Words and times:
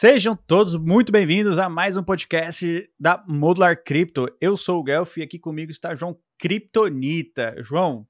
Sejam 0.00 0.36
todos 0.36 0.76
muito 0.76 1.10
bem-vindos 1.10 1.58
a 1.58 1.68
mais 1.68 1.96
um 1.96 2.04
podcast 2.04 2.88
da 3.00 3.20
Modular 3.26 3.82
Crypto. 3.82 4.28
Eu 4.40 4.56
sou 4.56 4.78
o 4.78 4.84
Guelph 4.84 5.16
e 5.16 5.22
aqui 5.22 5.40
comigo 5.40 5.72
está 5.72 5.92
João 5.92 6.16
Kryptonita. 6.38 7.56
João, 7.64 8.06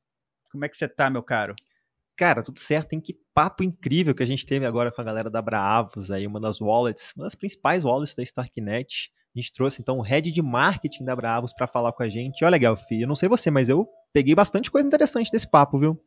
como 0.52 0.66
é 0.66 0.68
que 0.68 0.76
você 0.76 0.86
tá, 0.86 1.08
meu 1.08 1.22
caro? 1.22 1.54
Cara, 2.14 2.42
tudo 2.42 2.58
certo, 2.58 2.92
hein? 2.92 3.00
Que 3.00 3.18
papo 3.32 3.64
incrível 3.64 4.14
que 4.14 4.22
a 4.22 4.26
gente 4.26 4.44
teve 4.44 4.66
agora 4.66 4.92
com 4.92 5.00
a 5.00 5.04
galera 5.04 5.30
da 5.30 5.40
Bravos, 5.40 6.10
aí 6.10 6.26
uma 6.26 6.38
das 6.38 6.60
wallets, 6.60 7.14
uma 7.16 7.24
das 7.24 7.34
principais 7.34 7.84
wallets 7.84 8.14
da 8.14 8.22
Starknet. 8.22 9.10
A 9.34 9.40
gente 9.40 9.50
trouxe 9.50 9.80
então 9.80 9.96
o 9.96 10.02
head 10.02 10.30
de 10.30 10.42
marketing 10.42 11.06
da 11.06 11.16
Bravos 11.16 11.54
para 11.54 11.66
falar 11.66 11.94
com 11.94 12.02
a 12.02 12.08
gente. 12.10 12.44
Olha, 12.44 12.58
Guelph, 12.58 12.84
eu 12.90 13.08
não 13.08 13.14
sei 13.14 13.30
você, 13.30 13.50
mas 13.50 13.70
eu 13.70 13.88
peguei 14.12 14.34
bastante 14.34 14.70
coisa 14.70 14.86
interessante 14.86 15.30
desse 15.30 15.50
papo, 15.50 15.78
viu? 15.78 15.98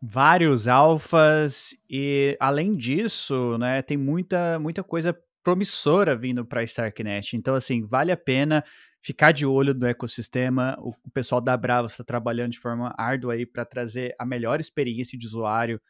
Vários 0.00 0.68
alfas 0.68 1.70
e 1.88 2.36
além 2.40 2.76
disso, 2.76 3.56
né, 3.58 3.82
tem 3.82 3.96
muita 3.96 4.58
muita 4.58 4.82
coisa 4.82 5.16
promissora 5.42 6.16
vindo 6.16 6.44
para 6.44 6.60
a 6.60 6.64
Starknet. 6.64 7.36
Então 7.36 7.54
assim, 7.54 7.86
vale 7.86 8.12
a 8.12 8.16
pena 8.16 8.64
ficar 9.02 9.32
de 9.32 9.44
olho 9.44 9.74
no 9.74 9.86
ecossistema. 9.86 10.76
O, 10.80 10.94
pessoal 11.12 11.40
da 11.40 11.56
Bravo 11.56 11.86
está 11.86 12.02
trabalhando 12.02 12.52
de 12.52 12.58
forma 12.58 12.94
árdua 12.96 13.34
aí 13.34 13.44
para 13.46 13.64
trazer 13.64 14.14
a 14.18 14.24
melhor 14.24 14.60
experiência 14.60 15.18
de 15.18 15.26
usuário 15.26 15.80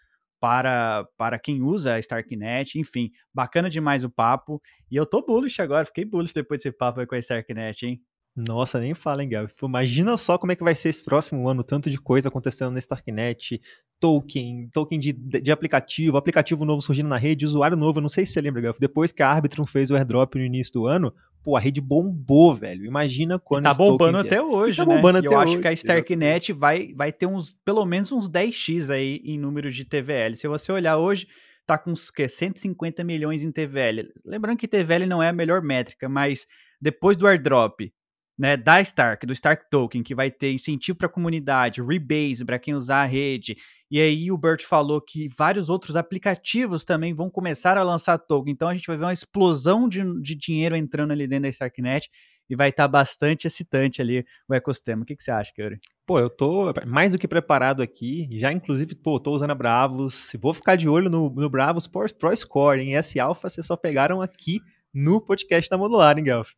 para, 0.41 1.07
para 1.17 1.39
quem 1.39 1.63
usa 1.63 1.95
a 1.95 1.99
Starknet, 2.01 2.79
enfim, 2.79 3.11
bacana 3.33 3.71
demais 3.71 4.05
o 4.05 4.11
papo. 4.11 4.61
E 4.91 4.97
eu 4.97 5.07
tô 5.07 5.25
bullish 5.25 5.63
agora, 5.63 5.87
fiquei 5.87 6.05
bullish 6.05 6.35
depois 6.35 6.63
desse 6.63 6.77
papo 6.77 7.01
aí 7.01 7.07
com 7.07 7.15
a 7.15 7.19
Starknet, 7.19 7.87
hein? 7.87 8.03
Nossa, 8.37 8.81
nem 8.81 8.95
fala, 8.95 9.23
hein, 9.23 9.29
Gabi. 9.29 9.53
Imagina 9.63 10.17
só 10.17 10.37
como 10.37 10.51
é 10.51 10.57
que 10.57 10.65
vai 10.65 10.75
ser 10.75 10.89
esse 10.89 11.05
próximo 11.05 11.49
ano, 11.49 11.63
tanto 11.63 11.89
de 11.89 12.01
coisa 12.01 12.29
acontecendo 12.29 12.73
na 12.73 12.81
Starknet, 12.81 13.61
token, 14.01 14.69
token 14.73 14.99
de, 14.99 15.13
de 15.13 15.53
aplicativo, 15.53 16.17
aplicativo 16.17 16.65
novo 16.65 16.83
surgindo 16.83 17.09
na 17.09 17.17
rede, 17.17 17.47
usuário 17.47 17.77
novo, 17.77 18.01
não 18.01 18.09
sei 18.09 18.27
se 18.27 18.33
você 18.33 18.41
lembra, 18.41 18.61
Gabi. 18.61 18.79
Depois 18.81 19.13
que 19.13 19.23
a 19.23 19.31
Arbitrum 19.31 19.65
fez 19.65 19.91
o 19.93 19.97
airdrop 19.97 20.35
no 20.35 20.45
início 20.45 20.73
do 20.73 20.87
ano, 20.87 21.15
pô, 21.45 21.57
a 21.57 21.61
rede 21.61 21.81
bombou, 21.81 22.53
velho. 22.53 22.85
Imagina 22.85 23.39
quando 23.39 23.67
e 23.67 23.69
tá 23.69 23.75
bombando 23.75 24.19
até 24.19 24.43
hoje, 24.43 24.79
tá 24.79 24.85
né? 24.85 24.97
bombando 24.97 25.19
até 25.19 25.29
eu 25.29 25.39
hoje. 25.39 25.53
acho 25.53 25.59
que 25.61 25.69
a 25.69 25.73
Starknet 25.73 26.53
vai, 26.53 26.93
vai 26.93 27.13
ter 27.13 27.27
uns, 27.27 27.53
pelo 27.65 27.87
menos 27.87 28.11
uns 28.11 28.29
10x 28.29 28.91
aí 28.91 29.23
em 29.25 29.39
número 29.39 29.71
de 29.71 29.85
TVL. 29.85 30.35
Se 30.35 30.49
você 30.49 30.73
olhar 30.73 30.97
hoje, 30.97 31.29
tá 31.65 31.79
com 31.79 31.93
uns, 31.93 32.11
que, 32.11 32.27
150 32.27 33.05
milhões 33.05 33.45
em 33.45 33.53
TVL. 33.53 34.09
Lembrando 34.25 34.59
que 34.59 34.67
TVL 34.67 35.07
não 35.07 35.23
é 35.23 35.29
a 35.29 35.33
melhor 35.33 35.63
métrica, 35.63 36.09
mas 36.09 36.49
depois 36.81 37.17
do 37.17 37.29
airdrop, 37.29 37.93
né, 38.39 38.57
da 38.57 38.81
Stark, 38.81 39.25
do 39.27 39.33
Stark 39.33 39.71
Token, 39.71 40.03
que 40.03 40.15
vai 40.15 40.31
ter 40.31 40.53
incentivo 40.53 40.99
para 40.99 41.07
a 41.07 41.11
comunidade, 41.11 41.83
rebase 41.83 42.45
para 42.45 42.59
quem 42.59 42.75
usar 42.75 43.03
a 43.03 43.07
rede. 43.07 43.57
E 43.91 44.01
aí 44.01 44.31
o 44.33 44.37
Bert 44.37 44.65
falou 44.65 45.01
que 45.01 45.29
vários 45.37 45.69
outros 45.69 45.95
aplicativos 45.95 46.85
também 46.85 47.15
vão 47.15 47.31
começar 47.31 47.79
a 47.79 47.83
lançar 47.83 48.19
token. 48.19 48.53
Então 48.53 48.69
a 48.69 48.75
gente 48.75 48.87
vai 48.87 48.97
ver 48.97 49.05
uma 49.05 49.13
explosão 49.13 49.89
de, 49.89 50.03
de 50.21 50.35
dinheiro 50.35 50.75
entrando 50.75 51.13
ali 51.13 51.29
dentro 51.29 51.45
da 51.45 51.49
Starknet 51.51 52.11
e 52.51 52.57
vai 52.57 52.71
estar 52.71 52.85
tá 52.85 52.89
bastante 52.89 53.47
excitante 53.47 54.03
ali 54.03 54.25
o 54.49 54.55
ecossistema. 54.55 55.03
O 55.03 55.07
que, 55.07 55.15
que 55.17 55.23
você 55.23 55.31
acha, 55.31 55.53
Kyuri? 55.55 55.79
Pô, 56.05 56.19
eu 56.19 56.29
tô 56.29 56.73
mais 56.87 57.13
do 57.13 57.19
que 57.19 57.29
preparado 57.29 57.83
aqui. 57.83 58.29
Já, 58.33 58.53
inclusive, 58.53 58.97
pô, 58.97 59.21
tô 59.21 59.33
usando 59.33 59.53
a 59.53 59.55
Bravos. 59.55 60.33
Vou 60.41 60.53
ficar 60.53 60.77
de 60.77 60.89
olho 60.89 61.09
no, 61.09 61.31
no 61.31 61.49
Bravos 61.49 61.87
Pro, 61.87 62.37
Score, 62.37 62.81
em 62.81 62.97
S 62.97 63.19
Alpha, 63.21 63.49
vocês 63.49 63.65
só 63.65 63.77
pegaram 63.77 64.21
aqui 64.21 64.61
no 64.93 65.21
podcast 65.21 65.71
da 65.71 65.79
Modular, 65.79 66.19
hein, 66.19 66.25
Guelph? 66.25 66.51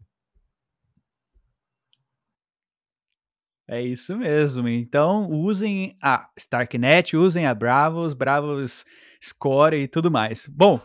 É 3.68 3.82
isso 3.82 4.16
mesmo. 4.16 4.68
Então, 4.68 5.28
usem 5.28 5.96
a 6.00 6.28
Starknet, 6.36 7.16
usem 7.16 7.46
a 7.46 7.54
Bravos, 7.54 8.14
Bravos 8.14 8.84
Score 9.22 9.76
e 9.76 9.88
tudo 9.88 10.08
mais. 10.08 10.46
Bom, 10.46 10.80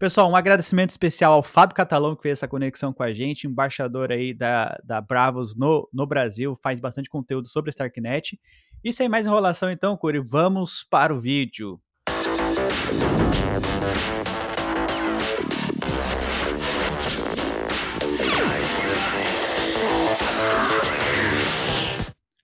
pessoal, 0.00 0.28
um 0.28 0.34
agradecimento 0.34 0.90
especial 0.90 1.32
ao 1.34 1.42
Fábio 1.44 1.76
Catalão 1.76 2.16
que 2.16 2.22
fez 2.22 2.38
essa 2.38 2.48
conexão 2.48 2.92
com 2.92 3.04
a 3.04 3.12
gente, 3.12 3.46
embaixador 3.46 4.10
aí 4.10 4.34
da, 4.34 4.76
da 4.84 5.00
Bravos 5.00 5.56
no, 5.56 5.88
no 5.92 6.06
Brasil, 6.06 6.58
faz 6.60 6.80
bastante 6.80 7.08
conteúdo 7.08 7.48
sobre 7.48 7.68
a 7.68 7.72
Starknet. 7.72 8.38
E 8.82 8.92
sem 8.92 9.08
mais 9.08 9.24
enrolação, 9.26 9.70
então, 9.70 9.96
Curi, 9.96 10.18
vamos 10.18 10.84
para 10.90 11.14
o 11.14 11.20
vídeo. 11.20 11.80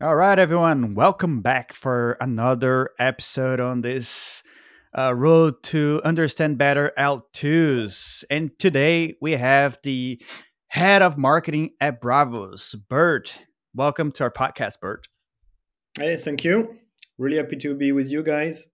All 0.03 0.17
right, 0.17 0.39
everyone, 0.39 0.95
welcome 0.95 1.43
back 1.43 1.75
for 1.75 2.17
another 2.23 2.89
episode 2.99 3.61
on 3.61 3.83
this 3.83 4.43
uh, 4.97 5.15
road 5.15 5.63
to 5.65 6.01
understand 6.07 6.57
better 6.57 6.91
L2s. 6.97 8.25
And 8.31 8.59
today 8.59 9.17
we 9.21 9.33
have 9.33 9.77
the 9.83 10.19
head 10.69 11.03
of 11.03 11.19
marketing 11.19 11.73
at 11.83 12.01
Braavos, 12.01 12.75
Bert. 12.89 13.45
Welcome 13.75 14.11
to 14.13 14.23
our 14.23 14.31
podcast, 14.31 14.81
Bert. 14.81 15.07
Hey, 15.99 16.17
thank 16.17 16.45
you. 16.45 16.77
Really 17.19 17.37
happy 17.37 17.57
to 17.57 17.75
be 17.75 17.93
with 17.93 18.11
you 18.11 18.23
guys. 18.23 18.69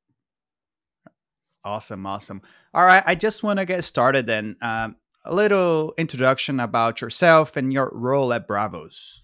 Awesome, 1.64 2.06
awesome. 2.06 2.40
All 2.72 2.84
right, 2.84 3.02
I 3.04 3.16
just 3.16 3.42
want 3.42 3.58
to 3.58 3.64
get 3.64 3.82
started 3.82 4.28
then. 4.28 4.54
Um, 4.62 4.94
a 5.24 5.34
little 5.34 5.92
introduction 5.98 6.60
about 6.60 7.00
yourself 7.00 7.56
and 7.56 7.72
your 7.72 7.90
role 7.92 8.32
at 8.32 8.46
Braavos. 8.46 9.22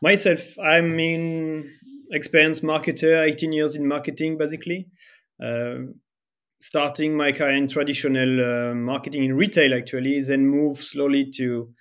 Myself, 0.00 0.58
I'm 0.58 0.98
in 0.98 1.70
experienced 2.10 2.62
marketer, 2.62 3.26
18 3.26 3.52
years 3.52 3.74
in 3.74 3.86
marketing 3.86 4.36
basically. 4.38 4.88
Uh, 5.42 5.92
starting 6.60 7.16
my 7.16 7.32
career 7.32 7.56
in 7.56 7.66
traditional 7.66 8.40
uh, 8.40 8.74
marketing 8.74 9.24
in 9.24 9.34
retail 9.34 9.74
actually, 9.74 10.20
then 10.20 10.46
move 10.46 10.78
slowly 10.78 11.28
to 11.28 11.74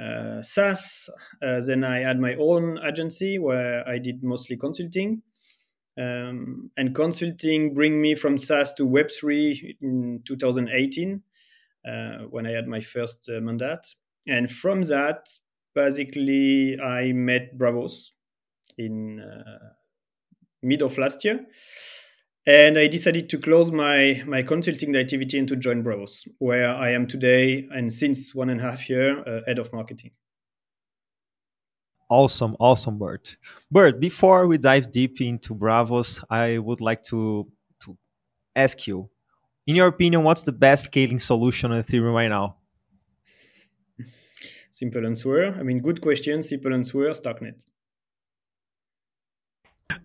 uh, 0.00 0.40
SaaS. 0.40 1.10
Uh, 1.42 1.60
then 1.60 1.82
I 1.82 1.98
had 1.98 2.20
my 2.20 2.34
own 2.36 2.78
agency 2.86 3.38
where 3.38 3.86
I 3.88 3.98
did 3.98 4.22
mostly 4.22 4.56
consulting. 4.56 5.22
Um, 5.98 6.70
and 6.76 6.94
consulting 6.94 7.74
bring 7.74 8.00
me 8.00 8.14
from 8.14 8.38
SaaS 8.38 8.72
to 8.74 8.86
Web3 8.86 9.76
in 9.82 10.22
2018 10.24 11.22
uh, 11.86 12.18
when 12.30 12.46
I 12.46 12.52
had 12.52 12.68
my 12.68 12.80
first 12.80 13.28
uh, 13.28 13.40
mandate. 13.40 13.94
And 14.26 14.50
from 14.50 14.82
that, 14.82 15.28
basically 15.74 16.80
I 16.80 17.12
met 17.12 17.56
Braavos 17.56 18.10
in 18.78 19.20
uh, 19.20 19.70
mid 20.62 20.82
of 20.82 20.96
last 20.98 21.24
year, 21.24 21.46
and 22.46 22.78
I 22.78 22.86
decided 22.86 23.28
to 23.30 23.38
close 23.38 23.70
my 23.70 24.22
my 24.26 24.42
consulting 24.42 24.94
activity 24.96 25.38
and 25.38 25.48
to 25.48 25.56
join 25.56 25.82
Braavos, 25.82 26.26
where 26.38 26.68
I 26.68 26.90
am 26.90 27.06
today 27.06 27.66
and 27.70 27.92
since 27.92 28.34
one 28.34 28.50
and 28.50 28.60
a 28.60 28.64
half 28.64 28.88
year 28.88 29.20
uh, 29.26 29.40
head 29.46 29.58
of 29.58 29.72
marketing. 29.72 30.12
Awesome, 32.10 32.56
awesome, 32.58 32.98
Bert. 32.98 33.36
Bert, 33.70 34.00
before 34.00 34.48
we 34.48 34.58
dive 34.58 34.90
deep 34.90 35.20
into 35.20 35.54
Braavos, 35.54 36.24
I 36.28 36.58
would 36.58 36.80
like 36.80 37.02
to 37.04 37.46
to 37.84 37.96
ask 38.56 38.86
you, 38.86 39.08
in 39.66 39.76
your 39.76 39.86
opinion, 39.86 40.24
what's 40.24 40.42
the 40.42 40.52
best 40.52 40.84
scaling 40.84 41.20
solution 41.20 41.70
on 41.70 41.82
Ethereum 41.82 42.14
right 42.14 42.28
now? 42.28 42.56
Simple 44.70 45.04
answer. 45.04 45.54
I 45.58 45.62
mean, 45.62 45.80
good 45.80 46.00
question. 46.00 46.42
Simple 46.42 46.72
answer. 46.72 46.98
Starknet. 47.10 47.64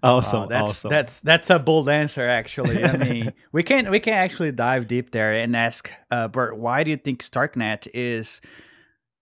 Awesome, 0.02 0.42
wow, 0.42 0.48
that's, 0.48 0.62
awesome. 0.62 0.90
That's 0.90 1.20
that's 1.22 1.50
a 1.50 1.60
bold 1.60 1.90
answer, 1.90 2.28
actually. 2.28 2.84
I 2.84 2.98
mean, 2.98 3.34
we 3.52 3.64
can 3.64 3.90
we 3.90 4.00
can 4.00 4.14
actually 4.14 4.52
dive 4.52 4.88
deep 4.88 5.12
there 5.12 5.34
and 5.34 5.56
ask 5.56 5.92
uh, 6.12 6.28
Bert, 6.28 6.58
why 6.58 6.84
do 6.84 6.92
you 6.92 6.98
think 6.98 7.24
Starknet 7.24 7.88
is 7.94 8.42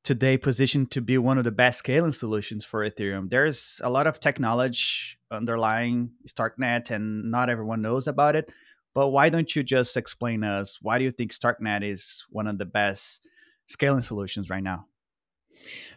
today 0.03 0.37
positioned 0.37 0.91
to 0.91 1.01
be 1.01 1.17
one 1.17 1.37
of 1.37 1.43
the 1.43 1.51
best 1.51 1.79
scaling 1.79 2.13
solutions 2.13 2.65
for 2.65 2.89
Ethereum? 2.89 3.29
There's 3.29 3.81
a 3.83 3.89
lot 3.89 4.07
of 4.07 4.19
technology 4.19 5.17
underlying 5.31 6.11
Starknet, 6.27 6.91
and 6.91 7.29
not 7.31 7.49
everyone 7.49 7.81
knows 7.81 8.07
about 8.07 8.35
it. 8.35 8.51
But 8.93 9.09
why 9.09 9.29
don't 9.29 9.55
you 9.55 9.63
just 9.63 9.97
explain 9.97 10.43
us 10.43 10.79
why 10.81 10.97
do 10.97 11.03
you 11.03 11.11
think 11.11 11.33
Starknet 11.33 11.83
is 11.83 12.25
one 12.29 12.47
of 12.47 12.57
the 12.57 12.65
best 12.65 13.27
scaling 13.67 14.03
solutions 14.03 14.49
right 14.49 14.63
now? 14.63 14.85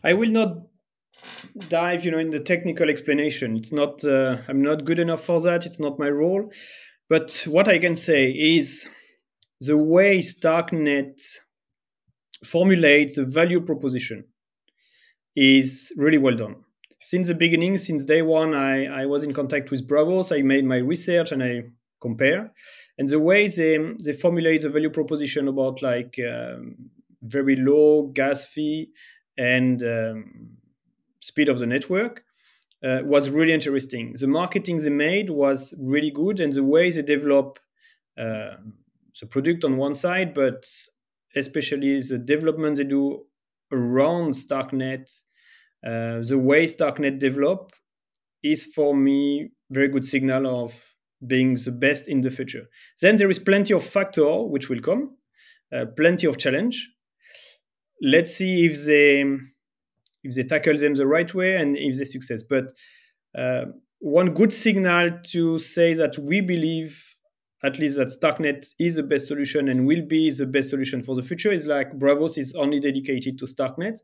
I 0.05 0.13
will 0.15 0.31
not 0.31 0.59
dive, 1.69 2.05
you 2.05 2.11
know, 2.11 2.19
in 2.19 2.31
the 2.31 2.41
technical 2.41 2.89
explanation. 2.89 3.57
It's 3.57 3.73
not. 3.73 4.05
Uh, 4.05 4.39
I'm 4.49 4.63
not 4.63 4.85
good 4.85 4.99
enough 4.99 5.25
for 5.25 5.41
that. 5.43 5.67
It's 5.67 5.81
not 5.81 5.99
my 5.99 6.09
role. 6.09 6.51
But 7.09 7.45
what 7.47 7.69
I 7.69 7.79
can 7.79 7.95
say 7.95 8.31
is 8.31 8.89
the 9.61 9.77
way 9.77 10.19
Starknet 10.19 11.21
formulates 12.45 13.17
the 13.17 13.25
value 13.25 13.61
proposition 13.61 14.25
is 15.35 15.93
really 15.97 16.19
well 16.19 16.37
done. 16.37 16.57
Since 17.03 17.29
the 17.29 17.35
beginning, 17.35 17.79
since 17.79 18.05
day 18.05 18.23
one, 18.23 18.55
I, 18.55 18.87
I 19.03 19.07
was 19.07 19.23
in 19.23 19.33
contact 19.33 19.71
with 19.71 19.87
Braavos. 19.87 20.37
I 20.37 20.43
made 20.43 20.65
my 20.65 20.79
research 20.79 21.31
and 21.31 21.43
I 21.43 21.63
compare. 22.03 22.53
And 22.99 23.09
the 23.09 23.21
way 23.21 23.47
they, 23.47 23.79
they 24.05 24.13
formulate 24.13 24.63
the 24.63 24.71
value 24.71 24.91
proposition 24.91 25.47
about 25.49 25.83
like 25.83 26.19
um, 26.19 26.91
very 27.23 27.57
low 27.57 28.11
gas 28.15 28.47
fee 28.47 28.91
and 29.39 29.83
um, 29.83 30.57
speed 31.21 31.49
of 31.49 31.59
the 31.59 31.67
network 31.67 32.25
uh, 32.83 33.01
was 33.05 33.31
really 33.31 33.53
interesting. 33.53 34.15
The 34.19 34.27
marketing 34.27 34.79
they 34.79 34.91
made 34.91 35.31
was 35.31 35.75
really 35.79 36.11
good, 36.11 36.41
and 36.41 36.53
the 36.53 36.65
way 36.65 36.91
they 36.91 37.03
develop 37.03 37.59
uh, 38.19 38.57
the 39.21 39.27
product 39.27 39.65
on 39.65 39.77
one 39.77 39.95
side, 39.95 40.35
but 40.35 40.67
especially 41.35 42.01
the 42.01 42.19
development 42.19 42.77
they 42.77 42.85
do 42.85 43.25
around 43.73 44.33
Starknet, 44.33 45.23
uh, 45.87 46.21
the 46.23 46.39
way 46.39 46.67
Starknet 46.67 47.19
develop, 47.19 47.73
is 48.43 48.65
for 48.65 48.95
me 48.95 49.51
very 49.71 49.89
good 49.89 50.05
signal 50.05 50.47
of 50.47 50.97
being 51.27 51.55
the 51.55 51.73
best 51.73 52.09
in 52.09 52.21
the 52.21 52.31
future. 52.31 52.69
Then 53.01 53.17
there 53.17 53.31
is 53.31 53.39
plenty 53.39 53.73
of 53.75 53.85
factor 53.85 54.43
which 54.45 54.69
will 54.69 54.81
come, 54.81 55.17
uh, 55.73 55.87
plenty 55.97 56.27
of 56.27 56.39
challenge. 56.39 56.91
Let's 58.03 58.35
see 58.35 58.67
if 58.67 58.85
they 58.85 59.25
if 60.23 60.35
they 60.35 60.43
tackle 60.43 60.77
them 60.77 60.95
the 60.95 61.07
right 61.07 61.33
way 61.33 61.57
and 61.57 61.77
if 61.77 61.99
they 61.99 62.05
success. 62.05 62.43
But 62.43 62.73
uh, 63.37 63.67
one 64.01 64.35
good 64.35 64.53
signal 64.53 65.21
to 65.29 65.59
say 65.59 65.95
that 65.95 66.19
we 66.19 66.41
believe 66.41 67.17
at 67.63 67.79
least 67.79 67.97
that 67.97 68.09
Starknet 68.09 68.75
is 68.79 68.97
the 68.97 69.03
best 69.03 69.27
solution 69.27 69.69
and 69.69 69.87
will 69.87 70.03
be 70.03 70.31
the 70.31 70.47
best 70.47 70.71
solution 70.71 71.03
for 71.03 71.15
the 71.15 71.23
future 71.23 71.51
is 71.51 71.67
like 71.67 71.91
Braavos 71.93 72.37
is 72.39 72.55
only 72.55 72.81
dedicated 72.81 73.39
to 73.39 73.47
Starknet, 73.47 73.99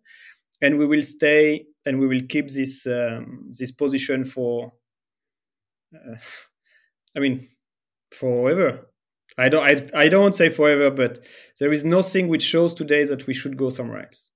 and 0.63 0.79
we 0.79 0.87
will 0.87 1.03
stay 1.03 1.67
and 1.85 2.01
we 2.01 2.07
will 2.07 2.23
keep 2.29 2.49
this 2.49 2.87
um, 2.87 3.53
this 3.59 3.71
position 3.71 4.25
for. 4.25 4.73
Uh, 5.95 6.17
I 7.17 7.21
mean, 7.21 7.47
forever. 8.11 8.92
I 9.39 9.49
don't. 9.49 9.63
I, 9.95 10.03
I 10.05 10.09
don't 10.09 10.37
say 10.37 10.49
forever, 10.49 10.91
but 10.91 11.21
there 11.59 11.73
is 11.73 11.85
nothing 11.85 12.29
which 12.29 12.43
shows 12.43 12.75
today 12.75 13.05
that 13.05 13.27
we 13.27 13.35
should 13.35 13.57
go 13.57 13.71
somewhere 13.71 14.05
else. 14.05 14.31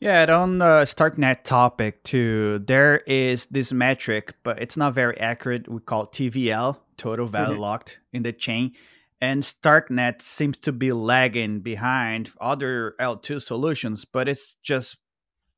Yeah, 0.00 0.32
on 0.32 0.58
the 0.58 0.84
Starknet 0.84 1.42
topic 1.42 2.04
too, 2.04 2.60
there 2.60 2.98
is 2.98 3.46
this 3.46 3.72
metric, 3.72 4.34
but 4.44 4.62
it's 4.62 4.76
not 4.76 4.94
very 4.94 5.18
accurate. 5.18 5.68
We 5.68 5.80
call 5.80 6.04
it 6.04 6.12
TVL, 6.12 6.76
total 6.96 7.26
value 7.26 7.54
mm-hmm. 7.54 7.62
locked 7.62 7.98
in 8.12 8.22
the 8.22 8.32
chain. 8.32 8.74
And 9.20 9.42
Starknet 9.42 10.22
seems 10.22 10.58
to 10.60 10.72
be 10.72 10.92
lagging 10.92 11.60
behind 11.60 12.30
other 12.40 12.94
L2 13.00 13.42
solutions, 13.42 14.04
but 14.04 14.28
it's 14.28 14.56
just 14.62 14.98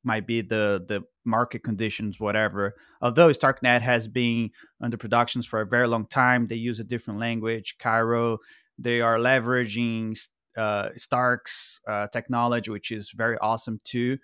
might 0.03 0.25
be 0.25 0.41
the 0.41 0.83
the 0.87 1.03
market 1.25 1.63
conditions, 1.63 2.19
whatever. 2.19 2.75
Although 3.01 3.29
Starknet 3.29 3.81
has 3.81 4.07
been 4.07 4.51
under 4.81 4.97
productions 4.97 5.45
for 5.45 5.61
a 5.61 5.65
very 5.65 5.87
long 5.87 6.07
time, 6.07 6.47
they 6.47 6.55
use 6.55 6.79
a 6.79 6.83
different 6.83 7.19
language, 7.19 7.75
Cairo. 7.79 8.39
They 8.77 9.01
are 9.01 9.17
leveraging 9.17 10.17
uh, 10.57 10.89
Stark's 10.95 11.79
uh, 11.87 12.07
technology, 12.07 12.71
which 12.71 12.91
is 12.91 13.11
very 13.11 13.37
awesome 13.39 13.79
too. 13.83 14.17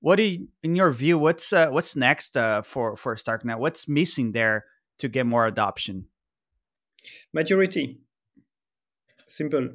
What 0.00 0.16
do 0.16 0.24
you, 0.24 0.48
in 0.62 0.76
your 0.76 0.90
view? 0.90 1.18
What's 1.18 1.52
uh, 1.52 1.68
what's 1.70 1.96
next 1.96 2.36
uh, 2.36 2.62
for 2.62 2.96
for 2.96 3.14
Starknet? 3.16 3.58
What's 3.58 3.88
missing 3.88 4.32
there 4.32 4.66
to 4.98 5.08
get 5.08 5.26
more 5.26 5.46
adoption? 5.46 6.06
Maturity. 7.32 8.00
Simple. 9.26 9.70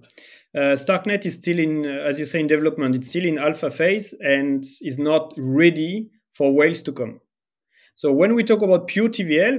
Uh, 0.56 0.75
Starknet 0.75 1.25
is 1.25 1.36
still 1.36 1.60
in, 1.60 1.86
uh, 1.86 1.89
as 1.89 2.19
you 2.19 2.25
say, 2.25 2.39
in 2.39 2.48
development. 2.48 2.95
It's 2.95 3.10
still 3.10 3.25
in 3.25 3.39
alpha 3.39 3.71
phase 3.71 4.13
and 4.19 4.63
is 4.81 5.00
not 5.00 5.33
ready 5.38 6.12
for 6.40 6.54
whales 6.54 6.82
to 6.82 6.94
come. 6.94 7.20
So 7.96 8.14
when 8.14 8.34
we 8.34 8.46
talk 8.46 8.62
about 8.62 8.88
pure 8.88 9.10
TVL, 9.10 9.56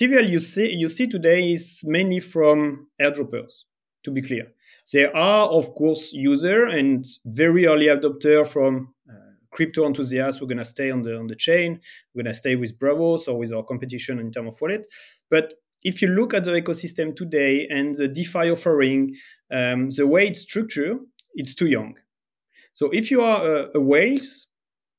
TVL 0.00 0.28
you 0.28 0.40
see 0.40 0.68
you 0.82 0.88
see 0.88 1.06
today 1.06 1.52
is 1.52 1.82
mainly 1.84 2.18
from 2.18 2.88
airdroppers. 3.00 3.54
To 4.02 4.10
be 4.10 4.20
clear, 4.20 4.46
there 4.92 5.16
are 5.16 5.46
of 5.48 5.66
course 5.74 6.12
user 6.12 6.64
and 6.66 7.06
very 7.24 7.66
early 7.66 7.86
adopter 7.86 8.46
from 8.46 8.92
uh, 9.08 9.30
crypto 9.52 9.86
enthusiasts. 9.86 10.40
We're 10.40 10.48
gonna 10.48 10.64
stay 10.64 10.90
on 10.90 11.02
the 11.02 11.16
on 11.16 11.28
the 11.28 11.36
chain. 11.36 11.80
We're 12.12 12.24
gonna 12.24 12.34
stay 12.34 12.56
with 12.56 12.78
Braavos 12.80 13.28
or 13.28 13.38
with 13.38 13.52
our 13.52 13.62
competition 13.62 14.18
in 14.18 14.32
terms 14.32 14.48
of 14.48 14.60
wallet. 14.60 14.86
But 15.30 15.54
if 15.82 16.02
you 16.02 16.08
look 16.08 16.34
at 16.34 16.42
the 16.44 16.60
ecosystem 16.62 17.14
today 17.14 17.68
and 17.68 17.94
the 17.94 18.08
DeFi 18.08 18.50
offering, 18.50 19.14
um, 19.52 19.90
the 19.90 20.06
way 20.06 20.26
it's 20.26 20.40
structured, 20.40 20.98
it's 21.34 21.54
too 21.54 21.68
young. 21.68 21.94
So 22.72 22.90
if 22.90 23.12
you 23.12 23.20
are 23.22 23.40
a, 23.46 23.78
a 23.78 23.80
whales, 23.80 24.48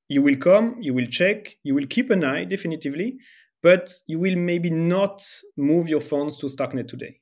you 0.07 0.21
will 0.21 0.37
come, 0.37 0.77
you 0.79 0.93
will 0.93 1.07
check, 1.07 1.57
you 1.63 1.73
will 1.75 1.87
keep 1.87 2.09
an 2.11 2.23
eye 2.23 2.45
definitively, 2.45 3.17
but 3.61 3.91
you 4.07 4.19
will 4.19 4.35
maybe 4.35 4.69
not 4.69 5.25
move 5.57 5.87
your 5.87 6.01
funds 6.01 6.37
to 6.37 6.47
Starknet 6.47 6.87
today. 6.87 7.19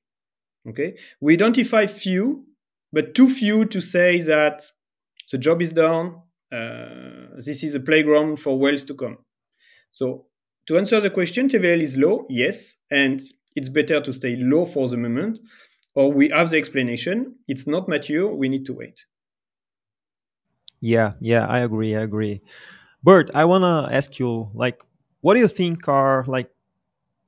Okay, 0.68 0.96
we 1.20 1.34
identify 1.34 1.86
few, 1.88 2.46
but 2.92 3.16
too 3.16 3.30
few 3.30 3.66
to 3.66 3.82
say 3.82 4.20
that 4.22 4.64
the 5.32 5.38
job 5.38 5.62
is 5.62 5.74
done. 5.74 6.22
Uh, 6.52 7.36
this 7.46 7.64
is 7.64 7.76
a 7.76 7.80
playground 7.80 8.38
for 8.38 8.58
whales 8.58 8.84
to 8.84 8.94
come. 8.94 9.18
So 9.92 10.28
to 10.68 10.78
answer 10.78 11.02
the 11.02 11.10
question, 11.10 11.50
TVL 11.50 11.82
is 11.82 11.98
low, 11.98 12.26
yes, 12.30 12.76
and 12.90 13.22
it's 13.56 13.70
better 13.70 14.00
to 14.02 14.14
stay 14.14 14.36
low 14.36 14.66
for 14.66 14.88
the 14.88 14.98
moment, 14.98 15.40
or 15.96 16.12
we 16.12 16.30
have 16.30 16.50
the 16.50 16.58
explanation. 16.58 17.36
It's 17.48 17.68
not 17.68 17.90
mature. 17.90 18.34
We 18.34 18.50
need 18.50 18.66
to 18.66 18.74
wait. 18.74 19.06
Yeah, 20.84 21.14
yeah, 21.22 21.46
I 21.48 21.60
agree. 21.60 21.96
I 21.96 22.02
agree. 22.02 22.42
Bert, 23.04 23.32
I 23.36 23.46
want 23.46 23.64
to 23.64 23.96
ask 23.96 24.20
you, 24.20 24.50
like, 24.54 24.82
what 25.22 25.36
do 25.36 25.42
you 25.42 25.48
think 25.48 25.88
are 25.88 26.26
like 26.28 26.52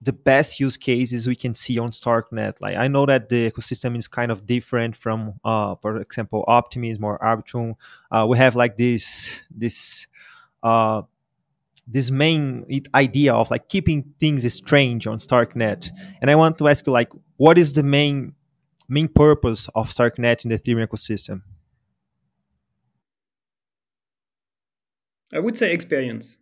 the 0.02 0.14
best 0.14 0.60
use 0.60 0.78
cases 0.78 1.28
we 1.28 1.36
can 1.36 1.56
see 1.56 1.80
on 1.80 1.92
Starknet? 1.92 2.62
Like, 2.62 2.78
I 2.78 2.88
know 2.90 3.06
that 3.06 3.30
the 3.30 3.52
ecosystem 3.52 3.98
is 3.98 4.08
kind 4.08 4.32
of 4.32 4.46
different 4.48 4.96
from, 4.96 5.36
uh, 5.46 5.76
for 5.82 5.98
example, 6.02 6.46
Optimism 6.48 7.04
or 7.06 7.20
Arbitrum. 7.20 7.76
Uh, 8.12 8.28
we 8.30 8.38
have 8.38 8.56
like 8.56 8.78
this 8.78 9.44
this 9.56 10.08
uh, 10.64 11.04
this 11.88 12.12
main 12.12 12.66
idea 12.96 13.34
of 13.34 13.52
like 13.52 13.70
keeping 13.70 14.04
things 14.20 14.52
strange 14.54 15.08
on 15.08 15.20
Starknet. 15.20 15.90
And 16.22 16.32
I 16.32 16.36
want 16.36 16.58
to 16.60 16.68
ask 16.70 16.88
you 16.88 16.94
like 16.94 17.12
what 17.38 17.58
is 17.58 17.74
the 17.74 17.84
main 17.84 18.36
main 18.90 19.08
purpose 19.10 19.70
of 19.76 19.90
Starknet 19.90 20.46
in 20.46 20.52
the 20.52 20.60
Ethereum 20.60 20.88
ecosystem? 20.88 21.42
I 25.36 25.40
would 25.40 25.58
say 25.58 25.72
experience. 25.72 26.38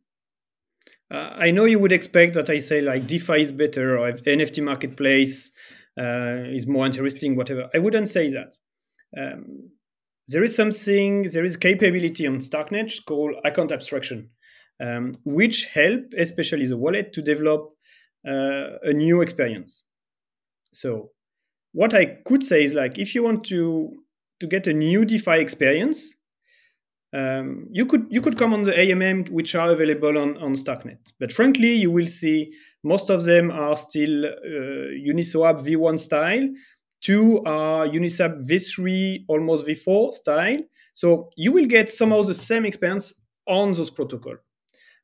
Uh, 1.11 1.33
I 1.35 1.51
know 1.51 1.65
you 1.65 1.79
would 1.79 1.91
expect 1.91 2.33
that 2.35 2.49
I 2.49 2.59
say 2.59 2.81
like 2.81 3.07
DeFi 3.07 3.41
is 3.41 3.51
better 3.51 3.97
or 3.97 4.11
NFT 4.11 4.63
marketplace 4.63 5.51
uh, 5.99 6.37
is 6.45 6.65
more 6.65 6.85
interesting, 6.85 7.35
whatever. 7.35 7.69
I 7.73 7.79
wouldn't 7.79 8.09
say 8.09 8.29
that. 8.29 8.55
Um, 9.15 9.71
there 10.27 10.43
is 10.43 10.55
something, 10.55 11.23
there 11.23 11.43
is 11.43 11.57
capability 11.57 12.25
on 12.25 12.37
Starknet 12.37 13.05
called 13.05 13.35
account 13.43 13.71
abstraction 13.71 14.29
um, 14.79 15.13
which 15.23 15.65
help, 15.65 16.01
especially 16.17 16.65
the 16.65 16.77
wallet, 16.77 17.13
to 17.13 17.21
develop 17.21 17.71
uh, 18.27 18.77
a 18.83 18.93
new 18.93 19.21
experience. 19.21 19.83
So, 20.71 21.11
what 21.71 21.93
I 21.93 22.05
could 22.25 22.43
say 22.43 22.63
is 22.63 22.73
like, 22.73 22.97
if 22.97 23.15
you 23.15 23.23
want 23.23 23.43
to 23.45 23.93
to 24.39 24.47
get 24.47 24.67
a 24.67 24.73
new 24.73 25.05
DeFi 25.05 25.39
experience, 25.39 26.15
um, 27.13 27.67
you 27.71 27.85
could 27.85 28.07
you 28.09 28.21
could 28.21 28.37
come 28.37 28.53
on 28.53 28.63
the 28.63 28.71
AMM 28.71 29.29
which 29.29 29.53
are 29.55 29.69
available 29.71 30.17
on 30.17 30.37
on 30.37 30.55
Starknet. 30.55 30.97
But 31.19 31.31
frankly, 31.31 31.73
you 31.73 31.91
will 31.91 32.07
see 32.07 32.51
most 32.83 33.09
of 33.09 33.23
them 33.23 33.51
are 33.51 33.77
still 33.77 34.25
uh, 34.25 34.29
Uniswap 35.11 35.59
V1 35.65 35.99
style. 35.99 36.49
Two 37.01 37.41
are 37.45 37.87
Uniswap 37.87 38.41
V3, 38.49 39.25
almost 39.27 39.65
V4 39.67 40.13
style. 40.13 40.59
So 40.93 41.29
you 41.35 41.51
will 41.51 41.65
get 41.65 41.89
somehow 41.91 42.23
the 42.23 42.33
same 42.33 42.65
experience 42.65 43.13
on 43.47 43.73
those 43.73 43.89
protocol. 43.89 44.35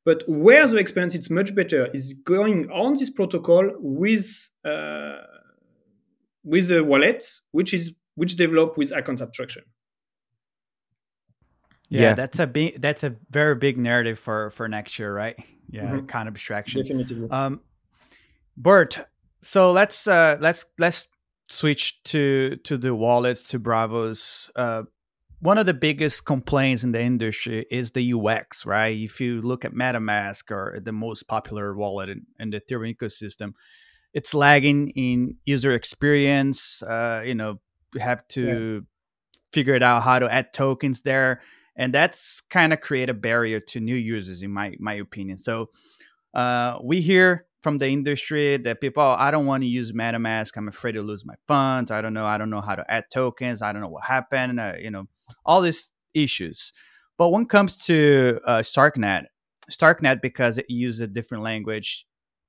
But 0.05 0.23
where 0.27 0.65
the 0.65 0.77
experience 0.77 1.13
is 1.13 1.29
much 1.29 1.53
better 1.53 1.89
is 1.93 2.13
going 2.13 2.71
on 2.71 2.93
this 2.93 3.09
protocol 3.09 3.71
with 3.77 4.49
uh, 4.65 5.17
with 6.43 6.69
the 6.69 6.83
wallet, 6.83 7.23
which 7.51 7.73
is 7.73 7.95
which 8.15 8.35
develop 8.35 8.77
with 8.77 8.91
account 8.91 9.21
abstraction. 9.21 9.63
Yeah, 11.89 12.01
yeah, 12.01 12.13
that's 12.13 12.39
a 12.39 12.47
big 12.47 12.81
that's 12.81 13.03
a 13.03 13.15
very 13.31 13.55
big 13.55 13.77
narrative 13.77 14.19
for 14.19 14.51
for 14.51 14.67
next 14.67 14.99
year, 14.99 15.13
right? 15.13 15.35
Yeah, 15.69 15.85
mm-hmm. 15.85 15.99
account 15.99 16.27
abstraction. 16.27 16.81
Definitely. 16.81 17.29
Um, 17.31 17.61
Bert, 18.55 18.99
so 19.41 19.71
let's 19.71 20.07
uh 20.07 20.37
let's 20.39 20.65
let's 20.77 21.07
switch 21.49 22.01
to 22.03 22.57
to 22.57 22.77
the 22.77 22.93
wallets 22.93 23.47
to 23.49 23.59
Braavos. 23.59 24.49
Uh, 24.55 24.83
one 25.41 25.57
of 25.57 25.65
the 25.65 25.73
biggest 25.73 26.25
complaints 26.25 26.83
in 26.83 26.91
the 26.91 27.01
industry 27.01 27.65
is 27.71 27.91
the 27.91 28.13
UX, 28.13 28.65
right? 28.65 28.97
If 28.97 29.21
you 29.21 29.41
look 29.41 29.63
at 29.63 29.73
MetaMask 29.73 30.51
or 30.51 30.79
the 30.83 30.91
most 30.91 31.27
popular 31.27 31.73
wallet 31.75 32.09
in, 32.09 32.25
in 32.39 32.49
the 32.49 32.59
Ethereum 32.59 32.95
ecosystem, 32.95 33.53
it's 34.13 34.33
lagging 34.33 34.89
in 34.91 35.37
user 35.45 35.71
experience. 35.71 36.83
Uh, 36.83 37.23
you 37.25 37.35
know, 37.35 37.61
you 37.93 38.01
have 38.01 38.27
to 38.29 38.43
yeah. 38.43 38.79
figure 39.53 39.75
it 39.75 39.83
out 39.83 40.03
how 40.03 40.19
to 40.19 40.31
add 40.31 40.53
tokens 40.53 41.01
there, 41.01 41.41
and 41.79 41.93
that's 41.93 42.41
kind 42.41 42.73
of 42.73 42.81
create 42.81 43.09
a 43.09 43.13
barrier 43.13 43.61
to 43.61 43.79
new 43.79 43.95
users, 43.95 44.43
in 44.43 44.51
my 44.51 44.75
my 44.79 44.95
opinion. 44.95 45.37
So 45.37 45.69
uh, 46.33 46.77
we 46.83 46.99
hear 46.99 47.45
from 47.61 47.77
the 47.77 47.87
industry 47.87 48.57
that 48.57 48.81
people, 48.81 49.01
oh, 49.01 49.15
I 49.17 49.31
don't 49.31 49.45
want 49.45 49.63
to 49.63 49.67
use 49.67 49.93
MetaMask. 49.93 50.55
I'm 50.55 50.67
afraid 50.67 50.93
to 50.93 51.01
lose 51.01 51.25
my 51.25 51.35
funds. 51.47 51.89
I 51.89 52.01
don't 52.01 52.13
know. 52.13 52.25
I 52.25 52.37
don't 52.37 52.49
know 52.49 52.61
how 52.61 52.75
to 52.75 52.85
add 52.91 53.05
tokens. 53.11 53.61
I 53.61 53.71
don't 53.71 53.81
know 53.81 53.89
what 53.89 54.03
happened. 54.03 54.59
Uh, 54.59 54.73
you 54.79 54.91
know, 54.91 55.07
all 55.45 55.61
these 55.61 55.91
issues. 56.13 56.73
But 57.17 57.29
when 57.29 57.43
it 57.43 57.49
comes 57.49 57.77
to 57.85 58.39
uh, 58.45 58.59
Starknet, 58.59 59.23
Starknet 59.71 60.21
because 60.21 60.57
it 60.57 60.69
uses 60.69 61.01
a 61.01 61.07
different 61.07 61.43
language, 61.43 62.05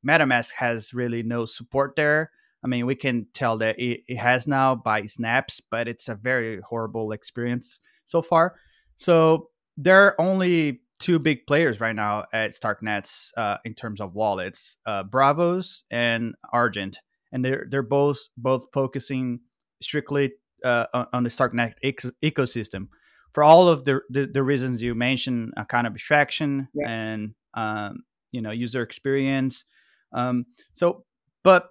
MetaMask 0.07 0.53
has 0.55 0.93
really 0.93 1.23
no 1.23 1.45
support 1.45 1.95
there. 1.97 2.31
I 2.65 2.67
mean, 2.67 2.85
we 2.85 2.97
can 2.97 3.27
tell 3.33 3.59
that 3.59 3.79
it, 3.79 4.03
it 4.09 4.17
has 4.17 4.47
now 4.47 4.75
by 4.75 5.07
snaps, 5.07 5.61
but 5.71 5.87
it's 5.89 6.09
a 6.09 6.15
very 6.15 6.61
horrible 6.69 7.13
experience 7.13 7.81
so 8.05 8.23
far. 8.23 8.57
So 9.01 9.49
there 9.79 10.05
are 10.05 10.21
only 10.21 10.83
two 10.99 11.19
big 11.19 11.47
players 11.47 11.81
right 11.81 11.97
now 11.97 12.27
at 12.35 12.51
Starknets 12.51 13.31
uh, 13.35 13.57
in 13.65 13.73
terms 13.73 13.99
of 13.99 14.15
wallets, 14.15 14.77
uh, 14.85 15.05
Braavos 15.05 15.85
and 15.91 16.35
Argent, 16.53 16.99
and 17.33 17.43
they're 17.43 17.67
they're 17.71 17.83
both 17.83 18.29
both 18.37 18.67
focusing 18.75 19.41
strictly 19.81 20.33
uh, 20.63 20.85
on 21.15 21.23
the 21.23 21.31
Starknet 21.31 21.73
eco- 21.83 22.11
ecosystem 22.23 22.89
for 23.33 23.43
all 23.43 23.69
of 23.69 23.85
the, 23.85 24.01
the, 24.11 24.27
the 24.27 24.43
reasons 24.43 24.83
you 24.83 24.95
mentioned, 24.95 25.55
a 25.57 25.65
kind 25.65 25.87
of 25.87 25.95
abstraction 25.95 26.69
yeah. 26.75 26.91
and 26.91 27.35
um, 27.55 28.05
you 28.33 28.43
know 28.43 28.51
user 28.51 28.83
experience. 28.83 29.65
Um, 30.13 30.45
so, 30.75 31.07
but 31.43 31.71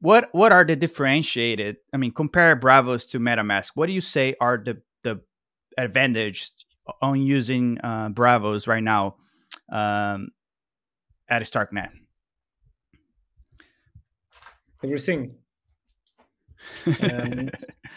what 0.00 0.30
what 0.32 0.50
are 0.50 0.64
the 0.64 0.76
differentiated? 0.76 1.76
I 1.92 1.98
mean, 1.98 2.12
compare 2.12 2.56
Braavos 2.56 3.06
to 3.10 3.18
MetaMask. 3.18 3.72
What 3.74 3.84
do 3.86 3.92
you 3.92 4.00
say 4.00 4.34
are 4.40 4.56
the 4.56 4.80
the 5.02 5.20
advantage 5.76 6.52
on 7.00 7.20
using 7.20 7.78
uh, 7.82 8.08
Braavos 8.10 8.66
right 8.66 8.82
now 8.82 9.16
um, 9.70 10.28
at 11.28 11.42
Starknet? 11.42 11.90
Everything. 14.82 15.36
um, 16.86 17.50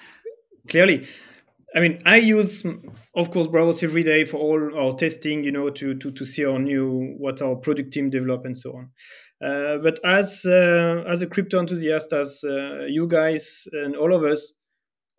clearly, 0.69 1.07
I 1.75 1.79
mean, 1.79 2.01
I 2.05 2.17
use, 2.17 2.63
of 3.15 3.31
course, 3.31 3.47
Braavos 3.47 3.83
every 3.83 4.03
day 4.03 4.25
for 4.25 4.37
all 4.37 4.79
our 4.79 4.95
testing, 4.95 5.43
you 5.43 5.51
know, 5.51 5.69
to 5.71 5.95
to 5.95 6.11
to 6.11 6.25
see 6.25 6.45
our 6.45 6.59
new 6.59 7.15
what 7.17 7.41
our 7.41 7.55
product 7.55 7.93
team 7.93 8.09
develop 8.09 8.45
and 8.45 8.57
so 8.57 8.77
on. 8.77 8.91
Uh, 9.41 9.77
but 9.77 9.99
as 10.05 10.45
uh, 10.45 11.03
as 11.07 11.21
a 11.21 11.27
crypto 11.27 11.59
enthusiast, 11.59 12.13
as 12.13 12.43
uh, 12.43 12.85
you 12.87 13.07
guys 13.07 13.67
and 13.71 13.95
all 13.95 14.13
of 14.13 14.23
us, 14.23 14.53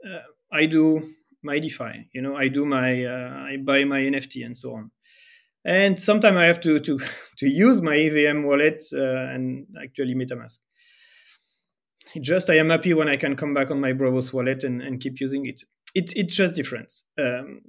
uh, 0.09 0.21
I 0.53 0.67
do 0.67 1.03
my 1.45 1.59
DeFi. 1.59 2.09
You 2.13 2.23
know, 2.23 2.37
I 2.37 2.49
do 2.49 2.65
my 2.65 3.05
uh, 3.05 3.45
I 3.51 3.57
buy 3.57 3.85
my 3.85 4.01
NFT 4.01 4.45
and 4.45 4.57
so 4.57 4.75
on. 4.75 4.91
And 5.65 5.99
sometimes 5.99 6.37
I 6.37 6.45
have 6.45 6.61
to 6.61 6.81
to 6.81 6.99
to 7.39 7.49
use 7.49 7.81
my 7.81 7.97
EVM 7.97 8.43
wallet 8.43 8.83
uh, 8.93 9.33
and 9.33 9.67
actually 9.83 10.15
MetaMask. 10.15 10.59
just 12.21 12.51
I 12.51 12.57
am 12.59 12.71
happy 12.71 12.95
when 12.95 13.09
I 13.09 13.17
can 13.17 13.37
come 13.37 13.55
back 13.55 13.71
on 13.71 13.81
my 13.81 13.93
Braavos 13.93 14.33
wallet 14.33 14.65
and, 14.65 14.83
and 14.83 15.01
keep 15.01 15.21
using 15.21 15.47
it. 15.47 15.63
It 15.95 16.13
it's 16.17 16.35
just 16.35 16.55
different. 16.55 16.93
Um, 17.19 17.61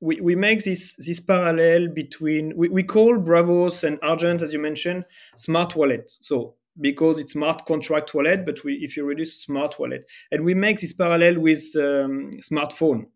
we, 0.00 0.20
we 0.20 0.36
make 0.36 0.62
this 0.64 0.96
this 0.96 1.20
parallel 1.20 1.88
between 1.88 2.54
we, 2.56 2.68
we 2.68 2.82
call 2.82 3.16
Braavos 3.16 3.84
and 3.84 3.98
Argent, 4.02 4.42
as 4.42 4.52
you 4.52 4.58
mentioned, 4.58 5.04
smart 5.36 5.74
wallet. 5.76 6.10
So 6.20 6.56
because 6.80 7.18
it's 7.18 7.32
smart 7.32 7.64
contract 7.66 8.14
wallet, 8.14 8.44
but 8.44 8.62
we, 8.64 8.74
if 8.74 8.96
you 8.96 9.04
reduce 9.04 9.42
smart 9.42 9.78
wallet, 9.78 10.06
and 10.30 10.44
we 10.44 10.54
make 10.54 10.80
this 10.80 10.92
parallel 10.92 11.40
with 11.40 11.64
um, 11.76 12.30
smartphone. 12.38 13.06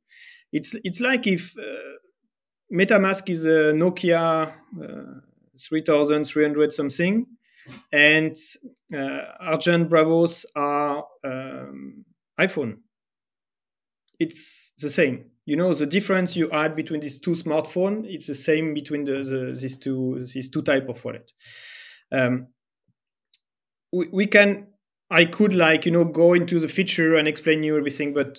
It's 0.53 0.75
it's 0.85 1.01
like 1.01 1.27
if 1.27 1.57
uh, 1.59 1.99
MetaMask 2.73 3.29
is 3.31 3.45
a 3.45 3.73
Nokia 3.73 4.53
uh, 4.83 5.21
3300 5.59 6.73
something, 6.73 7.27
and 7.93 8.37
uh, 8.95 9.23
Argent 9.41 9.91
Braavos 9.91 10.45
are 10.57 11.05
um, 11.25 12.05
iPhone. 12.39 12.79
It's 14.19 14.73
the 14.79 14.91
same. 14.91 15.27
You 15.47 15.57
know 15.57 15.73
the 15.75 15.87
difference 15.87 16.37
you 16.37 16.51
add 16.51 16.77
between 16.77 17.01
these 17.01 17.19
two 17.19 17.33
smartphones. 17.33 18.05
It's 18.07 18.27
the 18.27 18.35
same 18.35 18.75
between 18.75 19.05
the, 19.05 19.23
the 19.23 19.59
these 19.59 19.77
two 19.79 20.27
these 20.33 20.51
two 20.51 20.63
type 20.63 20.89
of 20.89 21.05
wallet. 21.05 21.33
Um, 22.13 22.49
we, 23.93 24.09
we 24.13 24.27
can 24.27 24.69
I 25.11 25.25
could 25.25 25.55
like 25.55 25.87
you 25.87 25.93
know 25.93 26.05
go 26.05 26.35
into 26.35 26.61
the 26.61 26.69
feature 26.69 27.17
and 27.17 27.27
explain 27.27 27.63
you 27.63 27.77
everything, 27.77 28.15
but 28.15 28.39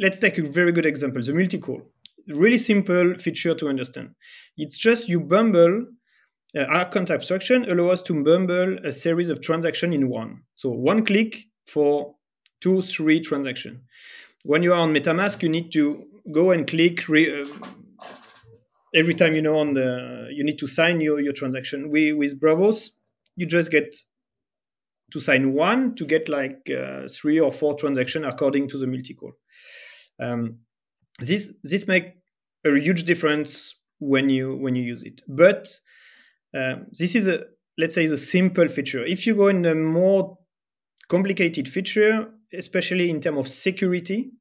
let's 0.00 0.18
take 0.18 0.38
a 0.38 0.42
very 0.42 0.72
good 0.72 0.86
example 0.86 1.22
the 1.22 1.32
multi-call 1.32 1.82
really 2.28 2.58
simple 2.58 3.14
feature 3.16 3.54
to 3.54 3.68
understand. 3.68 4.14
It's 4.56 4.78
just 4.78 5.08
you 5.08 5.20
bundle 5.20 5.86
uh, 6.56 6.62
our 6.64 6.82
account 6.82 7.10
abstraction 7.10 7.68
allow 7.70 7.88
us 7.88 8.00
to 8.02 8.22
bundle 8.22 8.78
a 8.84 8.92
series 8.92 9.28
of 9.28 9.40
transactions 9.40 9.94
in 9.94 10.08
one. 10.08 10.42
So 10.54 10.70
one 10.70 11.04
click 11.04 11.44
for 11.66 12.14
two 12.60 12.82
three 12.82 13.20
transactions 13.20 13.80
when 14.44 14.62
you 14.62 14.72
are 14.72 14.80
on 14.80 14.94
metamask 14.94 15.42
you 15.42 15.48
need 15.48 15.72
to 15.72 16.06
go 16.32 16.50
and 16.50 16.66
click 16.66 17.08
re- 17.08 17.42
uh, 17.42 17.46
every 18.94 19.14
time 19.14 19.34
you 19.34 19.42
know 19.42 19.58
on 19.58 19.74
the 19.74 20.28
you 20.30 20.44
need 20.44 20.58
to 20.58 20.66
sign 20.66 21.00
your, 21.00 21.20
your 21.20 21.32
transaction. 21.32 21.90
We 21.90 22.12
with 22.12 22.40
braavos 22.40 22.90
you 23.36 23.46
just 23.46 23.70
get 23.70 23.94
to 25.14 25.20
sign 25.20 25.52
one 25.52 25.94
to 25.94 26.04
get 26.04 26.28
like 26.28 26.68
uh, 26.68 27.06
three 27.08 27.38
or 27.38 27.52
four 27.52 27.76
transactions 27.76 28.26
according 28.26 28.66
to 28.68 28.76
the 28.76 28.86
multi-call. 28.86 29.32
Um, 30.20 30.58
this 31.20 31.54
this 31.62 31.86
make 31.86 32.14
a 32.66 32.76
huge 32.76 33.04
difference 33.04 33.76
when 34.00 34.28
you 34.28 34.56
when 34.56 34.74
you 34.74 34.82
use 34.82 35.04
it. 35.04 35.20
But 35.28 35.68
uh, 36.52 36.74
this 36.98 37.14
is 37.14 37.28
a 37.28 37.44
let's 37.78 37.94
say 37.94 38.08
the 38.08 38.18
simple 38.18 38.66
feature. 38.66 39.06
If 39.06 39.24
you 39.24 39.36
go 39.36 39.46
in 39.46 39.64
a 39.64 39.74
more 39.76 40.36
complicated 41.08 41.68
feature, 41.68 42.26
especially 42.52 43.08
in 43.08 43.20
terms 43.20 43.38
of 43.38 43.46
security, 43.46 44.32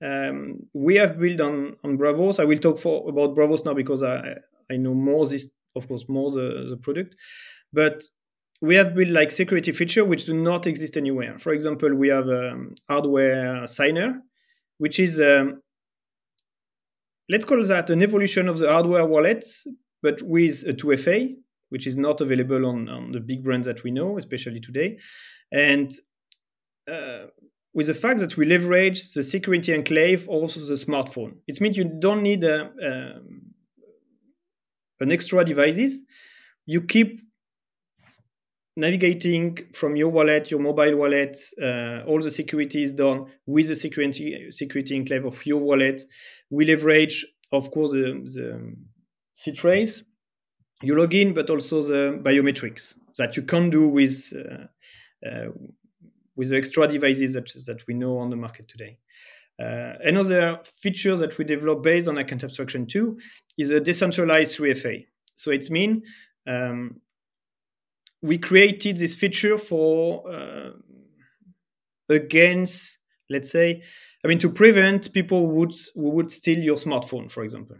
um, 0.00 0.60
we 0.74 0.94
have 0.94 1.18
built 1.18 1.40
on 1.40 1.74
on 1.82 1.98
Braavos. 1.98 2.38
I 2.38 2.44
will 2.44 2.58
talk 2.58 2.78
for 2.78 3.08
about 3.08 3.34
Braavos 3.34 3.64
now 3.64 3.74
because 3.74 4.04
I 4.04 4.36
I 4.70 4.76
know 4.76 4.94
more 4.94 5.26
this 5.26 5.50
of 5.74 5.88
course 5.88 6.08
more 6.08 6.30
the, 6.30 6.68
the 6.70 6.76
product, 6.76 7.16
but 7.72 8.04
we 8.60 8.76
have 8.76 8.94
built 8.94 9.10
like 9.10 9.30
security 9.30 9.72
feature 9.72 10.04
which 10.04 10.24
do 10.24 10.34
not 10.34 10.66
exist 10.66 10.96
anywhere. 10.96 11.38
For 11.38 11.52
example, 11.52 11.94
we 11.94 12.08
have 12.08 12.28
a 12.28 12.52
um, 12.52 12.74
hardware 12.88 13.66
signer, 13.66 14.20
which 14.78 14.98
is 14.98 15.20
um, 15.20 15.60
let's 17.28 17.44
call 17.44 17.64
that 17.64 17.90
an 17.90 18.02
evolution 18.02 18.48
of 18.48 18.58
the 18.58 18.70
hardware 18.70 19.06
wallet, 19.06 19.44
but 20.02 20.20
with 20.22 20.62
a 20.66 20.72
2FA, 20.72 21.34
which 21.70 21.86
is 21.86 21.96
not 21.96 22.20
available 22.20 22.66
on, 22.66 22.88
on 22.88 23.12
the 23.12 23.20
big 23.20 23.42
brands 23.42 23.66
that 23.66 23.82
we 23.82 23.90
know, 23.90 24.18
especially 24.18 24.60
today. 24.60 24.98
And 25.50 25.90
uh, 26.90 27.26
with 27.72 27.86
the 27.86 27.94
fact 27.94 28.20
that 28.20 28.36
we 28.36 28.44
leverage 28.44 29.12
the 29.14 29.22
security 29.22 29.74
enclave, 29.74 30.28
also 30.28 30.60
the 30.60 30.74
smartphone, 30.74 31.36
it 31.48 31.60
means 31.60 31.76
you 31.76 31.84
don't 31.84 32.22
need 32.22 32.44
a, 32.44 32.70
um, 32.82 33.42
an 35.00 35.10
extra 35.10 35.44
devices. 35.44 36.02
You 36.66 36.82
keep 36.82 37.20
navigating 38.76 39.58
from 39.72 39.96
your 39.96 40.08
wallet, 40.08 40.50
your 40.50 40.60
mobile 40.60 40.96
wallet, 40.96 41.36
uh, 41.62 42.02
all 42.06 42.20
the 42.20 42.30
security 42.30 42.82
is 42.82 42.92
done 42.92 43.26
with 43.46 43.68
the 43.68 43.74
security 43.76 44.50
security 44.50 44.96
enclave 44.96 45.24
of 45.24 45.46
your 45.46 45.60
wallet. 45.60 46.02
We 46.50 46.64
leverage, 46.64 47.24
of 47.52 47.70
course, 47.70 47.92
the, 47.92 48.20
the 48.24 48.74
C-trace, 49.34 50.02
you 50.82 50.96
log 50.96 51.14
in, 51.14 51.34
but 51.34 51.50
also 51.50 51.82
the 51.82 52.20
biometrics 52.22 52.94
that 53.16 53.36
you 53.36 53.42
can 53.42 53.70
do 53.70 53.88
with 53.88 54.32
uh, 54.36 55.28
uh, 55.28 55.48
with 56.36 56.50
the 56.50 56.56
extra 56.56 56.88
devices 56.88 57.34
that 57.34 57.50
that 57.66 57.86
we 57.86 57.94
know 57.94 58.18
on 58.18 58.30
the 58.30 58.36
market 58.36 58.68
today. 58.68 58.98
Uh, 59.60 59.92
another 60.02 60.58
feature 60.64 61.16
that 61.16 61.38
we 61.38 61.44
develop 61.44 61.82
based 61.82 62.08
on 62.08 62.18
account 62.18 62.42
abstraction 62.42 62.86
2 62.86 63.16
is 63.56 63.70
a 63.70 63.78
decentralized 63.78 64.58
3FA. 64.58 65.06
So 65.36 65.52
it 65.52 65.70
means 65.70 66.02
um, 66.48 67.00
we 68.24 68.38
created 68.38 68.96
this 68.96 69.14
feature 69.14 69.58
for 69.58 70.24
uh, 70.32 70.70
against, 72.08 72.96
let's 73.28 73.50
say, 73.50 73.82
I 74.24 74.28
mean, 74.28 74.38
to 74.38 74.48
prevent 74.48 75.12
people 75.12 75.46
would 75.48 75.74
who 75.94 76.08
would 76.10 76.32
steal 76.32 76.58
your 76.58 76.76
smartphone, 76.76 77.30
for 77.30 77.44
example. 77.44 77.76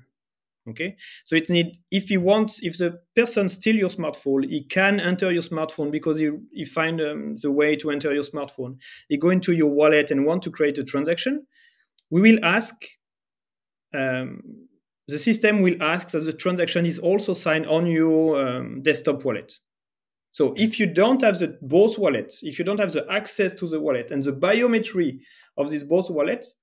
Okay, 0.68 0.96
so 1.24 1.34
it's 1.34 1.48
need 1.48 1.78
if 1.90 2.08
he 2.08 2.18
wants, 2.18 2.62
if 2.62 2.76
the 2.76 3.00
person 3.16 3.48
steal 3.48 3.76
your 3.76 3.88
smartphone, 3.88 4.48
he 4.48 4.64
can 4.64 5.00
enter 5.00 5.32
your 5.32 5.42
smartphone 5.42 5.90
because 5.90 6.18
he 6.18 6.30
he 6.52 6.66
find 6.66 7.00
um, 7.00 7.36
the 7.36 7.50
way 7.50 7.74
to 7.76 7.90
enter 7.90 8.12
your 8.12 8.22
smartphone. 8.24 8.76
He 9.08 9.16
go 9.16 9.30
into 9.30 9.52
your 9.52 9.70
wallet 9.70 10.10
and 10.10 10.26
want 10.26 10.42
to 10.42 10.50
create 10.50 10.76
a 10.78 10.84
transaction. 10.84 11.46
We 12.10 12.20
will 12.20 12.44
ask. 12.44 12.74
Um, 13.94 14.68
the 15.06 15.18
system 15.18 15.60
will 15.60 15.82
ask 15.82 16.10
that 16.10 16.20
the 16.20 16.32
transaction 16.32 16.86
is 16.86 16.98
also 16.98 17.34
signed 17.34 17.66
on 17.66 17.86
your 17.86 18.40
um, 18.40 18.80
desktop 18.80 19.22
wallet. 19.22 19.60
So 20.34 20.52
if 20.56 20.80
you 20.80 20.86
don't 20.86 21.22
have 21.22 21.38
the 21.38 21.56
both 21.62 21.96
wallets, 21.96 22.42
if 22.42 22.58
you 22.58 22.64
don't 22.64 22.80
have 22.80 22.92
the 22.92 23.06
access 23.08 23.54
to 23.54 23.68
the 23.68 23.80
wallet 23.80 24.10
and 24.10 24.24
the 24.24 24.32
biometry 24.32 25.20
of 25.56 25.70
this 25.70 25.84
both 25.84 26.10
wallets, 26.10 26.56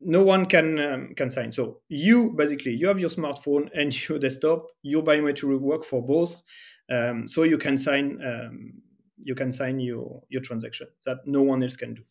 no 0.00 0.22
one 0.22 0.46
can 0.46 0.78
um, 0.78 1.12
can 1.16 1.28
sign. 1.28 1.50
So 1.50 1.80
you 1.88 2.30
basically 2.30 2.70
you 2.74 2.86
have 2.86 3.00
your 3.00 3.10
smartphone 3.10 3.68
and 3.74 3.90
your 4.08 4.20
desktop. 4.20 4.68
Your 4.82 5.02
biometry 5.02 5.48
will 5.48 5.58
work 5.58 5.84
for 5.84 6.06
both, 6.06 6.40
um, 6.88 7.26
so 7.26 7.42
you 7.42 7.58
can 7.58 7.76
sign 7.76 8.20
um, 8.24 8.74
you 9.20 9.34
can 9.34 9.50
sign 9.50 9.80
your 9.80 10.22
your 10.28 10.40
transaction 10.40 10.86
that 11.06 11.26
no 11.26 11.42
one 11.42 11.64
else 11.64 11.74
can 11.74 11.94
do. 11.94 12.02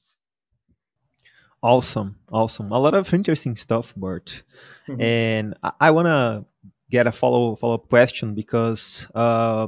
Awesome, 1.64 2.18
awesome. 2.30 2.74
A 2.74 2.78
lot 2.78 2.94
of 2.94 3.14
interesting 3.14 3.56
stuff, 3.56 3.94
Bart. 3.96 4.44
Mm-hmm. 4.90 5.02
And 5.02 5.58
I, 5.64 5.72
I 5.80 5.92
want 5.92 6.08
to 6.08 6.46
get 6.90 7.08
a 7.08 7.12
follow 7.14 7.56
follow 7.56 7.76
up 7.76 7.88
question 7.88 8.36
because 8.36 9.08
uh, 9.16 9.68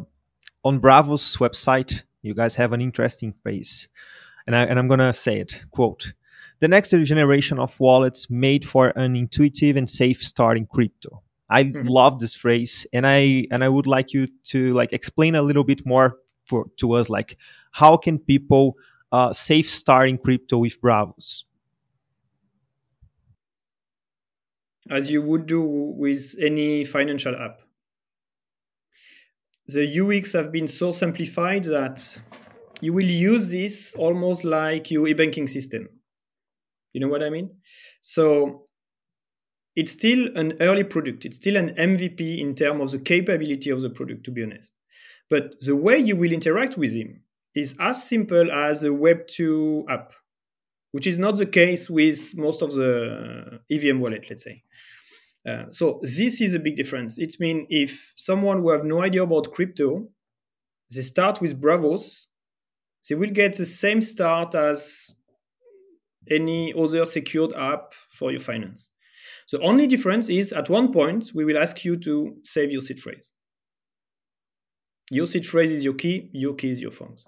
on 0.63 0.80
Braavos 0.80 1.38
website, 1.38 2.03
you 2.22 2.34
guys 2.34 2.56
have 2.56 2.74
an 2.74 2.82
interesting 2.82 3.34
phrase, 3.34 3.89
and, 4.46 4.56
I, 4.56 4.63
and 4.63 4.77
I'm 4.77 4.88
gonna 4.88 5.13
say 5.13 5.39
it. 5.39 5.63
Quote: 5.72 6.13
"The 6.60 6.68
next 6.68 6.91
generation 6.91 7.60
of 7.60 7.80
wallets 7.80 8.30
made 8.30 8.68
for 8.68 8.89
an 8.89 9.15
intuitive 9.15 9.77
and 9.77 9.89
safe 9.89 10.22
start 10.24 10.58
in 10.58 10.65
crypto." 10.65 11.24
I 11.50 11.65
mm-hmm. 11.65 11.88
love 11.88 12.20
this 12.20 12.34
phrase, 12.34 12.88
and 12.94 13.06
I 13.06 13.48
and 13.51 13.63
I 13.63 13.70
would 13.70 13.88
like 13.88 14.13
you 14.13 14.27
to 14.46 14.74
like 14.74 14.94
explain 14.94 15.36
a 15.36 15.41
little 15.41 15.63
bit 15.63 15.86
more 15.86 16.18
for 16.46 16.68
to 16.77 16.94
us, 16.94 17.10
like 17.10 17.38
how 17.72 17.98
can 17.98 18.20
people 18.20 18.75
uh, 19.12 19.34
safe 19.34 19.70
start 19.70 20.10
in 20.10 20.18
crypto 20.18 20.60
with 20.60 20.80
Braavos? 20.82 21.44
As 24.89 25.12
you 25.12 25.22
would 25.22 25.46
do 25.46 25.62
with 25.62 26.36
any 26.39 26.84
financial 26.86 27.36
app. 27.36 27.62
The 29.68 30.00
UX 30.01 30.34
have 30.34 30.51
been 30.51 30.68
so 30.68 30.91
simplified 30.91 31.65
that 31.65 32.20
you 32.82 32.94
will 32.94 33.06
use 33.06 33.50
this 33.50 33.96
almost 33.96 34.44
like 34.44 34.91
your 34.91 35.08
e-banking 35.08 35.48
system. 35.48 35.88
You 36.94 37.01
know 37.01 37.08
what 37.08 37.24
I 37.24 37.30
mean? 37.30 37.51
So 38.01 38.65
it's 39.75 39.91
still 39.91 40.36
an 40.36 40.53
early 40.60 40.84
product. 40.84 41.25
It's 41.25 41.38
still 41.38 41.56
an 41.56 41.70
MVP 41.75 42.39
in 42.39 42.56
terms 42.56 42.94
of 42.94 43.00
the 43.00 43.06
capability 43.06 43.70
of 43.70 43.82
the 43.82 43.89
product, 43.89 44.25
to 44.25 44.32
be 44.32 44.44
honest. 44.44 44.74
But 45.30 45.53
the 45.62 45.75
way 45.75 45.98
you 45.98 46.15
will 46.15 46.34
interact 46.34 46.77
with 46.77 46.94
him 46.94 47.22
is 47.56 47.75
as 47.80 48.03
simple 48.03 48.51
as 48.51 48.84
a 48.84 48.89
Web2 48.89 49.89
app, 49.89 50.13
which 50.91 51.08
is 51.08 51.18
not 51.18 51.38
the 51.38 51.46
case 51.46 51.89
with 51.89 52.38
most 52.38 52.62
of 52.62 52.74
the 52.74 53.62
EVM 53.70 54.00
wallet, 54.00 54.25
let's 54.30 54.44
say. 54.44 54.63
Uh, 55.48 55.65
so 55.71 56.00
this 56.03 56.39
is 56.39 56.53
a 56.53 56.60
big 56.60 56.75
difference. 56.75 57.17
It 57.17 57.39
means 57.39 57.67
if 57.69 58.13
someone 58.15 58.62
who 58.62 58.69
have 58.71 58.86
no 58.86 59.01
idea 59.01 59.24
about 59.24 59.51
crypto, 59.51 60.07
they 60.93 61.01
start 61.01 61.41
with 61.41 61.60
Braavos, 61.60 62.25
they 63.10 63.15
will 63.15 63.31
get 63.31 63.57
the 63.57 63.65
same 63.65 64.01
start 64.01 64.53
as 64.53 65.13
any 66.29 66.74
other 66.74 67.05
secured 67.05 67.53
app 67.55 67.93
for 67.93 68.31
your 68.31 68.39
finance. 68.39 68.89
The 69.51 69.60
only 69.62 69.88
difference 69.88 70.29
is 70.29 70.53
at 70.53 70.69
one 70.69 70.93
point, 70.93 71.31
we 71.33 71.43
will 71.43 71.57
ask 71.57 71.83
you 71.83 71.98
to 71.98 72.36
save 72.43 72.71
your 72.71 72.81
seed 72.81 73.00
phrase. 73.00 73.31
Your 75.10 75.25
seed 75.25 75.45
phrase 75.45 75.71
is 75.71 75.83
your 75.83 75.95
key, 75.95 76.29
your 76.31 76.53
key 76.53 76.71
is 76.71 76.79
your 76.79 76.91
funds. 76.91 77.25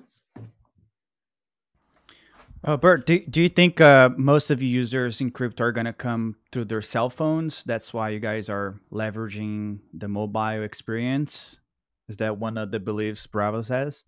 Uh, 2.66 2.78
Bert, 2.78 3.06
do, 3.06 3.20
do 3.20 3.42
you 3.42 3.50
think 3.50 3.82
uh, 3.82 4.10
most 4.16 4.50
of 4.50 4.64
you 4.64 4.70
users 4.70 5.20
in 5.20 5.32
crypto 5.32 5.66
are 5.66 5.74
going 5.74 5.86
to 5.86 5.92
come 5.92 6.38
through 6.52 6.66
their 6.66 6.82
cell 6.82 7.10
phones? 7.10 7.62
That's 7.66 7.94
why 7.94 8.10
you 8.10 8.20
guys 8.20 8.48
are 8.48 8.80
leveraging 8.90 9.80
the 9.94 10.08
mobile 10.08 10.64
experience? 10.64 11.60
Is 12.08 12.18
that 12.18 12.38
one 12.38 12.58
of 12.58 12.72
the 12.72 12.80
beliefs 12.80 13.28
Braavos 13.28 13.68
has? 13.68 14.04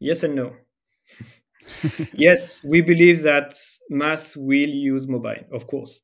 Yes 0.00 0.24
and 0.24 0.34
no. 0.34 0.56
yes, 2.12 2.64
we 2.64 2.80
believe 2.80 3.22
that 3.22 3.54
mass 3.88 4.36
will 4.36 4.68
use 4.68 5.06
mobile, 5.06 5.44
of 5.52 5.68
course. 5.68 6.00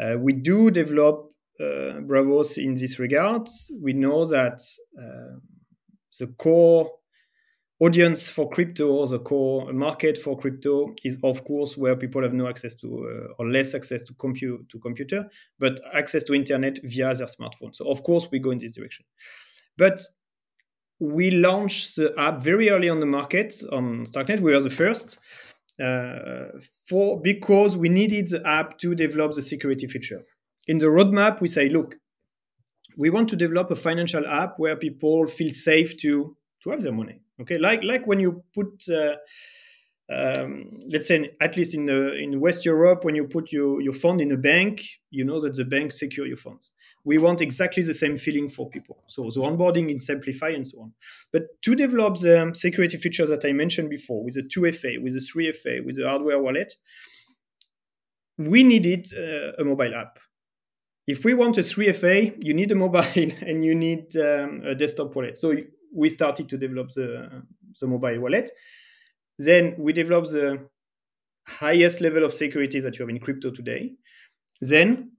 Uh, 0.00 0.16
we 0.18 0.32
do 0.32 0.68
develop 0.68 1.30
uh, 1.60 2.00
Braavos 2.08 2.58
in 2.58 2.74
this 2.74 2.98
regard. 2.98 3.46
We 3.80 3.92
know 3.92 4.24
that 4.26 4.60
uh, 5.00 5.38
the 6.18 6.26
core 6.38 6.90
audience 7.80 8.28
for 8.28 8.48
crypto, 8.48 9.04
the 9.06 9.18
core 9.18 9.72
market 9.72 10.16
for 10.16 10.38
crypto 10.38 10.94
is 11.02 11.18
of 11.22 11.44
course 11.44 11.76
where 11.76 11.96
people 11.96 12.22
have 12.22 12.32
no 12.32 12.48
access 12.48 12.74
to 12.76 12.86
uh, 12.88 13.34
or 13.38 13.48
less 13.48 13.74
access 13.74 14.04
to 14.04 14.14
compute 14.14 14.68
to 14.68 14.78
computer, 14.78 15.28
but 15.58 15.80
access 15.92 16.22
to 16.24 16.34
internet 16.34 16.78
via 16.84 17.14
their 17.14 17.26
smartphone. 17.26 17.74
So 17.74 17.88
of 17.90 18.02
course 18.02 18.28
we 18.30 18.38
go 18.38 18.50
in 18.50 18.58
this 18.58 18.76
direction. 18.76 19.04
But 19.76 20.00
we 21.00 21.30
launched 21.30 21.96
the 21.96 22.14
app 22.16 22.40
very 22.40 22.70
early 22.70 22.88
on 22.88 23.00
the 23.00 23.06
market 23.06 23.54
on 23.72 24.04
Starknet. 24.04 24.40
We 24.40 24.52
were 24.52 24.60
the 24.60 24.70
first 24.70 25.18
uh, 25.82 26.58
for 26.88 27.20
because 27.20 27.76
we 27.76 27.88
needed 27.88 28.28
the 28.28 28.46
app 28.46 28.78
to 28.78 28.94
develop 28.94 29.32
the 29.32 29.42
security 29.42 29.88
feature. 29.88 30.22
In 30.68 30.78
the 30.78 30.86
roadmap, 30.86 31.40
we 31.40 31.48
say, 31.48 31.68
look, 31.68 31.96
we 32.96 33.10
want 33.10 33.28
to 33.30 33.36
develop 33.36 33.70
a 33.72 33.76
financial 33.76 34.26
app 34.26 34.58
where 34.58 34.76
people 34.76 35.26
feel 35.26 35.50
safe 35.50 35.96
to 35.98 36.36
to 36.62 36.70
have 36.70 36.80
their 36.80 36.92
money. 36.92 37.23
Okay, 37.40 37.58
like 37.58 37.82
like 37.82 38.06
when 38.06 38.20
you 38.20 38.42
put. 38.54 38.84
Uh, 38.88 39.16
um, 40.12 40.68
let's 40.92 41.08
say 41.08 41.30
at 41.40 41.56
least 41.56 41.72
in 41.72 41.86
the 41.86 42.14
in 42.14 42.38
West 42.38 42.66
Europe, 42.66 43.04
when 43.04 43.14
you 43.14 43.26
put 43.26 43.50
your, 43.50 43.80
your 43.80 43.94
fund 43.94 44.20
in 44.20 44.30
a 44.32 44.36
bank, 44.36 44.84
you 45.10 45.24
know 45.24 45.40
that 45.40 45.56
the 45.56 45.64
bank 45.64 45.92
secure 45.92 46.26
your 46.26 46.36
funds 46.36 46.72
we 47.04 47.18
want 47.18 47.40
exactly 47.40 47.82
the 47.82 47.94
same 47.94 48.16
feeling 48.16 48.48
for 48.48 48.68
people. 48.68 49.04
So 49.06 49.24
the 49.24 49.40
onboarding 49.40 49.90
in 49.90 50.00
Simplify 50.00 50.48
and 50.48 50.66
so 50.66 50.80
on. 50.80 50.92
But 51.32 51.60
to 51.62 51.74
develop 51.74 52.18
the 52.18 52.52
security 52.54 52.96
features 52.96 53.28
that 53.28 53.44
I 53.44 53.52
mentioned 53.52 53.90
before 53.90 54.24
with 54.24 54.34
the 54.34 54.42
2FA, 54.42 55.02
with 55.02 55.12
the 55.12 55.20
3FA, 55.20 55.84
with 55.84 55.96
the 55.96 56.08
hardware 56.08 56.40
wallet, 56.40 56.74
we 58.38 58.64
needed 58.64 59.06
uh, 59.14 59.52
a 59.58 59.64
mobile 59.64 59.94
app. 59.94 60.18
If 61.06 61.24
we 61.24 61.34
want 61.34 61.58
a 61.58 61.60
3FA, 61.60 62.42
you 62.42 62.54
need 62.54 62.72
a 62.72 62.74
mobile 62.74 63.00
and 63.14 63.64
you 63.64 63.74
need 63.74 64.16
um, 64.16 64.62
a 64.64 64.74
desktop 64.74 65.14
wallet. 65.14 65.38
So 65.38 65.54
we 65.94 66.08
started 66.08 66.48
to 66.48 66.58
develop 66.58 66.90
the, 66.90 67.42
the 67.80 67.86
mobile 67.86 68.20
wallet. 68.20 68.50
Then 69.38 69.74
we 69.78 69.92
developed 69.92 70.32
the 70.32 70.68
highest 71.46 72.00
level 72.00 72.24
of 72.24 72.32
security 72.32 72.80
that 72.80 72.98
you 72.98 73.02
have 73.02 73.10
in 73.10 73.20
crypto 73.20 73.50
today. 73.50 73.92
Then 74.60 75.12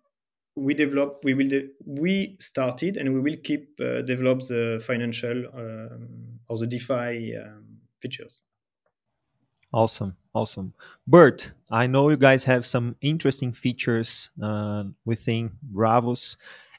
we 0.56 0.74
develop 0.74 1.20
we 1.24 1.34
will 1.34 1.48
de- 1.48 1.70
we 1.86 2.38
started 2.40 2.98
and 2.98 3.14
we 3.14 3.20
will 3.20 3.38
keep 3.44 3.70
uh, 3.82 4.02
develop 4.02 4.40
the 4.48 4.82
financial 4.86 5.46
um, 5.54 6.40
or 6.50 6.58
the 6.58 6.68
defi 6.68 7.36
um, 7.36 7.66
features 8.02 8.42
awesome 9.74 10.16
awesome 10.34 10.74
bert 11.08 11.52
i 11.72 11.86
know 11.86 12.10
you 12.10 12.16
guys 12.16 12.46
have 12.46 12.66
some 12.66 12.96
interesting 13.02 13.52
features 13.52 14.30
uh, 14.42 14.84
within 15.04 15.52
braavos 15.74 16.38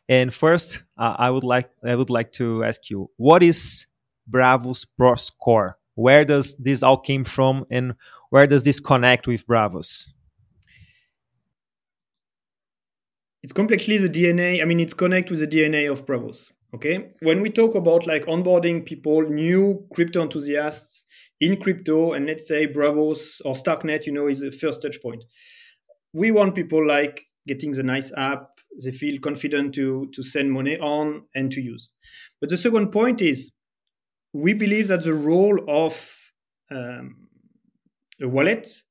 and 0.09 0.33
first 0.33 0.83
uh, 0.99 1.15
i 1.19 1.31
would 1.31 1.45
like 1.45 1.71
i 1.85 1.95
would 1.95 2.11
like 2.11 2.33
to 2.33 2.65
ask 2.65 2.91
you 2.91 3.11
what 3.17 3.43
is 3.43 3.87
braavos 4.31 4.87
pro 4.97 5.15
score 5.15 5.79
where 5.95 6.25
does 6.25 6.57
this 6.57 6.83
all 6.83 6.99
came 6.99 7.25
from 7.25 7.65
and 7.71 7.95
where 8.31 8.47
does 8.47 8.63
this 8.63 8.81
connect 8.81 9.27
with 9.27 9.47
braavos 9.47 10.09
it's 13.47 13.53
completely 13.53 13.97
the 13.97 14.09
DNA. 14.09 14.61
I 14.61 14.65
mean, 14.65 14.81
it's 14.81 14.93
connect 14.93 15.31
with 15.31 15.39
the 15.39 15.47
DNA 15.47 15.89
of 15.89 16.05
Braavos. 16.05 16.51
Okay. 16.75 17.13
When 17.23 17.41
we 17.41 17.49
talk 17.49 17.77
about 17.77 18.05
like 18.05 18.27
onboarding 18.27 18.85
people, 18.85 19.23
new 19.23 19.87
crypto 19.95 20.21
enthusiasts 20.21 21.05
in 21.41 21.57
crypto, 21.57 22.13
and 22.13 22.27
let's 22.27 22.49
say 22.49 22.67
Braavos 22.67 23.41
or 23.45 23.55
Starknet, 23.55 24.05
you 24.05 24.13
know, 24.13 24.27
is 24.27 24.41
the 24.41 24.51
first 24.51 24.83
touch 24.83 25.01
point. 25.01 25.23
We 26.13 26.33
want 26.33 26.57
people 26.57 26.85
like 26.85 27.23
getting 27.47 27.71
the 27.71 27.85
nice 27.85 28.11
app, 28.17 28.56
they 28.85 28.93
feel 28.93 29.21
confident 29.21 29.75
to 29.75 30.09
to 30.15 30.23
send 30.23 30.53
money 30.53 30.79
on 30.79 31.23
and 31.35 31.51
to 31.53 31.61
use. 31.61 31.93
But 32.41 32.51
the 32.51 32.57
second 32.57 32.91
point 32.93 33.23
is 33.23 33.53
we 34.33 34.53
believe 34.53 34.89
that 34.89 35.03
the 35.03 35.15
role 35.15 35.59
of 35.69 36.17
um, 36.71 37.29
a 38.21 38.29
wallet 38.29 38.83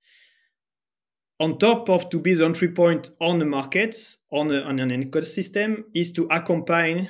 on 1.39 1.57
top 1.57 1.89
of 1.89 2.09
to 2.09 2.19
be 2.19 2.33
the 2.33 2.45
entry 2.45 2.69
point 2.69 3.09
on 3.19 3.39
the 3.39 3.45
markets 3.45 4.17
on, 4.31 4.51
a, 4.51 4.61
on 4.61 4.79
an 4.79 5.03
ecosystem 5.03 5.83
is 5.93 6.11
to 6.13 6.27
accompany 6.31 7.09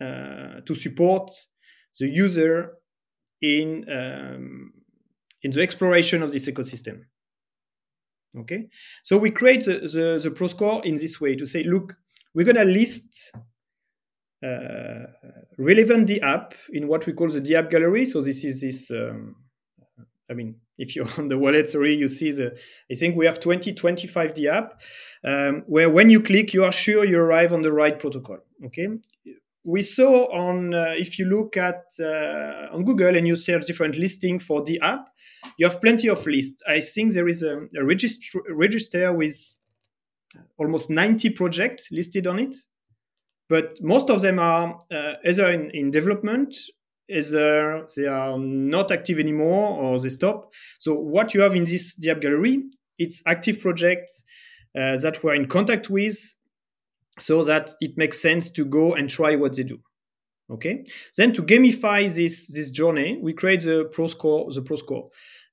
uh, 0.00 0.60
to 0.66 0.74
support 0.74 1.30
the 1.98 2.06
user 2.06 2.72
in 3.40 3.84
um, 3.90 4.72
in 5.42 5.50
the 5.50 5.62
exploration 5.62 6.22
of 6.22 6.32
this 6.32 6.48
ecosystem 6.48 7.04
okay 8.36 8.68
so 9.02 9.16
we 9.16 9.30
create 9.30 9.64
the, 9.64 9.78
the, 9.80 10.20
the 10.22 10.30
pro 10.30 10.48
score 10.48 10.84
in 10.84 10.96
this 10.96 11.20
way 11.20 11.34
to 11.34 11.46
say 11.46 11.62
look 11.62 11.96
we're 12.34 12.44
going 12.44 12.56
to 12.56 12.64
list 12.64 13.32
uh, 14.44 15.06
relevant 15.58 16.06
the 16.06 16.20
app 16.20 16.54
in 16.72 16.86
what 16.86 17.06
we 17.06 17.12
call 17.12 17.28
the 17.28 17.40
the 17.40 17.56
app 17.56 17.70
gallery 17.70 18.04
so 18.04 18.20
this 18.20 18.44
is 18.44 18.60
this 18.60 18.90
um, 18.90 19.36
i 20.30 20.34
mean 20.34 20.56
if 20.78 20.96
you're 20.96 21.08
on 21.18 21.28
the 21.28 21.38
wallet, 21.38 21.68
sorry, 21.68 21.94
you 21.94 22.08
see 22.08 22.32
the, 22.32 22.56
I 22.90 22.94
think 22.94 23.16
we 23.16 23.26
have 23.26 23.40
20, 23.40 23.72
25 23.72 24.34
the 24.34 24.48
app, 24.48 24.80
um, 25.24 25.62
where 25.66 25.90
when 25.90 26.10
you 26.10 26.20
click, 26.20 26.52
you 26.52 26.64
are 26.64 26.72
sure 26.72 27.04
you 27.04 27.18
arrive 27.18 27.52
on 27.52 27.62
the 27.62 27.72
right 27.72 27.98
protocol. 27.98 28.38
Okay. 28.66 28.88
We 29.66 29.80
saw 29.80 30.26
on, 30.26 30.74
uh, 30.74 30.94
if 30.96 31.18
you 31.18 31.24
look 31.24 31.56
at 31.56 31.84
uh, 31.98 32.68
on 32.70 32.84
Google 32.84 33.16
and 33.16 33.26
you 33.26 33.34
search 33.34 33.64
different 33.64 33.96
listing 33.96 34.38
for 34.38 34.62
the 34.62 34.78
app, 34.80 35.08
you 35.58 35.66
have 35.66 35.80
plenty 35.80 36.08
of 36.08 36.26
lists. 36.26 36.62
I 36.68 36.80
think 36.80 37.14
there 37.14 37.28
is 37.28 37.42
a, 37.42 37.66
a 37.74 37.84
register 37.84 39.12
with 39.14 39.56
almost 40.58 40.90
90 40.90 41.30
projects 41.30 41.88
listed 41.90 42.26
on 42.26 42.38
it, 42.38 42.54
but 43.48 43.80
most 43.82 44.10
of 44.10 44.22
them 44.22 44.38
are 44.38 44.78
uh, 44.90 45.14
either 45.24 45.50
in, 45.50 45.70
in 45.70 45.90
development 45.90 46.56
either 47.08 47.86
they 47.96 48.06
are 48.06 48.38
not 48.38 48.90
active 48.90 49.18
anymore 49.18 49.78
or 49.78 49.98
they 49.98 50.08
stop. 50.08 50.52
So 50.78 50.94
what 50.94 51.34
you 51.34 51.40
have 51.42 51.54
in 51.54 51.64
this 51.64 51.94
DApp 51.96 52.20
gallery, 52.20 52.64
it's 52.98 53.22
active 53.26 53.60
projects 53.60 54.24
uh, 54.76 54.96
that 54.98 55.22
we're 55.22 55.34
in 55.34 55.46
contact 55.46 55.90
with 55.90 56.34
so 57.18 57.44
that 57.44 57.72
it 57.80 57.96
makes 57.96 58.20
sense 58.20 58.50
to 58.50 58.64
go 58.64 58.94
and 58.94 59.08
try 59.08 59.36
what 59.36 59.56
they 59.56 59.62
do. 59.62 59.78
Okay. 60.50 60.84
Then 61.16 61.32
to 61.32 61.42
gamify 61.42 62.12
this 62.14 62.48
this 62.48 62.70
journey, 62.70 63.18
we 63.22 63.32
create 63.32 63.62
the 63.62 63.88
pro 63.92 64.08
score. 64.08 64.52
The 64.52 64.60
pro 64.60 64.76
score. 64.76 65.10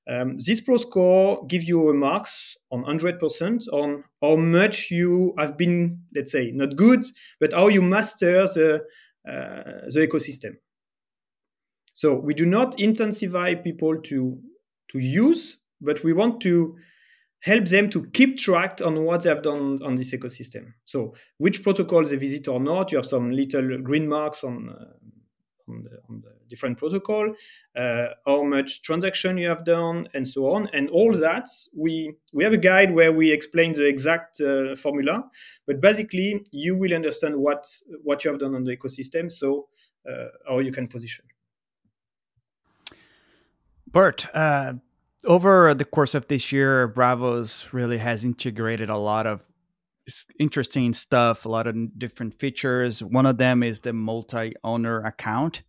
Um, 0.08 0.36
this 0.38 0.60
pro 0.60 0.78
score 0.78 1.46
gives 1.46 1.68
you 1.68 1.88
a 1.88 1.94
marks 1.94 2.56
on 2.70 2.84
100% 2.84 3.68
on 3.72 4.04
how 4.20 4.36
much 4.36 4.90
you 4.90 5.32
have 5.38 5.56
been, 5.56 6.00
let's 6.14 6.32
say, 6.32 6.50
not 6.50 6.76
good, 6.76 7.04
but 7.38 7.52
how 7.52 7.68
you 7.68 7.82
master 7.82 8.46
the 8.48 8.84
uh, 9.28 9.86
the 9.88 10.08
ecosystem. 10.08 10.54
So 11.94 12.16
we 12.16 12.34
do 12.34 12.44
not 12.44 12.80
intensify 12.80 13.54
people 13.54 14.00
to 14.02 14.40
to 14.90 14.98
use, 14.98 15.58
but 15.80 16.02
we 16.02 16.12
want 16.12 16.40
to 16.42 16.76
help 17.42 17.66
them 17.66 17.90
to 17.90 18.06
keep 18.10 18.38
track 18.38 18.80
on 18.84 19.04
what 19.04 19.22
they 19.22 19.28
have 19.28 19.42
done 19.42 19.80
on 19.82 19.96
this 19.96 20.12
ecosystem. 20.12 20.74
So 20.84 21.14
which 21.38 21.62
protocol 21.62 22.04
they 22.04 22.16
visit 22.16 22.48
or 22.48 22.60
not, 22.60 22.92
you 22.92 22.98
have 22.98 23.06
some 23.06 23.32
little 23.32 23.78
green 23.78 24.08
marks 24.08 24.44
on, 24.44 24.68
uh, 24.68 24.84
on, 25.72 25.82
the, 25.82 25.98
on, 26.08 26.20
the, 26.20 26.32
different 26.48 26.76
protocol, 26.78 27.34
uh, 27.76 28.08
how 28.26 28.42
much 28.42 28.82
transaction 28.82 29.38
you 29.38 29.48
have 29.48 29.64
done, 29.64 30.06
and 30.14 30.26
so 30.26 30.46
on. 30.46 30.68
And 30.72 30.90
all 30.90 31.12
that, 31.14 31.48
we, 31.74 32.14
we 32.32 32.44
have 32.44 32.52
a 32.52 32.58
guide 32.58 32.92
where 32.92 33.12
we 33.12 33.32
explain 33.32 33.72
the 33.72 33.86
exact 33.86 34.40
uh, 34.40 34.76
formula, 34.76 35.24
but 35.66 35.80
basically 35.80 36.44
you 36.50 36.76
will 36.76 36.92
understand 36.92 37.36
what, 37.36 37.66
what 38.02 38.24
you 38.24 38.30
have 38.30 38.40
done 38.40 38.54
on 38.54 38.64
the 38.64 38.76
ecosystem, 38.76 39.30
so 39.32 39.68
uh, 40.08 40.26
how 40.46 40.58
you 40.58 40.72
can 40.72 40.88
position. 40.88 41.24
Bert, 43.86 44.26
uh, 44.34 44.74
over 45.24 45.74
the 45.74 45.84
course 45.84 46.14
of 46.14 46.26
this 46.28 46.50
year, 46.50 46.88
Braavos 46.88 47.72
really 47.72 47.98
has 47.98 48.24
integrated 48.24 48.90
a 48.90 48.96
lot 48.96 49.26
of 49.26 49.40
interesting 50.38 50.92
stuff, 50.92 51.44
a 51.44 51.48
lot 51.48 51.66
of 51.66 51.98
different 51.98 52.38
features. 52.38 53.02
One 53.02 53.26
of 53.26 53.38
them 53.38 53.62
is 53.62 53.80
the 53.80 53.92
multi 53.92 54.54
owner 54.64 55.02
account. 55.04 55.62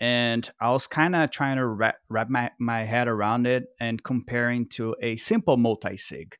And 0.00 0.50
I 0.60 0.70
was 0.70 0.86
kind 0.86 1.14
of 1.14 1.30
trying 1.30 1.56
to 1.56 1.66
wrap, 1.66 1.96
wrap 2.08 2.30
my, 2.30 2.50
my 2.58 2.84
head 2.84 3.06
around 3.06 3.46
it 3.46 3.66
and 3.78 4.02
comparing 4.02 4.66
to 4.70 4.96
a 5.02 5.16
simple 5.16 5.58
multi 5.58 5.96
sig. 5.96 6.36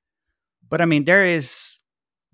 But 0.69 0.81
I 0.81 0.87
mean, 0.87 1.05
there 1.05 1.25
is 1.25 1.81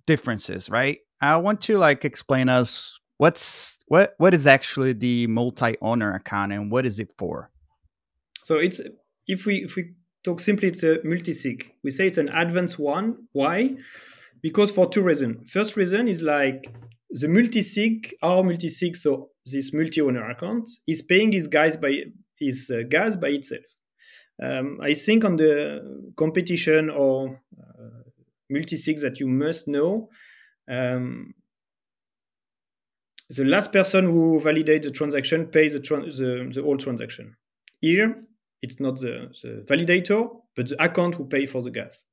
differences, 0.06 0.70
right? 0.70 0.98
I 1.20 1.36
want 1.36 1.62
to 1.62 1.78
like 1.78 2.04
explain 2.04 2.48
us 2.48 2.98
what's 3.16 3.78
what 3.88 4.14
what 4.18 4.34
is 4.34 4.46
actually 4.46 4.92
the 4.92 5.26
multi 5.26 5.76
owner 5.80 6.12
account 6.14 6.52
and 6.52 6.70
what 6.70 6.84
is 6.86 7.00
it 7.00 7.08
for? 7.18 7.50
So 8.42 8.58
it's 8.58 8.80
if 9.26 9.46
we 9.46 9.64
if 9.64 9.74
we 9.76 9.94
talk 10.22 10.40
simply, 10.40 10.68
it's 10.68 10.82
a 10.82 10.98
multi-sig. 11.04 11.72
We 11.82 11.90
say 11.90 12.06
it's 12.06 12.18
an 12.18 12.28
advanced 12.28 12.78
one. 12.78 13.28
Why? 13.32 13.76
Because 14.46 14.70
for 14.70 14.88
two 14.88 15.02
reasons. 15.02 15.50
First 15.50 15.74
reason 15.76 16.06
is 16.06 16.22
like 16.22 16.72
the 17.10 17.26
multi-sig, 17.26 18.14
our 18.22 18.44
multi-sig, 18.44 18.94
so 18.94 19.30
this 19.44 19.72
multi-owner 19.72 20.30
account, 20.30 20.70
is 20.86 21.02
paying 21.02 21.32
his 21.32 21.48
gas 21.48 21.74
by 21.74 21.92
his 22.38 22.70
uh, 22.70 22.82
gas 22.88 23.16
by 23.16 23.30
itself. 23.38 23.64
Um, 24.40 24.78
I 24.80 24.94
think 24.94 25.24
on 25.24 25.34
the 25.36 26.12
competition 26.16 26.90
or 26.90 27.42
uh, 27.60 28.02
multi-sig 28.48 29.00
that 29.00 29.18
you 29.18 29.26
must 29.26 29.66
know, 29.66 30.10
um, 30.70 31.34
the 33.28 33.44
last 33.44 33.72
person 33.72 34.04
who 34.04 34.40
validates 34.40 34.84
the 34.84 34.92
transaction 34.92 35.46
pays 35.48 35.72
the, 35.72 35.80
tra- 35.80 36.06
the, 36.06 36.48
the 36.54 36.62
whole 36.62 36.76
transaction. 36.76 37.34
Here, 37.80 38.22
it's 38.62 38.78
not 38.78 39.00
the, 39.00 39.28
the 39.42 39.64
validator, 39.66 40.28
but 40.54 40.68
the 40.68 40.80
account 40.80 41.16
who 41.16 41.24
pay 41.24 41.46
for 41.46 41.62
the 41.62 41.72
gas. 41.72 42.04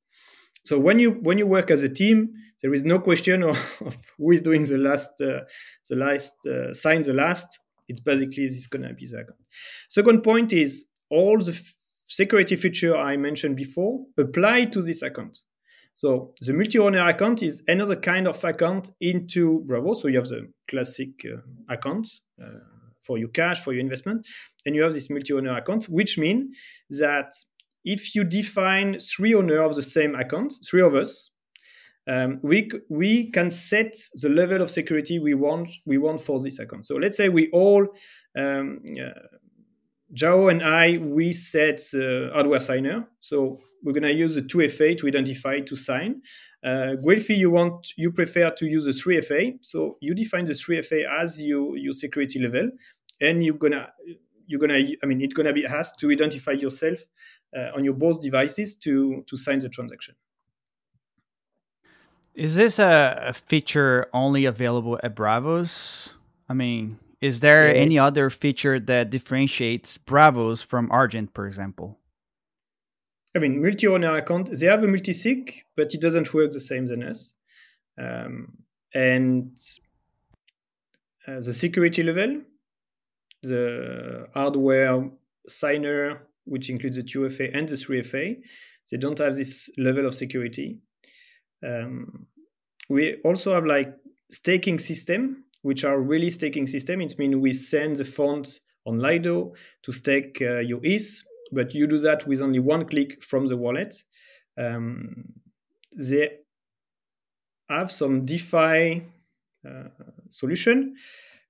So 0.66 0.80
when 0.80 1.00
you 1.00 1.12
when 1.12 1.38
you 1.38 1.48
work 1.48 1.72
as 1.72 1.82
a 1.82 1.90
team, 1.90 2.34
there 2.62 2.74
is 2.74 2.84
no 2.84 3.00
question 3.00 3.44
of, 3.44 3.58
of 3.86 3.98
who 4.18 4.32
is 4.32 4.42
doing 4.42 4.64
the 4.64 4.78
last 4.78 5.20
uh, 5.22 5.42
the 5.90 5.96
last 5.96 6.34
uh, 6.46 6.74
sign 6.74 7.02
the 7.02 7.14
last. 7.14 7.60
It's 7.88 8.00
basically 8.00 8.48
this 8.48 8.68
gonna 8.68 8.94
be 8.94 9.08
the 9.08 9.18
account. 9.18 9.40
Second 9.90 10.24
point 10.24 10.54
is 10.54 10.86
all 11.10 11.38
the 11.40 11.52
f- 11.52 11.74
security 12.08 12.56
feature 12.56 12.96
I 12.96 13.18
mentioned 13.18 13.56
before 13.58 14.06
apply 14.18 14.66
to 14.66 14.82
this 14.82 15.02
account. 15.02 15.40
So 15.96 16.34
the 16.42 16.54
multi-owner 16.54 17.08
account 17.08 17.44
is 17.44 17.62
another 17.68 17.96
kind 17.96 18.28
of 18.28 18.44
account 18.44 18.90
into 19.00 19.62
Bravo. 19.68 19.94
So 19.94 20.08
you 20.08 20.18
have 20.18 20.28
the 20.28 20.52
classic 20.68 21.10
uh, 21.26 21.42
account. 21.70 22.08
Uh, 22.42 22.60
for 23.04 23.18
your 23.18 23.28
cash, 23.28 23.62
for 23.62 23.74
your 23.74 23.82
investment, 23.82 24.26
and 24.66 24.76
you 24.76 24.82
have 24.82 24.94
this 24.94 25.10
multi-owner 25.10 25.58
account, 25.58 25.86
which 25.86 26.18
means 26.18 26.56
that 26.90 27.34
if 27.86 28.16
you 28.16 28.24
define 28.24 28.98
three 29.00 29.34
owners 29.34 29.60
of 29.60 29.76
the 29.76 29.84
same 29.84 30.16
account, 30.16 30.54
three 30.68 30.82
of 30.82 30.96
us, 30.96 31.32
um, 32.08 32.40
we 32.44 32.70
we 32.90 33.32
can 33.32 33.50
set 33.50 33.96
the 34.14 34.30
level 34.30 34.62
of 34.62 34.70
security 34.70 35.20
we 35.20 35.34
want 35.34 35.70
we 35.86 35.98
want 35.98 36.22
for 36.22 36.40
this 36.40 36.60
account. 36.60 36.86
So 36.86 36.96
let's 36.96 37.16
say 37.16 37.30
we 37.30 37.50
all, 37.52 37.88
um, 38.38 38.80
uh, 39.02 39.20
João 40.14 40.52
and 40.52 40.62
I, 40.62 40.98
we 40.98 41.32
set 41.32 41.78
the 41.92 42.30
hardware 42.34 42.60
signer. 42.60 43.08
So 43.22 43.60
we're 43.84 43.94
gonna 43.94 44.10
use 44.10 44.36
the 44.36 44.42
2FA 44.42 44.98
to 44.98 45.08
identify 45.08 45.62
to 45.62 45.76
sign. 45.76 46.22
Uh, 46.64 46.96
you 47.30 47.52
want 47.52 47.94
you 47.98 48.12
prefer 48.12 48.50
to 48.52 48.66
use 48.66 48.86
the 48.86 48.92
3FA, 48.92 49.58
so 49.62 49.98
you 50.02 50.14
define 50.14 50.46
the 50.46 50.54
3FA 50.54 51.06
as 51.22 51.42
your 51.42 51.78
your 51.78 51.94
security 51.94 52.40
level, 52.40 52.70
and 53.22 53.44
you're 53.46 53.56
gonna 53.56 53.92
you're 54.48 54.60
gonna 54.60 54.80
I 55.02 55.06
mean 55.06 55.22
it's 55.22 55.34
gonna 55.34 55.54
be 55.54 55.66
asked 55.66 56.00
to 56.00 56.12
identify 56.12 56.52
yourself 56.52 57.00
uh, 57.00 57.43
on 57.76 57.84
your 57.84 57.94
both 57.94 58.22
devices 58.22 58.76
to 58.78 59.24
to 59.28 59.38
sign 59.38 59.60
the 59.60 59.70
transaction. 59.70 60.16
Is 62.34 62.56
this 62.56 62.80
a, 62.80 63.34
feature 63.46 64.08
only 64.12 64.46
available 64.46 65.00
at 65.04 65.16
Braavos? 65.16 66.14
I 66.50 66.54
mean, 66.54 66.98
is 67.22 67.40
there 67.42 67.68
yeah. 67.68 67.82
any 67.82 68.00
other 68.00 68.30
feature 68.30 68.80
that 68.80 69.12
differentiates 69.12 69.98
Braavos 70.00 70.66
from 70.66 70.92
Argent, 70.92 71.30
for 71.34 71.46
example? 71.46 72.00
I 73.36 73.40
mean, 73.40 73.62
multi-owner 73.62 74.18
account, 74.18 74.52
they 74.60 74.66
have 74.66 74.84
a 74.84 74.88
multi-sig, 74.88 75.64
but 75.76 75.94
it 75.94 76.02
doesn't 76.02 76.34
work 76.34 76.52
the 76.52 76.62
same 76.62 76.88
than 76.88 77.04
us. 77.04 77.34
Um, 77.98 78.58
and 78.94 79.58
uh, 81.28 81.40
the 81.40 81.54
security 81.54 82.04
level, 82.04 82.42
the 83.42 84.28
hardware 84.34 85.10
signer, 85.48 86.28
which 86.46 86.70
includes 86.70 86.98
the 86.98 87.04
2FA 87.04 87.56
and 87.56 87.68
the 87.68 87.76
3FA, 87.76 88.38
they 88.92 88.98
don't 88.98 89.20
have 89.20 89.36
this 89.36 89.70
level 89.78 90.06
of 90.06 90.14
security. 90.14 90.80
Um, 91.66 92.28
we 92.90 93.16
also 93.24 93.54
have 93.54 93.66
like 93.66 93.96
staking 94.30 94.80
system, 94.80 95.46
which 95.62 95.86
are 95.86 96.00
really 96.00 96.30
staking 96.30 96.68
system. 96.68 97.02
It 97.02 97.18
means 97.18 97.36
we 97.36 97.54
send 97.54 97.98
the 97.98 98.06
funds 98.06 98.60
on 98.86 99.00
Lido 99.00 99.54
to 99.84 99.92
stake 99.92 100.40
uh, 100.42 100.60
your 100.60 100.82
ETH 100.84 101.24
but 101.54 101.74
you 101.74 101.88
do 101.88 101.98
that 102.00 102.28
with 102.28 102.42
only 102.42 102.60
one 102.60 102.86
click 102.86 103.24
from 103.24 103.46
the 103.46 103.58
wallet. 103.58 104.04
Um, 104.58 105.26
they 105.96 106.40
have 107.70 107.92
some 107.92 108.26
DeFi 108.26 109.04
uh, 109.68 109.84
solution, 110.30 110.96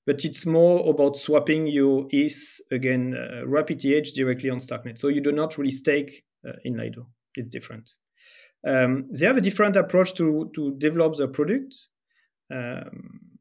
but 0.05 0.25
it's 0.25 0.45
more 0.45 0.89
about 0.89 1.17
swapping 1.17 1.67
your 1.67 2.07
ETH 2.09 2.59
again, 2.71 3.15
uh, 3.15 3.45
Wrapped 3.45 3.85
ETH 3.85 4.13
directly 4.13 4.49
on 4.49 4.59
Starknet. 4.59 4.97
So 4.97 5.07
you 5.07 5.21
do 5.21 5.31
not 5.31 5.57
really 5.57 5.71
stake 5.71 6.23
uh, 6.47 6.53
in 6.63 6.77
Lido. 6.77 7.07
It's 7.35 7.49
different. 7.49 7.89
Um, 8.65 9.07
they 9.09 9.25
have 9.25 9.37
a 9.37 9.41
different 9.41 9.75
approach 9.75 10.13
to 10.15 10.49
to 10.55 10.75
develop 10.77 11.15
their 11.15 11.27
product. 11.27 11.75
Um, 12.51 13.33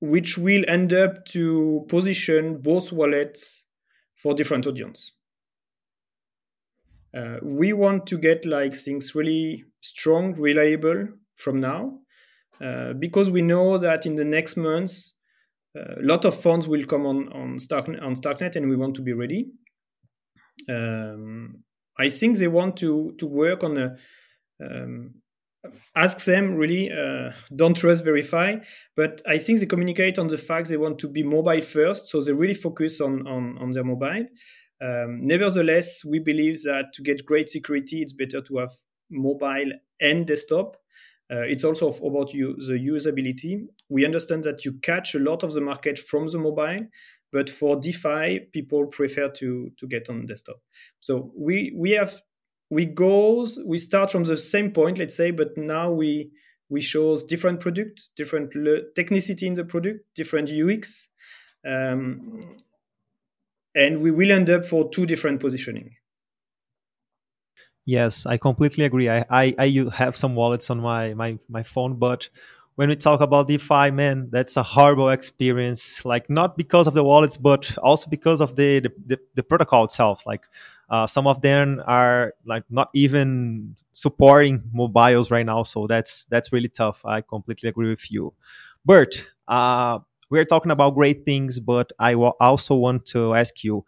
which 0.00 0.36
will 0.36 0.64
end 0.68 0.92
up 0.92 1.24
to 1.26 1.84
position 1.88 2.58
both 2.58 2.92
wallets 2.92 3.64
for 4.14 4.34
different 4.34 4.66
audience. 4.66 5.12
Uh, 7.14 7.38
we 7.42 7.72
want 7.72 8.06
to 8.06 8.18
get 8.18 8.44
like 8.44 8.74
things 8.74 9.14
really 9.14 9.64
strong, 9.80 10.34
reliable 10.34 11.08
from 11.36 11.60
now, 11.60 11.98
uh, 12.60 12.92
because 12.94 13.30
we 13.30 13.42
know 13.42 13.78
that 13.78 14.06
in 14.06 14.16
the 14.16 14.24
next 14.24 14.56
months, 14.56 15.14
uh, 15.76 16.00
a 16.00 16.02
lot 16.02 16.24
of 16.24 16.34
funds 16.40 16.66
will 16.68 16.84
come 16.84 17.06
on 17.06 17.32
on, 17.32 17.58
Stark, 17.58 17.88
on 17.88 18.14
Starknet, 18.14 18.56
and 18.56 18.68
we 18.68 18.76
want 18.76 18.94
to 18.96 19.02
be 19.02 19.12
ready. 19.12 19.50
Um, 20.68 21.62
I 21.98 22.08
think 22.08 22.38
they 22.38 22.48
want 22.48 22.76
to 22.78 23.14
to 23.18 23.26
work 23.26 23.62
on 23.62 23.76
a 23.76 23.96
um, 24.64 25.14
ask 25.94 26.24
them 26.24 26.54
really 26.54 26.90
uh, 26.90 27.32
don't 27.54 27.76
trust 27.76 28.04
verify 28.04 28.56
but 28.96 29.20
i 29.26 29.38
think 29.38 29.60
they 29.60 29.66
communicate 29.66 30.18
on 30.18 30.28
the 30.28 30.38
fact 30.38 30.68
they 30.68 30.76
want 30.76 30.98
to 30.98 31.08
be 31.08 31.22
mobile 31.22 31.60
first 31.60 32.06
so 32.06 32.20
they 32.20 32.32
really 32.32 32.54
focus 32.54 33.00
on 33.00 33.26
on, 33.26 33.58
on 33.58 33.70
their 33.70 33.84
mobile 33.84 34.26
um, 34.80 35.26
nevertheless 35.26 36.04
we 36.04 36.18
believe 36.18 36.62
that 36.62 36.92
to 36.94 37.02
get 37.02 37.24
great 37.26 37.48
security 37.48 38.02
it's 38.02 38.12
better 38.12 38.40
to 38.40 38.58
have 38.58 38.70
mobile 39.10 39.70
and 40.00 40.26
desktop 40.26 40.76
uh, 41.30 41.40
it's 41.40 41.64
also 41.64 41.90
about 42.06 42.32
you, 42.32 42.54
the 42.56 42.74
usability 42.74 43.66
we 43.88 44.04
understand 44.04 44.44
that 44.44 44.64
you 44.64 44.72
catch 44.80 45.14
a 45.14 45.18
lot 45.18 45.42
of 45.42 45.52
the 45.54 45.60
market 45.60 45.98
from 45.98 46.28
the 46.28 46.38
mobile 46.38 46.86
but 47.32 47.50
for 47.50 47.76
defi 47.80 48.40
people 48.52 48.86
prefer 48.86 49.28
to 49.28 49.70
to 49.78 49.86
get 49.86 50.08
on 50.08 50.26
desktop 50.26 50.56
so 51.00 51.32
we 51.36 51.72
we 51.76 51.90
have 51.90 52.14
we 52.70 52.84
goes 52.84 53.58
we 53.64 53.78
start 53.78 54.10
from 54.10 54.24
the 54.24 54.36
same 54.36 54.70
point 54.70 54.98
let's 54.98 55.16
say 55.16 55.30
but 55.30 55.56
now 55.56 55.90
we 55.90 56.30
we 56.68 56.80
chose 56.80 57.24
different 57.24 57.60
product, 57.60 58.10
different 58.16 58.52
technicity 58.94 59.42
in 59.42 59.54
the 59.54 59.64
product, 59.64 60.04
different 60.14 60.50
UX, 60.50 61.08
um, 61.64 62.56
and 63.74 64.02
we 64.02 64.10
will 64.10 64.32
end 64.32 64.50
up 64.50 64.64
for 64.64 64.88
two 64.90 65.06
different 65.06 65.40
positioning. 65.40 65.94
Yes, 67.86 68.26
I 68.26 68.36
completely 68.36 68.84
agree. 68.84 69.08
I, 69.08 69.24
I, 69.30 69.54
I 69.58 69.86
have 69.94 70.16
some 70.16 70.34
wallets 70.34 70.70
on 70.70 70.80
my, 70.80 71.14
my, 71.14 71.38
my 71.48 71.62
phone, 71.62 71.94
but 71.96 72.28
when 72.74 72.88
we 72.88 72.96
talk 72.96 73.20
about 73.20 73.46
DeFi, 73.46 73.90
man, 73.92 74.28
that's 74.30 74.56
a 74.56 74.62
horrible 74.62 75.08
experience. 75.10 76.04
Like 76.04 76.28
not 76.28 76.56
because 76.56 76.86
of 76.88 76.94
the 76.94 77.04
wallets, 77.04 77.36
but 77.36 77.76
also 77.78 78.10
because 78.10 78.40
of 78.40 78.54
the 78.56 78.80
the, 78.80 78.92
the, 79.06 79.20
the 79.36 79.42
protocol 79.42 79.84
itself. 79.84 80.26
Like 80.26 80.42
uh, 80.90 81.06
some 81.06 81.26
of 81.26 81.40
them 81.40 81.82
are 81.86 82.34
like 82.44 82.64
not 82.68 82.90
even 82.92 83.76
supporting 83.92 84.62
mobiles 84.74 85.30
right 85.30 85.46
now, 85.46 85.62
so 85.62 85.86
that's 85.86 86.24
that's 86.26 86.52
really 86.52 86.68
tough. 86.68 87.00
I 87.04 87.22
completely 87.22 87.70
agree 87.70 87.88
with 87.88 88.10
you, 88.12 88.34
Bert. 88.84 89.26
Uh, 89.48 90.00
we're 90.28 90.44
talking 90.44 90.72
about 90.72 90.94
great 90.96 91.24
things, 91.24 91.60
but 91.60 91.92
I 91.98 92.14
also 92.14 92.74
want 92.74 93.06
to 93.06 93.34
ask 93.34 93.62
you, 93.64 93.84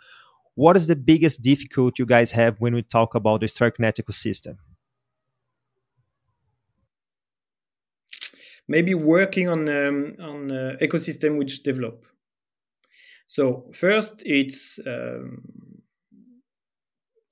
what 0.59 0.77
is 0.77 0.89
the 0.89 0.97
biggest 0.97 1.41
difficulty 1.41 2.03
you 2.03 2.07
guys 2.07 2.33
have 2.33 2.61
when 2.61 2.75
we 2.75 2.83
talk 2.83 3.15
about 3.15 3.41
the 3.41 3.47
StarkNet 3.47 4.01
ecosystem? 4.03 4.57
Maybe 8.67 8.93
working 8.93 9.49
on 9.49 9.69
um, 9.69 10.17
on 10.19 10.51
uh, 10.51 10.77
ecosystem 10.81 11.39
which 11.39 11.63
develop. 11.63 12.05
So 13.29 13.71
first, 13.73 14.25
it's 14.27 14.81
um, 14.85 15.45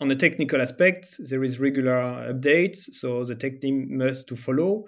on 0.01 0.07
the 0.07 0.15
technical 0.15 0.63
aspect. 0.63 1.17
There 1.19 1.43
is 1.43 1.59
regular 1.59 1.99
updates, 2.33 2.95
so 2.95 3.25
the 3.25 3.35
tech 3.35 3.61
team 3.61 3.99
must 3.99 4.29
to 4.29 4.37
follow 4.37 4.85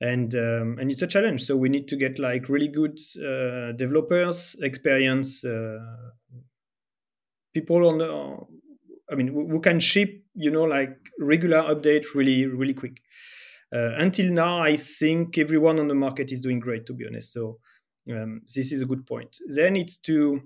and 0.00 0.32
um, 0.36 0.78
and 0.78 0.92
it's 0.92 1.02
a 1.02 1.08
challenge. 1.08 1.42
So 1.42 1.56
we 1.56 1.68
need 1.68 1.88
to 1.88 1.96
get 1.96 2.20
like 2.20 2.48
really 2.48 2.68
good 2.68 3.00
uh, 3.18 3.72
developers, 3.72 4.54
experience 4.62 5.44
uh, 5.44 5.78
people 7.52 7.88
on 7.88 7.98
the. 7.98 8.36
I 9.10 9.16
mean, 9.16 9.28
who 9.28 9.60
can 9.60 9.80
ship 9.80 10.22
you 10.34 10.50
know 10.50 10.64
like 10.64 10.96
regular 11.18 11.62
update 11.62 12.14
really 12.14 12.46
really 12.46 12.74
quick. 12.74 13.00
Uh, 13.72 13.92
until 13.96 14.32
now, 14.32 14.58
I 14.58 14.76
think 14.76 15.38
everyone 15.38 15.78
on 15.78 15.88
the 15.88 15.94
market 15.94 16.32
is 16.32 16.40
doing 16.40 16.60
great. 16.60 16.86
To 16.86 16.92
be 16.92 17.06
honest, 17.06 17.32
so 17.32 17.58
um, 18.10 18.42
this 18.54 18.72
is 18.72 18.82
a 18.82 18.86
good 18.86 19.06
point. 19.06 19.36
Then 19.48 19.76
it's 19.76 19.96
to 19.98 20.42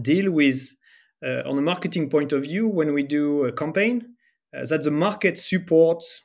deal 0.00 0.30
with 0.30 0.74
uh, 1.24 1.42
on 1.46 1.58
a 1.58 1.62
marketing 1.62 2.10
point 2.10 2.32
of 2.32 2.42
view 2.42 2.68
when 2.68 2.92
we 2.92 3.02
do 3.02 3.44
a 3.44 3.52
campaign 3.52 4.02
uh, 4.56 4.66
that 4.66 4.82
the 4.82 4.90
market 4.90 5.38
supports 5.38 6.22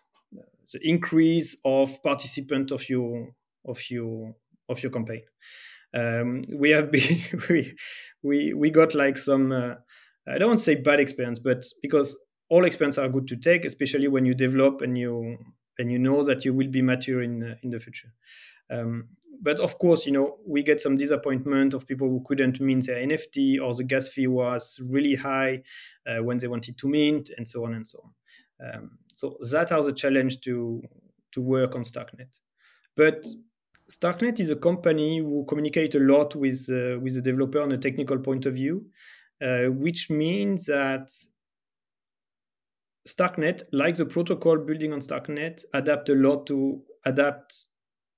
the 0.74 0.80
increase 0.84 1.56
of 1.66 2.02
participant 2.04 2.72
of 2.72 2.88
your 2.90 3.34
of 3.66 3.80
your 3.90 4.36
of 4.70 4.82
your 4.82 4.92
campaign. 4.92 5.24
Um, 5.94 6.44
we 6.54 6.72
have 6.72 6.92
been 6.92 7.20
we, 7.50 7.76
we 8.24 8.54
we 8.54 8.70
got 8.70 8.96
like 8.96 9.18
some 9.18 9.52
uh, 9.52 9.76
I 10.27 10.38
don't 10.38 10.49
want 10.49 10.60
to 10.60 10.65
say 10.65 10.75
bad 10.75 10.99
experience, 10.99 11.39
but 11.39 11.65
because 11.81 12.17
all 12.49 12.65
experiences 12.65 13.03
are 13.03 13.10
good 13.10 13.27
to 13.29 13.36
take, 13.36 13.65
especially 13.65 14.07
when 14.07 14.25
you 14.25 14.34
develop 14.34 14.81
and 14.81 14.97
you 14.97 15.38
and 15.79 15.91
you 15.91 15.97
know 15.97 16.23
that 16.23 16.45
you 16.45 16.53
will 16.53 16.67
be 16.67 16.81
mature 16.81 17.21
in 17.21 17.43
uh, 17.43 17.55
in 17.63 17.71
the 17.71 17.79
future. 17.79 18.13
Um, 18.69 19.10
but 19.41 19.60
of 19.60 19.79
course, 19.79 20.05
you 20.05 20.12
know 20.12 20.38
we 20.45 20.62
get 20.62 20.81
some 20.81 20.97
disappointment 20.97 21.73
of 21.73 21.88
people 21.88 22.07
who 22.07 22.23
couldn't 22.25 22.60
mint 22.60 22.88
their 22.88 23.05
NFT 23.05 23.62
or 23.62 23.73
the 23.73 23.84
gas 23.84 24.07
fee 24.10 24.27
was 24.27 24.79
really 24.84 25.15
high 25.15 25.63
uh, 26.05 26.23
when 26.23 26.38
they 26.38 26.47
wanted 26.47 26.77
to 26.77 26.88
mint, 26.88 27.31
and 27.38 27.47
so 27.47 27.65
on 27.65 27.73
and 27.73 27.88
so 27.88 28.03
on. 28.03 28.73
Um, 28.73 28.91
so 29.15 29.38
that 29.51 29.71
are 29.71 29.84
the 29.84 29.93
challenge 29.93 30.41
to 30.41 30.84
to 31.31 31.41
work 31.41 31.75
on 31.75 31.84
Starknet. 31.84 32.29
But 32.95 33.25
Starknet 33.89 34.39
is 34.39 34.49
a 34.49 34.55
company 34.55 35.19
who 35.19 35.45
communicate 35.47 35.95
a 35.95 35.99
lot 35.99 36.36
with 36.36 36.67
uh, 36.69 36.99
with 36.99 37.15
the 37.15 37.21
developer 37.21 37.60
on 37.62 37.71
a 37.71 37.77
technical 37.77 38.19
point 38.19 38.45
of 38.45 38.55
view, 38.55 38.86
uh, 39.41 39.65
which 39.65 40.10
means 40.10 40.65
that 40.65 41.10
Starknet, 43.08 43.63
like 43.71 43.95
the 43.95 44.06
protocol 44.06 44.58
building 44.58 44.93
on 44.93 44.99
Starknet, 44.99 45.63
adapt 45.73 46.10
a 46.10 46.15
lot 46.15 46.45
to 46.47 46.82
adapt 47.06 47.67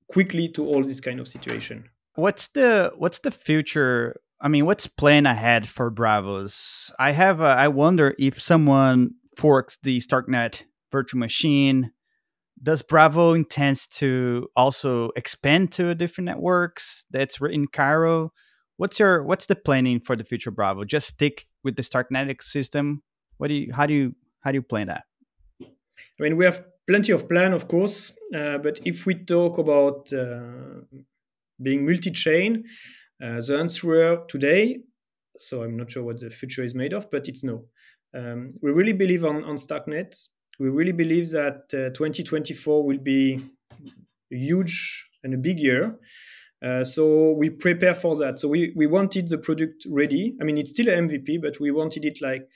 quickly 0.07 0.49
to 0.49 0.65
all 0.67 0.83
this 0.83 0.99
kind 0.99 1.19
of 1.19 1.27
situation. 1.27 1.89
What's 2.15 2.47
the 2.47 2.91
what's 2.97 3.19
the 3.19 3.31
future? 3.31 4.17
I 4.41 4.49
mean, 4.49 4.65
what's 4.65 4.87
plan 4.87 5.25
ahead 5.25 5.67
for 5.67 5.89
Braavos? 5.89 6.91
I 6.99 7.11
have 7.11 7.39
a, 7.39 7.45
I 7.45 7.69
wonder 7.69 8.13
if 8.19 8.41
someone 8.41 9.11
forks 9.37 9.77
the 9.81 9.99
Starknet 9.99 10.63
virtual 10.91 11.19
machine. 11.19 11.91
Does 12.61 12.81
Bravo 12.81 13.33
intends 13.33 13.87
to 13.87 14.47
also 14.55 15.11
expand 15.15 15.71
to 15.73 15.95
different 15.95 16.25
networks 16.25 17.05
that's 17.09 17.41
in 17.41 17.67
Cairo? 17.67 18.31
What's 18.77 18.99
your 18.99 19.23
what's 19.23 19.45
the 19.45 19.55
planning 19.55 19.99
for 19.99 20.15
the 20.15 20.23
future 20.23 20.51
Bravo? 20.51 20.83
Just 20.83 21.07
stick 21.07 21.47
with 21.63 21.75
the 21.75 21.83
Starknet 21.83 22.41
system. 22.41 23.03
What 23.37 23.47
do 23.47 23.53
you 23.53 23.73
how 23.73 23.85
do 23.85 23.93
you 23.93 24.15
how 24.41 24.51
do 24.51 24.55
you 24.55 24.61
plan 24.61 24.87
that? 24.87 25.03
I 25.61 26.23
mean, 26.23 26.37
we 26.37 26.45
have 26.45 26.63
plenty 26.87 27.11
of 27.11 27.27
plan, 27.29 27.53
of 27.53 27.67
course, 27.67 28.11
uh, 28.35 28.57
but 28.57 28.79
if 28.85 29.05
we 29.05 29.15
talk 29.15 29.57
about 29.57 30.11
uh, 30.13 30.81
being 31.61 31.85
multi-chain, 31.85 32.65
uh, 33.23 33.41
the 33.41 33.57
answer 33.57 34.19
today, 34.27 34.79
so 35.39 35.63
I'm 35.63 35.77
not 35.77 35.91
sure 35.91 36.03
what 36.03 36.19
the 36.19 36.29
future 36.29 36.63
is 36.63 36.75
made 36.75 36.93
of, 36.93 37.09
but 37.09 37.27
it's 37.27 37.43
no. 37.43 37.65
Um, 38.13 38.53
we 38.61 38.71
really 38.71 38.93
believe 38.93 39.25
on, 39.25 39.43
on 39.43 39.55
Starknet. 39.55 40.27
We 40.59 40.69
really 40.69 40.91
believe 40.91 41.31
that 41.31 41.63
uh, 41.73 41.89
2024 41.95 42.83
will 42.83 42.99
be 42.99 43.39
a 44.31 44.35
huge 44.35 45.09
and 45.23 45.33
a 45.33 45.37
big 45.37 45.59
year. 45.59 45.95
Uh, 46.63 46.83
so 46.83 47.31
we 47.33 47.49
prepare 47.49 47.93
for 47.93 48.15
that. 48.15 48.39
So 48.39 48.47
we, 48.47 48.71
we 48.75 48.87
wanted 48.87 49.27
the 49.27 49.37
product 49.37 49.85
ready. 49.89 50.35
I 50.39 50.45
mean, 50.45 50.57
it's 50.57 50.69
still 50.69 50.87
an 50.87 51.09
MVP, 51.09 51.41
but 51.41 51.59
we 51.59 51.71
wanted 51.71 52.05
it 52.05 52.19
like 52.21 52.47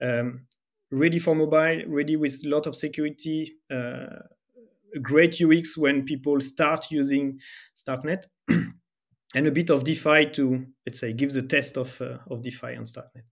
um, 0.00 0.46
ready 0.90 1.18
for 1.18 1.34
mobile, 1.34 1.82
ready 1.86 2.16
with 2.16 2.40
a 2.44 2.48
lot 2.48 2.66
of 2.66 2.74
security, 2.74 3.52
uh, 3.70 4.20
great 5.02 5.40
UX 5.42 5.76
when 5.76 6.04
people 6.04 6.40
start 6.40 6.90
using 6.90 7.38
Starknet, 7.76 8.24
and 8.48 9.46
a 9.46 9.52
bit 9.52 9.68
of 9.68 9.84
DeFi 9.84 10.30
to 10.30 10.66
let's 10.86 11.00
say 11.00 11.12
give 11.12 11.32
the 11.32 11.42
test 11.42 11.76
of 11.76 12.00
uh, 12.00 12.16
of 12.30 12.42
DeFi 12.42 12.76
on 12.76 12.84
Starknet. 12.84 13.24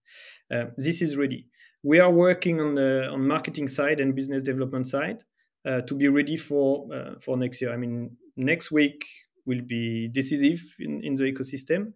Uh, 0.50 0.66
this 0.76 1.00
is 1.02 1.16
ready 1.16 1.46
we 1.84 2.00
are 2.00 2.10
working 2.10 2.60
on 2.60 2.74
the 2.74 3.08
on 3.08 3.26
marketing 3.26 3.68
side 3.68 4.00
and 4.00 4.14
business 4.14 4.42
development 4.42 4.86
side 4.86 5.22
uh, 5.64 5.80
to 5.82 5.94
be 5.94 6.08
ready 6.08 6.36
for 6.36 6.88
for 7.20 7.36
next 7.36 7.60
year. 7.60 7.72
I 7.72 7.76
mean, 7.76 8.16
next 8.36 8.70
week 8.70 9.04
will 9.48 9.62
be 9.62 10.08
decisive 10.08 10.62
in, 10.78 11.02
in 11.02 11.16
the 11.16 11.24
ecosystem. 11.24 11.92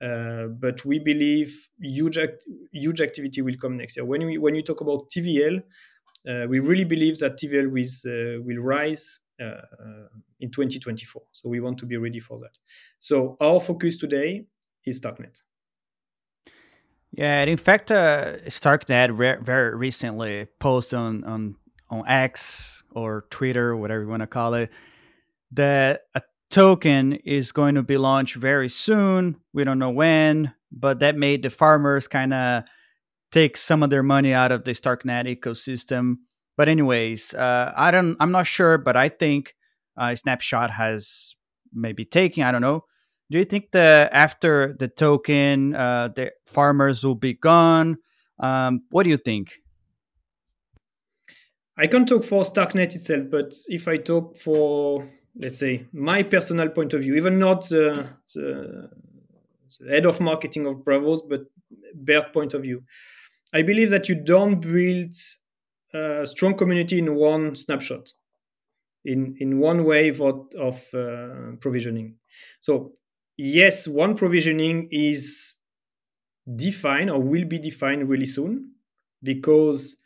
Uh, 0.00 0.46
but 0.46 0.84
we 0.84 0.98
believe 0.98 1.68
huge 1.80 2.18
act- 2.18 2.46
huge 2.72 3.00
activity 3.00 3.42
will 3.42 3.56
come 3.60 3.76
next 3.76 3.96
year. 3.96 4.04
When 4.04 4.24
we 4.24 4.38
when 4.38 4.54
you 4.54 4.62
talk 4.62 4.80
about 4.80 5.10
TVL, 5.10 5.62
uh, 6.28 6.46
we 6.48 6.58
really 6.58 6.84
believe 6.84 7.18
that 7.18 7.36
TVL 7.38 7.68
will 7.70 7.92
uh, 8.06 8.42
will 8.42 8.62
rise 8.62 9.20
uh, 9.40 10.08
in 10.40 10.50
2024. 10.50 11.22
So 11.32 11.48
we 11.48 11.60
want 11.60 11.78
to 11.78 11.86
be 11.86 11.96
ready 11.96 12.20
for 12.20 12.38
that. 12.38 12.56
So 12.98 13.36
our 13.40 13.60
focus 13.60 13.96
today 13.96 14.46
is 14.84 15.00
Starknet. 15.00 15.42
Yeah, 17.12 17.40
and 17.40 17.50
in 17.50 17.58
fact, 17.58 17.92
uh, 17.92 18.38
Starknet 18.46 19.16
re- 19.16 19.36
very 19.40 19.76
recently 19.76 20.46
posted 20.58 20.98
on, 20.98 21.24
on 21.24 21.56
on 21.90 22.08
X 22.08 22.82
or 22.90 23.26
Twitter, 23.30 23.76
whatever 23.76 24.02
you 24.02 24.08
want 24.08 24.22
to 24.22 24.26
call 24.26 24.54
it, 24.54 24.70
that 25.52 26.02
a 26.14 26.22
token 26.52 27.14
is 27.24 27.50
going 27.50 27.74
to 27.74 27.82
be 27.82 27.96
launched 27.96 28.36
very 28.36 28.68
soon. 28.68 29.36
We 29.52 29.64
don't 29.64 29.80
know 29.80 29.90
when, 29.90 30.54
but 30.70 31.00
that 31.00 31.16
made 31.16 31.42
the 31.42 31.50
farmers 31.50 32.06
kind 32.06 32.32
of 32.32 32.64
take 33.32 33.56
some 33.56 33.82
of 33.82 33.90
their 33.90 34.04
money 34.04 34.32
out 34.32 34.52
of 34.52 34.64
the 34.64 34.72
Starknet 34.72 35.26
ecosystem. 35.26 36.18
But 36.56 36.68
anyways, 36.68 37.34
uh, 37.34 37.72
I 37.76 37.90
don't. 37.90 38.16
I'm 38.20 38.30
not 38.30 38.46
sure, 38.46 38.78
but 38.78 38.96
I 38.96 39.08
think 39.08 39.54
uh, 39.96 40.14
Snapshot 40.14 40.70
has 40.70 41.34
maybe 41.72 42.04
taken. 42.04 42.44
I 42.44 42.52
don't 42.52 42.62
know 42.62 42.84
do 43.32 43.38
you 43.38 43.46
think 43.46 43.70
that 43.72 44.12
after 44.12 44.76
the 44.78 44.88
token, 44.88 45.74
uh, 45.74 46.08
the 46.14 46.32
farmers 46.46 47.02
will 47.02 47.14
be 47.14 47.32
gone? 47.32 47.96
Um, 48.38 48.82
what 48.90 49.04
do 49.04 49.08
you 49.08 49.16
think? 49.16 49.52
I 51.78 51.86
can 51.86 52.04
talk 52.04 52.24
for 52.24 52.42
Starknet 52.42 52.94
itself, 52.94 53.30
but 53.30 53.54
if 53.68 53.88
I 53.88 53.96
talk 53.96 54.36
for, 54.36 55.08
let's 55.36 55.58
say, 55.58 55.86
my 55.92 56.22
personal 56.22 56.68
point 56.68 56.92
of 56.92 57.02
view, 57.02 57.14
even 57.16 57.38
not 57.38 57.68
the, 57.68 58.08
the, 58.34 58.90
the 59.80 59.90
head 59.90 60.06
of 60.06 60.20
marketing 60.20 60.66
of 60.66 60.76
Braavos, 60.84 61.20
but 61.28 61.42
Bert 61.94 62.32
point 62.32 62.54
of 62.54 62.62
view, 62.62 62.82
I 63.52 63.62
believe 63.62 63.90
that 63.90 64.08
you 64.08 64.14
don't 64.14 64.60
build 64.60 65.14
a 65.94 66.26
strong 66.26 66.54
community 66.54 66.98
in 66.98 67.14
one 67.14 67.56
snapshot, 67.56 68.12
in 69.04 69.36
in 69.40 69.58
one 69.58 69.84
wave 69.84 70.20
of, 70.20 70.46
of 70.58 70.82
uh, 70.94 71.56
provisioning. 71.60 72.16
So 72.60 72.92
yes, 73.36 73.86
one 73.86 74.14
provisioning 74.16 74.88
is 74.90 75.56
defined 76.56 77.10
or 77.10 77.20
will 77.20 77.44
be 77.44 77.58
defined 77.58 78.08
really 78.08 78.26
soon 78.26 78.72
because 79.22 79.96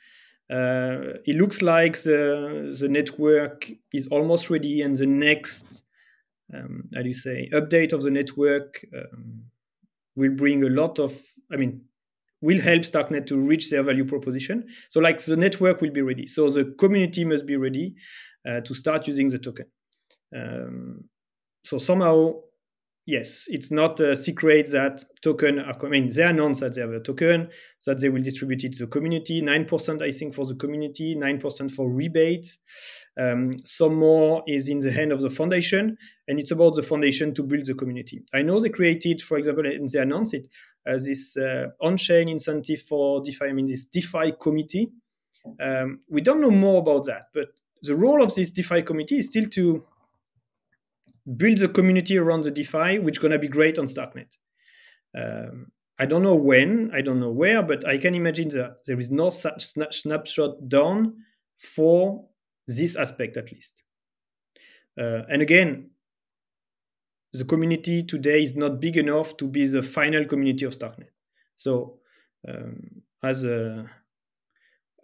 Uh, 0.49 1.19
it 1.27 1.37
looks 1.37 1.61
like 1.63 1.99
the 2.03 2.77
the 2.79 2.89
network 2.89 3.71
is 3.93 4.07
almost 4.09 4.49
ready, 4.51 4.83
and 4.83 4.97
the 4.97 5.07
next, 5.07 5.83
um, 6.55 6.85
how 6.95 7.03
do 7.03 7.09
you 7.09 7.15
say, 7.15 7.49
update 7.53 7.93
of 7.93 8.03
the 8.03 8.11
network 8.11 8.85
um, 8.95 9.43
will 10.15 10.33
bring 10.33 10.63
a 10.63 10.69
lot 10.69 10.99
of, 10.99 11.21
I 11.53 11.57
mean, 11.57 11.83
will 12.41 12.61
help 12.61 12.83
Starknet 12.83 13.27
to 13.27 13.37
reach 13.37 13.71
their 13.71 13.83
value 13.83 14.05
proposition. 14.05 14.69
So, 14.89 15.01
like 15.01 15.19
the 15.25 15.37
network 15.37 15.81
will 15.81 15.91
be 15.93 16.03
ready. 16.03 16.27
So 16.27 16.51
the 16.51 16.67
community 16.79 17.25
must 17.25 17.47
be 17.47 17.57
ready 17.57 17.95
uh, 18.49 18.61
to 18.61 18.75
start 18.75 19.07
using 19.07 19.29
the 19.31 19.39
token. 19.39 19.67
Um, 20.35 21.05
so 21.65 21.79
somehow 21.79 22.35
yes, 23.07 23.45
it's 23.49 23.71
not 23.71 24.01
a 24.01 24.17
secret 24.17 24.71
that 24.73 25.03
token 25.23 25.61
are 25.61 25.79
coming. 25.79 26.09
They 26.09 26.25
announced 26.25 26.61
that 26.61 26.75
they 26.75 26.81
have 26.81 26.91
a 26.91 27.01
token, 27.01 27.49
that 27.87 28.01
they 28.01 28.09
will 28.09 28.23
distribute 28.23 28.65
it 28.65 28.73
to 28.75 28.85
the 28.85 28.87
community. 28.91 29.41
9%, 29.41 30.03
I 30.03 30.11
think, 30.11 30.35
for 30.35 30.45
the 30.45 30.57
community, 30.57 31.15
9% 31.15 31.71
for 31.71 31.89
rebates. 31.89 32.59
Um, 33.17 33.59
some 33.65 33.95
more 33.95 34.43
is 34.47 34.69
in 34.69 34.81
the 34.81 34.91
hand 34.91 35.13
of 35.13 35.21
the 35.21 35.31
foundation, 35.31 35.97
and 36.27 36.41
it's 36.41 36.51
about 36.51 36.75
the 36.75 36.83
foundation 36.83 37.33
to 37.35 37.43
build 37.45 37.67
the 37.67 37.75
community. 37.75 38.25
I 38.35 38.43
know 38.43 38.61
they 38.61 38.69
created, 38.69 39.23
for 39.23 39.39
example, 39.39 39.67
and 39.67 39.89
they 39.89 40.01
announced 40.01 40.35
it, 40.35 40.49
uh, 40.87 40.95
this 40.95 41.37
uh, 41.37 41.69
on-chain 41.81 42.29
incentive 42.29 42.83
for 42.83 43.23
DeFi, 43.23 43.47
I 43.47 43.53
mean, 43.53 43.67
this 43.67 43.85
DeFi 43.87 44.35
committee. 44.41 44.91
Um, 45.61 46.01
we 46.09 46.21
don't 46.23 46.41
know 46.41 46.51
more 46.51 46.81
about 46.81 47.05
that, 47.05 47.27
but 47.33 47.49
the 47.83 47.95
role 47.95 48.21
of 48.21 48.35
this 48.35 48.51
DeFi 48.51 48.83
committee 48.83 49.21
is 49.21 49.29
still 49.29 49.47
to 49.51 49.85
build 51.37 51.59
the 51.59 51.69
community 51.69 52.19
around 52.19 52.45
the 52.45 52.51
DeFi, 52.51 52.99
which 52.99 53.17
is 53.17 53.19
going 53.19 53.33
to 53.33 53.39
be 53.39 53.49
great 53.49 53.79
on 53.79 53.87
Starknet. 53.87 54.37
Um, 55.17 55.73
I 55.99 56.07
don't 56.07 56.23
know 56.23 56.35
when, 56.35 56.91
I 56.93 57.01
don't 57.01 57.21
know 57.21 57.31
where, 57.31 57.63
but 57.63 57.87
I 57.87 57.99
can 57.99 58.15
imagine 58.15 58.49
that 58.51 58.85
there 58.87 58.99
is 58.99 59.11
no 59.11 59.31
such 59.31 59.65
snapshot 59.65 60.69
done 60.69 61.15
for 61.59 62.27
this 62.69 62.97
aspect 62.97 63.37
at 63.37 63.51
least. 63.51 63.83
Uh, 64.99 65.23
and 65.31 65.43
again, 65.43 65.91
the 67.33 67.45
community 67.45 68.03
today 68.03 68.43
is 68.43 68.55
not 68.55 68.81
big 68.81 68.97
enough 68.97 69.37
to 69.39 69.47
be 69.47 69.67
the 69.67 69.83
final 69.83 70.25
community 70.25 70.65
of 70.65 70.73
Starknet. 70.73 71.11
So, 71.57 71.99
um, 72.47 73.03
as 73.23 73.45
a 73.45 73.91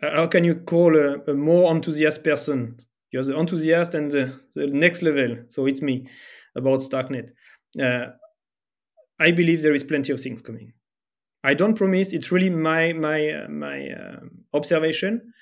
how 0.01 0.27
can 0.27 0.45
you 0.45 0.57
call 0.57 0.97
a, 0.97 1.19
a 1.31 1.35
more 1.35 1.71
enthusiastic 1.75 2.25
person 2.25 2.81
you're 3.13 3.25
the 3.25 3.39
enthusiast 3.39 3.95
and 3.95 4.11
the, 4.11 4.41
the 4.55 4.67
next 4.67 5.03
level. 5.03 5.37
So 5.49 5.67
it's 5.67 5.83
me 5.83 6.09
about 6.57 6.81
Starknet. 6.81 7.31
Uh, 7.81 8.07
I 9.21 9.31
believe 9.31 9.63
there 9.63 9.75
is 9.75 9.85
plenty 9.85 10.13
of 10.13 10.21
things 10.21 10.43
coming. 10.43 10.73
I 11.45 11.55
don't 11.55 11.75
promise. 11.75 12.13
It's 12.13 12.33
really 12.33 12.51
my 12.51 12.93
my 12.93 13.31
uh, 13.31 13.49
my 13.49 13.89
uh, 13.91 14.21
observation, 14.55 15.33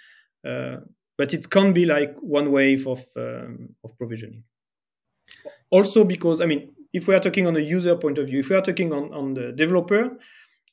uh, 0.46 0.76
but 1.18 1.34
it 1.34 1.50
can 1.50 1.72
be 1.72 1.84
like 1.84 2.16
one 2.20 2.50
wave 2.50 2.86
of 2.86 3.04
um, 3.16 3.74
of 3.84 3.96
provisioning. 3.98 4.44
Also, 5.70 6.04
because 6.04 6.40
I 6.40 6.46
mean, 6.46 6.72
if 6.92 7.06
we 7.06 7.14
are 7.14 7.20
talking 7.20 7.46
on 7.46 7.56
a 7.56 7.60
user 7.60 7.96
point 7.96 8.18
of 8.18 8.26
view, 8.26 8.40
if 8.40 8.48
we 8.48 8.56
are 8.56 8.62
talking 8.62 8.92
on 8.92 9.12
on 9.12 9.34
the 9.34 9.52
developer 9.52 10.18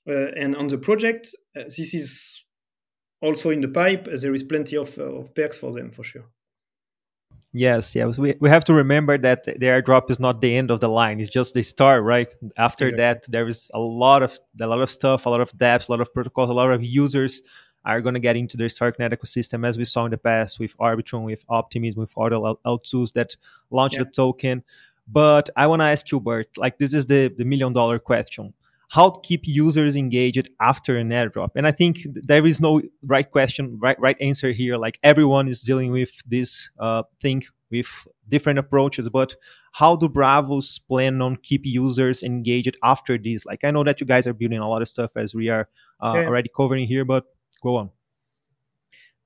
uh, 0.10 0.32
and 0.38 0.56
on 0.56 0.68
the 0.68 0.78
project, 0.78 1.36
uh, 1.58 1.64
this 1.66 1.94
is 1.94 2.46
also 3.22 3.50
in 3.50 3.62
the 3.62 3.68
pipe. 3.68 4.08
there 4.22 4.34
is 4.34 4.44
plenty 4.44 4.78
of 4.78 4.98
of 4.98 5.36
perks 5.36 5.58
for 5.58 5.72
them 5.74 5.92
for 5.92 6.04
sure. 6.04 6.30
Yes, 7.58 7.96
yes. 7.96 8.20
We, 8.20 8.36
we 8.40 8.50
have 8.50 8.64
to 8.66 8.74
remember 8.74 9.18
that 9.18 9.46
the 9.46 9.54
airdrop 9.56 10.12
is 10.12 10.20
not 10.20 10.42
the 10.42 10.56
end 10.56 10.70
of 10.70 10.80
the 10.80 10.90
line. 10.90 11.20
It's 11.20 11.28
just 11.28 11.56
the 11.56 11.64
start, 11.64 12.04
right? 12.04 12.32
After 12.58 12.86
exactly. 12.86 13.02
that, 13.02 13.32
there 13.32 13.48
is 13.48 13.72
a 13.74 13.80
lot 13.80 14.22
of 14.22 14.38
a 14.62 14.68
lot 14.68 14.80
of 14.80 14.92
stuff, 14.92 15.26
a 15.26 15.30
lot 15.30 15.42
of 15.42 15.52
dApps, 15.54 15.90
a 15.90 15.92
lot 15.92 16.00
of 16.00 16.14
protocols, 16.14 16.52
a 16.52 16.54
lot 16.54 16.72
of 16.72 16.84
users 16.84 17.42
are 17.84 18.00
going 18.00 18.14
to 18.14 18.20
get 18.20 18.36
into 18.36 18.58
the 18.58 18.66
Starknet 18.66 19.12
ecosystem, 19.12 19.68
as 19.68 19.76
we 19.76 19.86
saw 19.86 20.06
in 20.06 20.12
the 20.12 20.18
past 20.20 20.60
with 20.60 20.78
Arbitrum, 20.78 21.24
with 21.24 21.44
Optimism, 21.50 22.02
with 22.02 22.16
other 22.16 22.36
L2s 22.36 23.14
that 23.14 23.36
launched 23.72 23.98
yeah. 23.98 24.04
the 24.04 24.12
token. 24.12 24.64
But 25.08 25.50
I 25.56 25.66
want 25.66 25.80
to 25.80 25.86
ask 25.86 26.12
you, 26.12 26.20
Bert, 26.20 26.50
like 26.58 26.78
this 26.78 26.94
is 26.94 27.08
the, 27.08 27.34
the 27.36 27.46
million 27.46 27.74
dollar 27.74 27.98
question 27.98 28.54
how 28.90 29.10
to 29.10 29.20
keep 29.22 29.42
users 29.44 29.98
engaged 29.98 30.50
after 30.62 30.98
an 30.98 31.10
airdrop 31.10 31.50
and 31.56 31.68
i 31.68 31.72
think 31.72 31.98
there 32.06 32.46
is 32.46 32.62
no 32.62 32.82
right 33.04 33.32
question 33.32 33.78
right 33.82 34.00
right 34.00 34.18
answer 34.22 34.52
here. 34.52 34.78
Like 34.78 35.00
everyone 35.04 35.48
is 35.48 35.62
dealing 35.62 35.92
with 35.92 36.12
this 36.26 36.70
uh, 36.80 37.04
thing 37.22 37.44
with 37.70 38.08
different 38.30 38.60
approaches 38.60 39.10
but 39.10 39.36
how 39.74 39.96
do 39.96 40.08
braavos 40.08 40.80
plan 40.88 41.22
on 41.22 41.38
keep 41.44 41.62
users 41.66 42.24
engaged 42.24 42.78
after 42.84 43.18
this? 43.18 43.46
Like 43.46 43.64
i 43.64 43.72
know 43.72 43.84
that 43.84 44.00
you 44.00 44.08
guys 44.08 44.28
are 44.28 44.34
building 44.34 44.60
a 44.60 44.70
lot 44.70 44.82
of 44.82 44.88
stuff 44.88 45.12
as 45.16 45.36
we 45.36 45.50
are 45.50 45.68
uh, 46.00 46.14
yeah. 46.16 46.26
already 46.28 46.50
covering 46.56 46.88
here 46.88 47.06
but 47.06 47.26
go 47.62 47.76
on. 47.78 47.90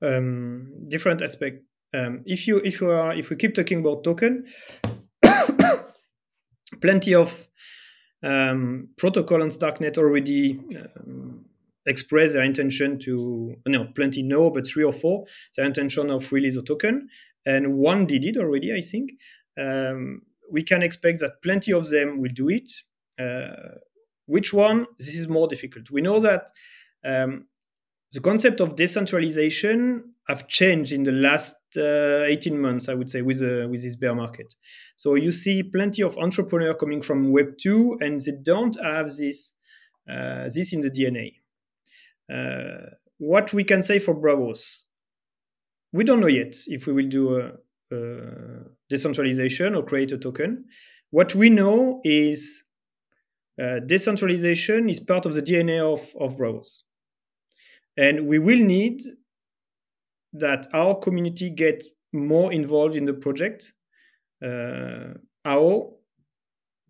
Um, 0.00 0.88
different 0.88 1.22
aspect. 1.22 1.62
Um, 1.94 2.22
if 2.26 2.48
you 2.48 2.58
if 2.58 2.80
you 2.80 2.90
are 2.90 3.14
if 3.14 3.30
we 3.30 3.36
keep 3.36 3.54
talking 3.54 3.78
about 3.80 4.02
token 4.02 4.46
plenty 6.80 7.14
of 7.14 7.48
um, 8.22 8.88
protocol 8.96 9.42
on 9.42 9.48
Starknet 9.50 9.98
already 9.98 10.60
um, 10.96 11.44
express 11.86 12.32
their 12.32 12.42
intention 12.42 12.98
to 13.00 13.56
no 13.66 13.86
plenty 13.86 14.22
no 14.22 14.50
but 14.50 14.66
three 14.66 14.84
or 14.84 14.92
four 14.92 15.24
their 15.56 15.66
intention 15.66 16.10
of 16.10 16.32
release 16.32 16.56
a 16.56 16.62
token. 16.62 17.08
And 17.44 17.74
one 17.74 18.06
did 18.06 18.24
it 18.24 18.36
already 18.36 18.72
i 18.72 18.80
think. 18.80 19.12
Um, 19.58 20.22
we 20.50 20.62
can 20.62 20.82
expect 20.82 21.20
that 21.20 21.42
plenty 21.42 21.72
of 21.72 21.88
them 21.88 22.20
will 22.20 22.32
do 22.32 22.48
it. 22.48 22.70
Uh, 23.18 23.78
which 24.26 24.52
one? 24.52 24.86
This 24.98 25.14
is 25.14 25.26
more 25.28 25.48
difficult. 25.48 25.90
We 25.90 26.02
know 26.02 26.20
that 26.20 26.50
um, 27.04 27.46
the 28.12 28.20
concept 28.20 28.60
of 28.60 28.76
decentralization 28.76 30.12
have 30.28 30.46
changed 30.46 30.92
in 30.92 31.02
the 31.02 31.12
last 31.12 31.56
uh, 31.76 32.24
18 32.24 32.60
months, 32.60 32.88
I 32.88 32.94
would 32.94 33.10
say, 33.10 33.22
with 33.22 33.42
uh, 33.42 33.68
with 33.68 33.82
this 33.82 33.96
bear 33.96 34.14
market. 34.14 34.54
So 34.96 35.14
you 35.14 35.32
see 35.32 35.62
plenty 35.62 36.02
of 36.02 36.16
entrepreneurs 36.18 36.76
coming 36.78 37.02
from 37.02 37.32
Web 37.32 37.56
two, 37.58 37.96
and 38.00 38.20
they 38.20 38.32
don't 38.42 38.76
have 38.82 39.10
this 39.16 39.54
uh, 40.08 40.44
this 40.54 40.72
in 40.72 40.80
the 40.80 40.90
DNA. 40.90 41.36
Uh, 42.32 42.90
what 43.18 43.52
we 43.52 43.64
can 43.64 43.82
say 43.82 43.98
for 43.98 44.14
Braavos, 44.14 44.82
we 45.92 46.04
don't 46.04 46.20
know 46.20 46.26
yet 46.26 46.54
if 46.66 46.86
we 46.86 46.92
will 46.92 47.08
do 47.08 47.36
a, 47.36 47.52
a 47.94 48.64
decentralization 48.90 49.74
or 49.74 49.82
create 49.82 50.12
a 50.12 50.18
token. 50.18 50.64
What 51.10 51.34
we 51.34 51.50
know 51.50 52.00
is 52.04 52.62
uh, 53.62 53.80
decentralization 53.86 54.88
is 54.88 55.00
part 55.00 55.26
of 55.26 55.34
the 55.34 55.42
DNA 55.42 55.80
of, 55.80 56.14
of 56.18 56.36
Braavos. 56.36 56.82
And 57.96 58.26
we 58.26 58.38
will 58.38 58.58
need 58.58 59.02
that 60.32 60.66
our 60.72 60.94
community 60.94 61.50
get 61.50 61.84
more 62.12 62.52
involved 62.52 62.96
in 62.96 63.04
the 63.04 63.14
project. 63.14 63.72
Uh, 64.44 65.14
how? 65.44 65.94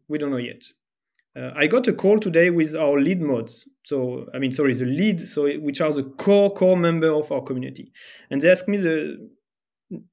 We 0.08 0.18
don't 0.18 0.30
know 0.30 0.36
yet. 0.36 0.64
Uh, 1.34 1.50
I 1.54 1.66
got 1.66 1.88
a 1.88 1.92
call 1.92 2.20
today 2.20 2.50
with 2.50 2.76
our 2.76 3.00
lead 3.00 3.20
mods. 3.20 3.66
So, 3.84 4.26
I 4.34 4.38
mean, 4.38 4.52
sorry, 4.52 4.74
the 4.74 4.84
lead, 4.84 5.28
so 5.28 5.50
which 5.58 5.80
are 5.80 5.92
the 5.92 6.04
core, 6.04 6.52
core 6.52 6.76
member 6.76 7.12
of 7.12 7.32
our 7.32 7.42
community. 7.42 7.92
And 8.30 8.40
they 8.40 8.50
asked 8.50 8.68
me 8.68 8.76
the, 8.76 9.30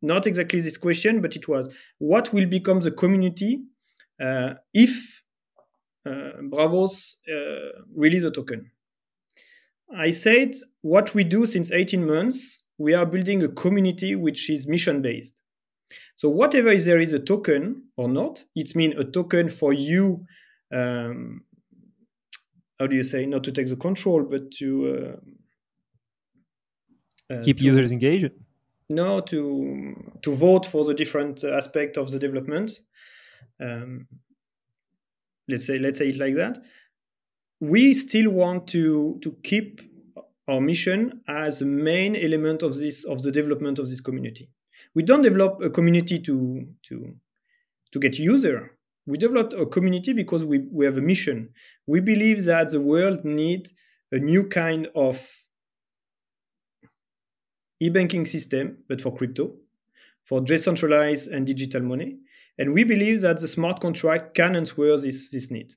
not 0.01 0.25
exactly 0.25 0.61
this 0.61 0.77
question, 0.77 1.21
but 1.21 1.35
it 1.35 1.47
was, 1.47 1.69
what 1.97 2.33
will 2.33 2.45
become 2.45 2.79
the 2.79 2.91
community 2.91 3.63
uh, 4.19 4.53
if 4.73 5.21
uh, 6.05 6.39
Braavos 6.43 7.15
uh, 7.29 7.83
release 7.95 8.23
a 8.23 8.31
token? 8.31 8.71
I 9.95 10.11
said 10.11 10.55
what 10.81 11.13
we 11.15 11.23
do 11.23 11.45
since 11.45 11.71
18 11.71 12.05
months, 12.05 12.63
we 12.77 12.93
are 12.93 13.05
building 13.05 13.43
a 13.43 13.49
community 13.49 14.15
which 14.15 14.49
is 14.49 14.67
mission 14.67 15.01
based. 15.01 15.41
So 16.15 16.29
whatever 16.29 16.69
if 16.69 16.85
there 16.85 16.99
is 16.99 17.13
a 17.13 17.19
token 17.19 17.83
or 17.97 18.07
not, 18.07 18.43
it 18.55 18.75
means 18.75 18.95
a 18.97 19.03
token 19.03 19.49
for 19.49 19.73
you. 19.73 20.25
Um, 20.71 21.43
how 22.79 22.87
do 22.87 22.95
you 22.95 23.03
say? 23.03 23.25
Not 23.25 23.43
to 23.45 23.51
take 23.51 23.67
the 23.67 23.75
control, 23.75 24.23
but 24.23 24.51
to 24.53 25.17
uh, 27.29 27.33
uh, 27.33 27.43
keep 27.43 27.57
to, 27.57 27.63
users 27.63 27.91
engaged. 27.91 28.31
No, 28.89 29.21
to 29.21 30.13
to 30.21 30.35
vote 30.35 30.65
for 30.65 30.85
the 30.85 30.93
different 30.93 31.43
aspect 31.43 31.97
of 31.97 32.11
the 32.11 32.19
development. 32.19 32.79
Um, 33.59 34.07
let's 35.47 35.65
say 35.65 35.79
let's 35.79 35.97
say 35.97 36.09
it 36.09 36.17
like 36.17 36.35
that 36.35 36.59
we 37.59 37.93
still 37.93 38.29
want 38.31 38.67
to 38.67 39.19
to 39.21 39.35
keep 39.43 39.81
our 40.47 40.61
mission 40.61 41.21
as 41.27 41.61
a 41.61 41.65
main 41.65 42.15
element 42.15 42.63
of 42.63 42.77
this 42.77 43.03
of 43.03 43.21
the 43.21 43.31
development 43.31 43.79
of 43.79 43.89
this 43.89 44.01
community. 44.01 44.49
We 44.95 45.03
don't 45.03 45.21
develop 45.21 45.61
a 45.61 45.69
community 45.69 46.19
to 46.19 46.67
to 46.83 47.15
to 47.91 47.99
get 47.99 48.17
user. 48.17 48.77
We 49.05 49.17
develop 49.17 49.53
a 49.53 49.65
community 49.65 50.13
because 50.13 50.45
we, 50.45 50.59
we 50.71 50.85
have 50.85 50.97
a 50.97 51.01
mission. 51.01 51.49
We 51.87 51.99
believe 51.99 52.45
that 52.45 52.69
the 52.69 52.79
world 52.79 53.25
needs 53.25 53.71
a 54.11 54.19
new 54.19 54.47
kind 54.47 54.87
of 54.95 55.27
e-banking 57.79 58.25
system, 58.25 58.77
but 58.87 59.01
for 59.01 59.15
crypto, 59.15 59.55
for 60.23 60.41
decentralized 60.41 61.27
and 61.29 61.47
digital 61.47 61.81
money. 61.81 62.17
And 62.59 62.73
we 62.73 62.83
believe 62.83 63.21
that 63.21 63.39
the 63.39 63.47
smart 63.47 63.79
contract 63.79 64.35
can 64.35 64.55
answer 64.55 64.97
this, 64.97 65.31
this 65.31 65.49
need 65.49 65.73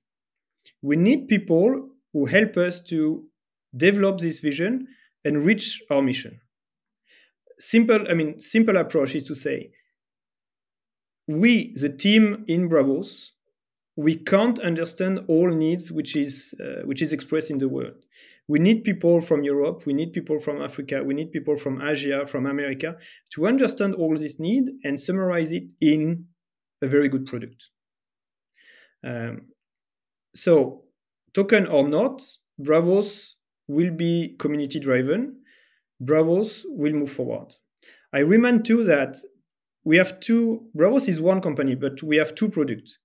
we 0.82 0.96
need 0.96 1.28
people 1.28 1.88
who 2.12 2.26
help 2.26 2.56
us 2.56 2.80
to 2.80 3.24
develop 3.74 4.18
this 4.18 4.40
vision 4.40 4.88
and 5.24 5.44
reach 5.44 5.80
our 5.90 6.02
mission. 6.02 6.40
simple, 7.58 8.04
I 8.10 8.14
mean, 8.14 8.40
simple 8.40 8.76
approach 8.76 9.14
is 9.14 9.24
to 9.24 9.34
say, 9.34 9.70
we, 11.28 11.72
the 11.74 11.88
team 11.88 12.44
in 12.48 12.68
Braavos, 12.68 13.30
we 13.94 14.16
can't 14.16 14.58
understand 14.58 15.20
all 15.28 15.48
needs 15.50 15.92
which 15.92 16.16
is 16.16 16.54
uh, 16.60 16.82
which 16.84 17.02
is 17.02 17.12
expressed 17.12 17.50
in 17.50 17.58
the 17.58 17.68
world. 17.68 18.04
We 18.48 18.58
need 18.58 18.84
people 18.84 19.20
from 19.20 19.44
Europe, 19.44 19.86
we 19.86 19.92
need 19.92 20.12
people 20.12 20.38
from 20.38 20.60
Africa, 20.60 21.02
we 21.04 21.14
need 21.14 21.30
people 21.30 21.56
from 21.56 21.80
Asia, 21.80 22.26
from 22.26 22.46
America 22.46 22.96
to 23.34 23.46
understand 23.46 23.94
all 23.94 24.16
this 24.16 24.40
need 24.40 24.64
and 24.82 24.98
summarize 24.98 25.52
it 25.52 25.64
in 25.80 26.26
a 26.80 26.88
very 26.88 27.08
good 27.08 27.26
product. 27.26 27.68
Um, 29.04 29.51
so, 30.34 30.84
token 31.34 31.66
or 31.66 31.88
not, 31.88 32.22
Braavos 32.60 33.34
will 33.68 33.90
be 33.90 34.36
community 34.38 34.80
driven. 34.80 35.40
Braavos 36.02 36.64
will 36.66 36.92
move 36.92 37.10
forward. 37.10 37.54
I 38.12 38.20
remind 38.20 38.64
too 38.64 38.84
that 38.84 39.16
we 39.84 39.96
have 39.96 40.20
two, 40.20 40.66
Braavos 40.76 41.08
is 41.08 41.20
one 41.20 41.40
company, 41.40 41.74
but 41.74 42.02
we 42.02 42.16
have 42.16 42.34
two 42.34 42.48
products. 42.48 42.98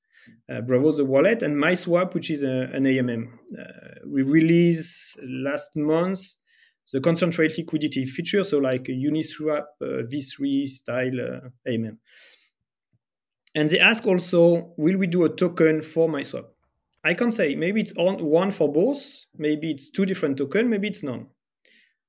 Uh, 0.49 0.61
Braavos 0.61 0.97
the 0.97 1.05
wallet 1.05 1.41
and 1.41 1.55
MySwap, 1.55 2.13
which 2.13 2.29
is 2.29 2.43
a, 2.43 2.69
an 2.73 2.83
AMM. 2.83 3.27
Uh, 3.57 3.63
we 4.05 4.21
released 4.23 5.17
last 5.23 5.75
month 5.75 6.19
the 6.93 7.01
concentrate 7.01 7.57
liquidity 7.57 8.05
feature, 8.05 8.43
so 8.43 8.59
like 8.59 8.87
a 8.87 8.91
Uniswap 8.91 9.65
uh, 9.81 10.03
V3 10.09 10.67
style 10.67 11.19
uh, 11.19 11.49
AMM. 11.69 11.97
And 13.55 13.69
they 13.69 13.79
ask 13.79 14.05
also, 14.05 14.73
will 14.77 14.97
we 14.97 15.07
do 15.07 15.25
a 15.25 15.29
token 15.29 15.81
for 15.81 16.07
MySwap? 16.07 16.45
I 17.07 17.13
can't 17.13 17.33
say. 17.33 17.55
Maybe 17.55 17.79
it's 17.79 17.93
on 17.95 18.21
one 18.21 18.51
for 18.51 18.69
both. 18.71 19.01
Maybe 19.37 19.71
it's 19.71 19.89
two 19.89 20.05
different 20.05 20.37
tokens. 20.37 20.69
Maybe 20.69 20.89
it's 20.89 21.03
none. 21.03 21.27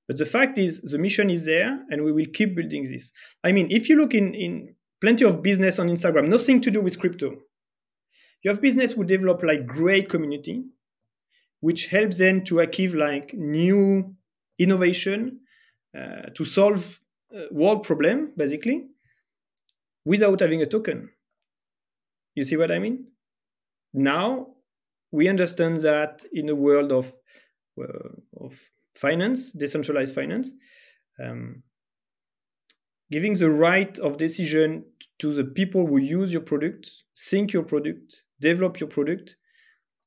But 0.09 0.17
the 0.17 0.27
fact 0.27 0.59
is, 0.59 0.81
the 0.81 0.99
mission 0.99 1.31
is 1.31 1.45
there, 1.45 1.85
and 1.89 2.03
we 2.03 2.11
will 2.11 2.27
keep 2.33 2.57
building 2.57 2.91
this. 2.91 3.13
I 3.45 3.53
mean, 3.53 3.69
if 3.71 3.89
you 3.89 3.97
look 3.97 4.13
in, 4.13 4.35
in 4.35 4.75
plenty 5.01 5.25
of 5.25 5.41
business 5.41 5.79
on 5.79 5.89
Instagram, 5.89 6.27
nothing 6.27 6.61
to 6.63 6.71
do 6.73 6.81
with 6.81 6.99
crypto. 6.99 7.37
You 8.43 8.51
have 8.51 8.61
business 8.61 8.93
who 8.93 9.05
develop 9.05 9.45
like 9.45 9.69
great 9.69 10.09
community, 10.09 10.65
which 11.61 11.87
helps 11.87 12.19
them 12.19 12.43
to 12.47 12.59
achieve 12.59 12.93
like 12.93 13.35
new 13.35 14.17
innovation 14.59 15.41
uh, 15.97 16.31
to 16.35 16.45
solve 16.45 17.01
world 17.53 17.85
problem, 17.85 18.33
basically, 18.37 18.89
without 20.05 20.41
having 20.41 20.61
a 20.61 20.67
token. 20.67 21.11
You 22.35 22.43
see 22.43 22.57
what 22.57 22.73
I 22.73 22.81
mean? 22.81 23.07
Now 23.95 24.55
we 25.11 25.29
understand 25.29 25.79
that 25.79 26.25
in 26.33 26.49
a 26.49 26.55
world 26.55 26.93
of 26.93 27.13
uh, 27.81 28.45
of 28.45 28.59
finance, 28.93 29.51
decentralized 29.51 30.15
finance, 30.15 30.53
um, 31.23 31.63
giving 33.11 33.35
the 33.35 33.51
right 33.51 33.99
of 33.99 34.17
decision 34.17 34.85
to 35.21 35.33
the 35.33 35.45
people 35.45 35.87
who 35.87 35.99
use 35.99 36.33
your 36.33 36.43
product, 36.43 36.91
think 37.17 37.53
your 37.53 37.63
product, 37.63 38.23
develop 38.41 38.81
your 38.81 38.89
product, 38.89 39.37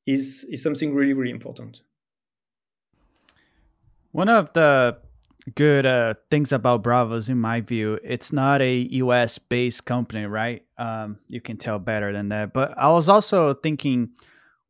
is 0.06 0.46
is 0.50 0.62
something 0.62 0.94
really 0.94 1.14
really 1.14 1.32
important. 1.32 1.82
One 4.12 4.28
of 4.28 4.52
the 4.54 4.98
good 5.56 5.86
uh, 5.86 6.16
things 6.30 6.52
about 6.52 6.84
Braavos, 6.84 7.30
in 7.30 7.40
my 7.40 7.62
view, 7.62 7.98
it's 8.04 8.32
not 8.32 8.62
a 8.62 8.76
U.S. 8.76 9.38
based 9.38 9.86
company, 9.86 10.26
right? 10.26 10.64
Um, 10.78 11.20
you 11.30 11.42
can 11.42 11.58
tell 11.58 11.80
better 11.80 12.12
than 12.12 12.30
that. 12.30 12.54
But 12.54 12.78
I 12.78 12.92
was 12.92 13.10
also 13.10 13.54
thinking 13.54 14.10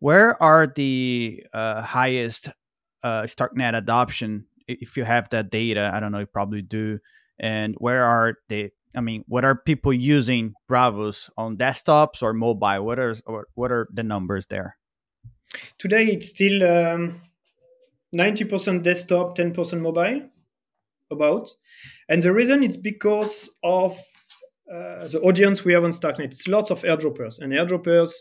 where 0.02 0.42
are 0.42 0.66
the 0.68 1.46
uh, 1.54 1.84
highest 1.84 2.50
uh, 3.04 3.24
StarkNet 3.24 3.78
adoption? 3.78 4.48
If 4.68 4.98
you 4.98 5.04
have 5.04 5.30
that 5.30 5.52
data, 5.52 5.92
I 5.94 6.00
don't 6.00 6.12
know, 6.12 6.20
you 6.20 6.26
probably 6.26 6.64
do. 6.64 7.00
And 7.40 7.76
where 7.78 8.04
are 8.04 8.36
the 8.50 8.72
I 8.96 9.00
mean, 9.00 9.24
what 9.28 9.46
are 9.46 9.56
people 9.56 9.94
using 9.94 10.54
Braavos 10.70 11.30
on 11.38 11.56
desktops 11.56 12.22
or 12.22 12.34
mobile? 12.34 12.84
What 12.84 13.00
are 13.00 13.16
what 13.54 13.72
are 13.72 13.88
the 13.94 14.04
numbers 14.04 14.48
there? 14.48 14.78
Today, 15.78 16.08
it's 16.08 16.30
still 16.30 16.64
um, 16.64 17.22
ninety 18.12 18.44
percent 18.44 18.84
desktop, 18.84 19.36
ten 19.36 19.54
percent 19.54 19.82
mobile, 19.82 20.30
about. 21.12 21.54
And 22.10 22.24
the 22.24 22.34
reason 22.34 22.64
it's 22.64 22.78
because 22.78 23.50
of 23.64 23.98
uh, 24.72 25.08
the 25.08 25.22
audience 25.24 25.64
we 25.64 25.74
have 25.74 25.84
on 25.84 25.92
StarkNet. 25.92 26.26
It's 26.26 26.48
lots 26.48 26.72
of 26.72 26.82
airdroppers, 26.82 27.40
and 27.40 27.54
airdroppers 27.54 28.14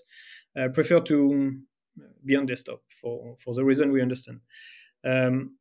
uh, 0.57 0.69
prefer 0.69 1.01
to 1.01 1.61
be 2.25 2.37
on 2.37 2.47
desktop 2.47 2.81
for, 2.89 3.37
for 3.39 3.55
the 3.55 3.65
reason 3.65 3.93
we 3.93 4.03
understand. 4.03 4.41
Um, 5.05 5.57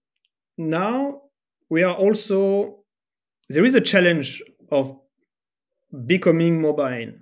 now 0.57 1.21
we 1.69 1.83
are 1.83 1.95
also 1.95 2.79
there 3.49 3.65
is 3.65 3.73
a 3.73 3.81
challenge 3.81 4.41
of 4.71 4.97
becoming 6.05 6.61
mobile. 6.61 7.13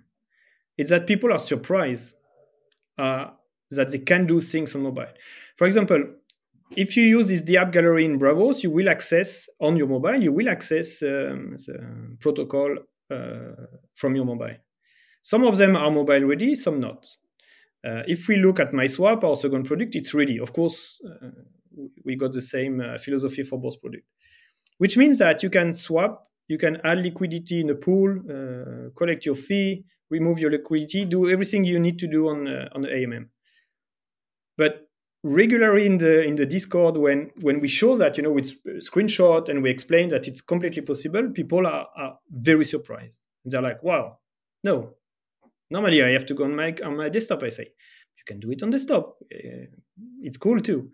It's 0.77 0.89
that 0.89 1.07
people 1.07 1.31
are 1.31 1.39
surprised 1.39 2.15
uh, 2.97 3.29
that 3.71 3.89
they 3.91 3.99
can 3.99 4.25
do 4.25 4.41
things 4.41 4.75
on 4.75 4.81
mobile. 4.83 5.07
For 5.55 5.67
example, 5.67 6.03
if 6.71 6.97
you 6.97 7.03
use 7.03 7.29
this 7.29 7.41
the 7.43 7.57
app 7.57 7.71
gallery 7.71 8.05
in 8.05 8.19
Braavos, 8.19 8.61
you 8.63 8.71
will 8.71 8.89
access 8.89 9.47
on 9.59 9.77
your 9.77 9.88
mobile. 9.88 10.21
You 10.21 10.33
will 10.33 10.49
access 10.49 11.01
um, 11.01 11.55
the 11.65 12.17
protocol 12.19 12.77
uh, 13.09 13.65
from 13.95 14.15
your 14.15 14.25
mobile. 14.25 14.57
Some 15.21 15.43
of 15.43 15.57
them 15.57 15.75
are 15.75 15.91
mobile 15.91 16.23
ready, 16.25 16.55
some 16.55 16.79
not. 16.79 17.07
Uh, 17.86 18.03
if 18.07 18.28
we 18.28 18.38
look 18.38 18.59
at 18.59 18.71
MySwap, 18.71 19.23
our 19.23 19.36
second 19.36 19.65
product, 19.65 19.95
it's 19.95 20.13
ready. 20.13 20.39
Of 20.39 20.53
course, 20.53 20.99
uh, 21.05 21.30
we 22.03 22.15
got 22.15 22.34
the 22.34 22.41
same 22.41 22.82
uh, 22.82 22.97
philosophy 22.97 23.43
for 23.43 23.59
both 23.59 23.80
products, 23.80 24.07
which 24.78 24.97
means 24.97 25.19
that 25.19 25.43
you 25.43 25.49
can 25.49 25.73
swap, 25.73 26.28
you 26.47 26.57
can 26.57 26.78
add 26.84 26.99
liquidity 26.99 27.61
in 27.61 27.69
a 27.69 27.75
pool, 27.75 28.19
uh, 28.30 28.89
collect 28.95 29.25
your 29.25 29.36
fee, 29.36 29.84
remove 30.09 30.39
your 30.39 30.51
liquidity, 30.51 31.05
do 31.05 31.30
everything 31.30 31.63
you 31.65 31.80
need 31.80 31.99
to 31.99 32.07
do 32.07 32.30
on 32.30 32.47
uh, 32.47 32.69
on 32.73 32.82
the 32.82 32.89
AMM. 32.89 33.28
But 34.57 34.88
regularly 35.23 35.86
in 35.86 35.97
the 35.97 36.25
in 36.25 36.36
the 36.36 36.45
Discord, 36.45 36.97
when 36.97 37.32
when 37.41 37.59
we 37.59 37.67
show 37.67 37.95
that, 37.97 38.17
you 38.17 38.23
know, 38.23 38.32
with 38.32 38.63
screenshot 38.82 39.49
and 39.49 39.61
we 39.61 39.69
explain 39.69 40.09
that 40.09 40.28
it's 40.28 40.41
completely 40.41 40.82
possible, 40.82 41.30
people 41.32 41.67
are, 41.67 41.88
are 41.95 42.17
very 42.30 42.65
surprised. 42.65 43.25
They're 43.45 43.61
like, 43.61 43.84
"Wow, 43.84 44.19
no, 44.63 44.96
Normally, 45.70 46.03
I 46.03 46.09
have 46.09 46.26
to 46.28 46.34
go 46.34 46.45
on 46.45 46.55
my 46.55 46.76
on 46.84 46.97
my 46.97 47.09
desktop. 47.09 47.43
I 47.43 47.49
say, 47.49 47.63
you 47.63 48.24
can 48.26 48.39
do 48.39 48.51
it 48.51 48.63
on 48.63 48.70
desktop. 48.70 49.18
Uh, 49.34 49.68
it's 50.22 50.38
cool 50.38 50.61
too, 50.61 50.91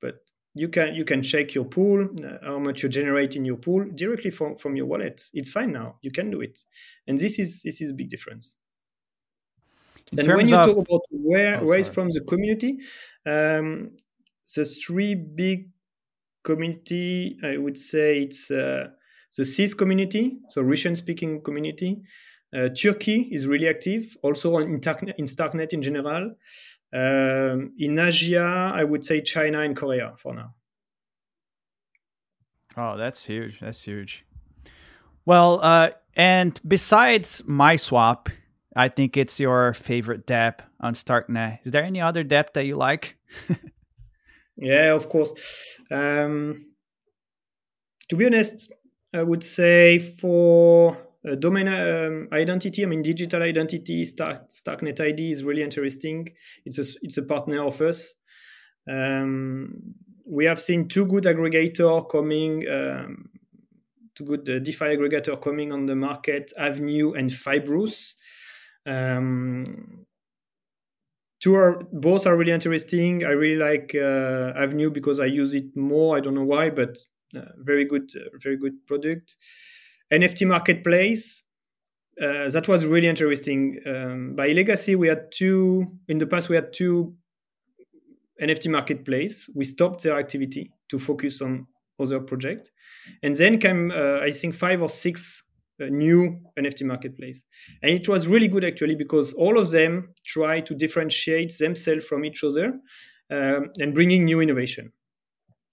but 0.00 0.16
you 0.54 0.68
can 0.68 0.94
you 0.94 1.04
can 1.04 1.22
check 1.22 1.54
your 1.54 1.64
pool, 1.64 2.08
uh, 2.24 2.38
how 2.42 2.58
much 2.58 2.82
you 2.82 2.88
generate 2.88 3.36
in 3.36 3.44
your 3.44 3.56
pool 3.56 3.84
directly 3.94 4.30
from 4.30 4.56
from 4.56 4.76
your 4.76 4.86
wallet. 4.86 5.22
It's 5.32 5.50
fine 5.50 5.72
now. 5.72 5.96
You 6.02 6.10
can 6.10 6.30
do 6.30 6.40
it, 6.40 6.64
and 7.06 7.18
this 7.18 7.38
is 7.38 7.62
this 7.62 7.80
is 7.80 7.90
a 7.90 7.94
big 7.94 8.08
difference. 8.08 8.56
In 10.12 10.20
and 10.20 10.28
when 10.28 10.48
you 10.48 10.56
of... 10.56 10.66
talk 10.66 10.86
about 10.86 11.02
where 11.10 11.60
oh, 11.60 11.82
from 11.84 12.10
the 12.10 12.20
community, 12.20 12.78
um, 13.26 13.90
the 14.54 14.64
three 14.64 15.14
big 15.14 15.70
community, 16.44 17.38
I 17.42 17.56
would 17.56 17.78
say 17.78 18.22
it's 18.22 18.50
uh, 18.50 18.88
the 19.36 19.44
CIS 19.44 19.74
community, 19.74 20.38
so 20.50 20.62
Russian 20.62 20.94
speaking 20.94 21.42
community, 21.42 22.02
Turkey 22.54 23.28
is 23.32 23.46
really 23.46 23.68
active, 23.68 24.16
also 24.22 24.58
in, 24.58 24.74
in 24.74 24.80
Starknet 25.26 25.72
in 25.72 25.82
general. 25.82 26.34
Um, 26.92 27.72
in 27.78 27.98
Asia, 27.98 28.72
I 28.72 28.84
would 28.84 29.04
say 29.04 29.20
China 29.20 29.60
and 29.60 29.76
Korea 29.76 30.14
for 30.16 30.34
now. 30.34 30.54
Oh, 32.76 32.96
that's 32.96 33.24
huge. 33.24 33.60
That's 33.60 33.82
huge. 33.82 34.24
Well, 35.26 35.58
uh, 35.62 35.90
and 36.14 36.60
besides 36.66 37.42
MySwap, 37.42 38.28
I 38.76 38.88
think 38.88 39.16
it's 39.16 39.40
your 39.40 39.72
favorite 39.74 40.26
DApp 40.26 40.60
on 40.80 40.94
Starknet. 40.94 41.60
Is 41.64 41.72
there 41.72 41.82
any 41.82 42.00
other 42.00 42.24
DApp 42.24 42.52
that 42.54 42.66
you 42.66 42.76
like? 42.76 43.16
yeah, 44.56 44.92
of 44.94 45.08
course. 45.08 45.32
Um, 45.90 46.66
to 48.08 48.16
be 48.16 48.26
honest, 48.26 48.72
I 49.12 49.22
would 49.22 49.42
say 49.42 49.98
for 49.98 50.96
uh, 51.28 51.34
domain 51.36 51.68
um, 51.68 52.28
identity, 52.32 52.82
I 52.82 52.86
mean, 52.86 53.02
digital 53.02 53.42
identity, 53.42 54.04
Stark, 54.04 54.50
Starknet 54.50 55.00
ID 55.00 55.30
is 55.30 55.44
really 55.44 55.62
interesting. 55.62 56.28
It's 56.64 56.78
a, 56.78 56.84
it's 57.02 57.16
a 57.16 57.22
partner 57.22 57.62
of 57.62 57.80
us. 57.80 58.14
Um, 58.88 59.94
we 60.26 60.44
have 60.44 60.60
seen 60.60 60.88
two 60.88 61.06
good 61.06 61.24
aggregator 61.24 62.08
coming, 62.10 62.68
um, 62.68 63.30
two 64.14 64.24
good 64.24 64.48
uh, 64.48 64.58
DeFi 64.58 64.96
aggregator 64.96 65.40
coming 65.40 65.72
on 65.72 65.86
the 65.86 65.96
market, 65.96 66.52
AVNU 66.58 67.16
and 67.18 67.32
Fibrous. 67.32 68.16
Um, 68.86 70.04
two 71.40 71.54
are 71.54 71.82
both 71.92 72.26
are 72.26 72.36
really 72.36 72.52
interesting. 72.52 73.24
I 73.24 73.30
really 73.30 73.56
like 73.56 73.94
uh, 73.94 74.52
AVNU 74.58 74.92
because 74.92 75.20
I 75.20 75.26
use 75.26 75.54
it 75.54 75.76
more. 75.76 76.16
I 76.16 76.20
don't 76.20 76.34
know 76.34 76.44
why, 76.44 76.70
but 76.70 76.98
uh, 77.36 77.52
very 77.58 77.84
good, 77.84 78.10
uh, 78.16 78.28
very 78.42 78.56
good 78.56 78.86
product. 78.86 79.36
NFT 80.12 80.46
marketplace. 80.46 81.42
Uh, 82.20 82.48
that 82.48 82.68
was 82.68 82.86
really 82.86 83.08
interesting. 83.08 83.80
Um, 83.86 84.34
by 84.36 84.48
legacy, 84.48 84.94
we 84.94 85.08
had 85.08 85.32
two 85.32 85.98
in 86.08 86.18
the 86.18 86.26
past. 86.26 86.48
We 86.48 86.56
had 86.56 86.72
two 86.72 87.14
NFT 88.40 88.70
marketplace. 88.70 89.48
We 89.54 89.64
stopped 89.64 90.02
their 90.02 90.18
activity 90.18 90.70
to 90.90 90.98
focus 90.98 91.40
on 91.40 91.66
other 91.98 92.20
project, 92.20 92.70
and 93.22 93.34
then 93.36 93.58
came 93.58 93.90
uh, 93.90 94.18
I 94.20 94.30
think 94.30 94.54
five 94.54 94.82
or 94.82 94.88
six 94.88 95.42
uh, 95.80 95.86
new 95.86 96.40
NFT 96.58 96.84
marketplace, 96.84 97.42
and 97.82 97.92
it 97.92 98.08
was 98.08 98.28
really 98.28 98.48
good 98.48 98.64
actually 98.64 98.94
because 98.94 99.32
all 99.32 99.58
of 99.58 99.70
them 99.70 100.12
try 100.24 100.60
to 100.60 100.74
differentiate 100.74 101.56
themselves 101.58 102.04
from 102.06 102.24
each 102.24 102.44
other 102.44 102.78
um, 103.30 103.70
and 103.78 103.94
bringing 103.94 104.24
new 104.24 104.40
innovation. 104.40 104.92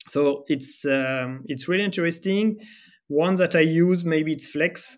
So 0.08 0.44
it's 0.48 0.86
um, 0.86 1.44
it's 1.46 1.68
really 1.68 1.84
interesting. 1.84 2.60
One 3.12 3.36
that 3.36 3.58
I 3.58 3.60
use 3.60 4.06
maybe 4.06 4.32
it's 4.32 4.48
Flex. 4.48 4.98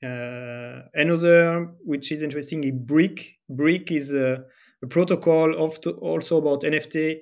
Uh, 0.00 0.82
another 0.94 1.74
which 1.84 2.12
is 2.12 2.22
interesting 2.22 2.62
is 2.62 2.70
Briq. 2.70 3.26
Briq 3.50 3.90
is 3.90 4.12
a, 4.12 4.44
a 4.80 4.86
protocol 4.86 5.52
also 5.54 6.38
about 6.38 6.62
NFT, 6.62 7.16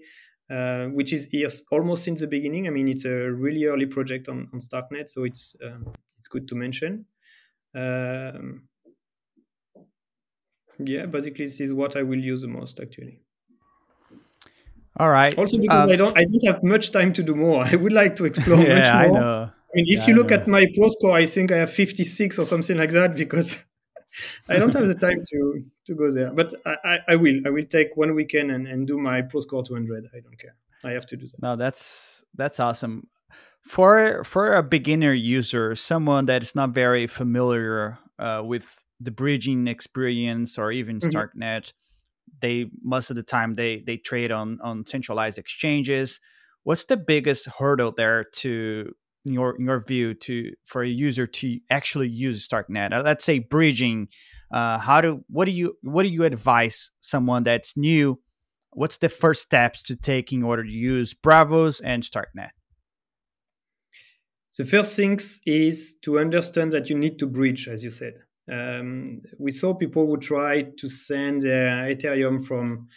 uh, 0.50 0.88
which 0.88 1.14
is 1.14 1.64
almost 1.72 2.04
since 2.04 2.20
the 2.20 2.26
beginning. 2.26 2.66
I 2.66 2.70
mean, 2.70 2.88
it's 2.88 3.06
a 3.06 3.32
really 3.32 3.64
early 3.64 3.86
project 3.86 4.28
on, 4.28 4.50
on 4.52 4.60
Starknet, 4.60 5.08
so 5.08 5.24
it's 5.24 5.56
um, 5.64 5.94
it's 6.18 6.28
good 6.28 6.46
to 6.48 6.54
mention. 6.54 7.06
Um, 7.74 8.68
yeah, 10.78 11.06
basically, 11.06 11.46
this 11.46 11.60
is 11.60 11.72
what 11.72 11.96
I 11.96 12.02
will 12.02 12.20
use 12.20 12.42
the 12.42 12.48
most 12.48 12.80
actually. 12.80 13.22
All 14.98 15.10
right. 15.10 15.36
Also 15.38 15.58
because 15.58 15.84
um, 15.84 15.90
I 15.90 15.96
don't 15.96 16.16
I 16.16 16.24
don't 16.24 16.44
have 16.46 16.62
much 16.62 16.90
time 16.90 17.12
to 17.14 17.22
do 17.22 17.34
more. 17.34 17.64
I 17.72 17.76
would 17.76 17.92
like 17.92 18.16
to 18.16 18.24
explore 18.24 18.60
yeah, 18.62 18.74
much 18.74 19.08
more. 19.10 19.18
I 19.18 19.20
know. 19.20 19.50
I 19.50 19.76
mean, 19.76 19.84
if 19.88 20.00
yeah, 20.00 20.06
you 20.08 20.14
look 20.14 20.32
at 20.32 20.48
my 20.48 20.66
pro 20.76 20.88
score, 20.88 21.12
I 21.12 21.26
think 21.26 21.52
I 21.52 21.58
have 21.58 21.70
56 21.70 22.38
or 22.38 22.46
something 22.46 22.76
like 22.76 22.90
that 22.92 23.14
because 23.14 23.64
I 24.48 24.56
don't 24.58 24.72
have 24.74 24.88
the 24.88 24.94
time 24.94 25.22
to 25.30 25.64
to 25.86 25.94
go 25.94 26.10
there. 26.10 26.32
But 26.32 26.54
I, 26.64 26.76
I, 26.84 26.98
I, 27.08 27.16
will. 27.16 27.40
I 27.46 27.50
will 27.50 27.66
take 27.66 27.96
one 27.96 28.14
weekend 28.14 28.50
and, 28.50 28.66
and 28.66 28.86
do 28.86 28.98
my 28.98 29.22
pro 29.22 29.40
score 29.40 29.62
200. 29.62 30.08
I 30.14 30.20
don't 30.20 30.38
care. 30.38 30.56
I 30.84 30.92
have 30.92 31.06
to 31.06 31.16
do 31.16 31.26
that. 31.26 31.42
No, 31.42 31.56
that's 31.56 32.24
that's 32.34 32.60
awesome. 32.60 33.08
For 33.62 34.24
for 34.24 34.54
a 34.54 34.62
beginner 34.62 35.12
user, 35.12 35.74
someone 35.74 36.26
that 36.26 36.42
is 36.42 36.54
not 36.54 36.70
very 36.70 37.06
familiar 37.06 37.98
uh, 38.18 38.42
with 38.44 38.84
the 39.00 39.10
bridging 39.10 39.68
experience 39.68 40.58
or 40.58 40.72
even 40.72 40.98
mm-hmm. 40.98 41.10
Starknet, 41.10 41.72
they 42.40 42.66
most 42.82 43.10
of 43.10 43.16
the 43.16 43.22
time 43.22 43.54
they 43.54 43.82
they 43.86 43.96
trade 43.96 44.30
on 44.30 44.58
on 44.62 44.86
centralized 44.86 45.38
exchanges. 45.38 46.20
What's 46.64 46.84
the 46.84 46.96
biggest 46.96 47.46
hurdle 47.46 47.92
there 47.96 48.24
to 48.36 48.92
in 49.24 49.32
your 49.32 49.56
in 49.56 49.64
your 49.64 49.80
view 49.80 50.14
to 50.14 50.52
for 50.64 50.82
a 50.82 50.88
user 50.88 51.26
to 51.26 51.58
actually 51.70 52.08
use 52.08 52.46
Starknet? 52.46 52.92
Uh, 52.92 53.02
let's 53.02 53.24
say 53.24 53.38
bridging. 53.38 54.08
Uh, 54.50 54.78
how 54.78 55.00
do 55.00 55.24
what 55.28 55.44
do 55.44 55.52
you 55.52 55.76
what 55.82 56.02
do 56.02 56.08
you 56.08 56.24
advise 56.24 56.90
someone 57.00 57.42
that's 57.42 57.76
new? 57.76 58.20
What's 58.72 58.98
the 58.98 59.08
first 59.08 59.42
steps 59.42 59.82
to 59.84 59.96
take 59.96 60.32
in 60.32 60.42
order 60.42 60.64
to 60.64 60.72
use 60.72 61.14
Braavos 61.14 61.80
and 61.82 62.02
Starknet? 62.02 62.50
The 64.56 64.64
first 64.64 64.96
things 64.96 65.40
is 65.46 65.94
to 66.02 66.18
understand 66.18 66.72
that 66.72 66.90
you 66.90 66.98
need 66.98 67.18
to 67.20 67.26
bridge, 67.26 67.68
as 67.68 67.84
you 67.84 67.90
said. 67.90 68.14
Um, 68.50 69.22
we 69.38 69.50
saw 69.50 69.74
people 69.74 70.06
would 70.08 70.22
try 70.22 70.62
to 70.62 70.88
send 70.88 71.42
Ethereum 71.42 72.44
from 72.44 72.88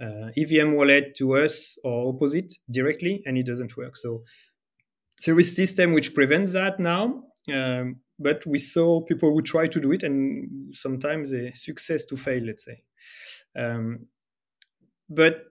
uh, 0.00 0.30
EVM 0.36 0.72
wallet 0.72 1.14
to 1.16 1.36
us 1.36 1.78
or 1.84 2.14
opposite 2.14 2.54
directly, 2.70 3.22
and 3.26 3.36
it 3.36 3.46
doesn't 3.46 3.76
work. 3.76 3.96
So 3.96 4.24
there 5.24 5.38
is 5.38 5.54
system 5.54 5.92
which 5.92 6.14
prevents 6.14 6.52
that 6.52 6.80
now. 6.80 7.24
Um, 7.52 7.96
but 8.18 8.44
we 8.46 8.58
saw 8.58 9.00
people 9.00 9.32
who 9.32 9.42
try 9.42 9.66
to 9.66 9.80
do 9.80 9.92
it, 9.92 10.02
and 10.02 10.74
sometimes 10.74 11.32
a 11.32 11.52
success 11.54 12.04
to 12.06 12.16
fail, 12.16 12.44
let's 12.44 12.64
say. 12.64 12.82
Um, 13.56 14.06
but 15.08 15.44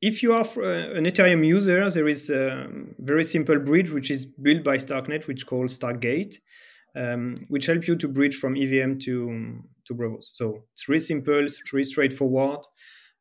if 0.00 0.22
you 0.22 0.32
are 0.32 0.44
uh, 0.56 0.96
an 0.96 1.04
Ethereum 1.04 1.46
user, 1.46 1.88
there 1.90 2.08
is 2.08 2.28
a 2.28 2.66
very 2.98 3.24
simple 3.24 3.58
bridge 3.58 3.90
which 3.90 4.10
is 4.10 4.24
built 4.24 4.64
by 4.64 4.76
Starknet, 4.76 5.26
which 5.28 5.42
is 5.42 5.44
called 5.44 5.68
Starkgate, 5.68 6.36
um, 6.96 7.36
which 7.48 7.66
help 7.66 7.86
you 7.86 7.96
to 7.96 8.08
bridge 8.08 8.36
from 8.36 8.56
EVM 8.56 8.98
to 8.98 9.62
to 9.84 9.94
Braavos. 9.94 10.24
So 10.34 10.64
it's 10.74 10.88
really 10.88 11.00
simple, 11.00 11.44
it's 11.44 11.72
really 11.72 11.84
straightforward, 11.84 12.60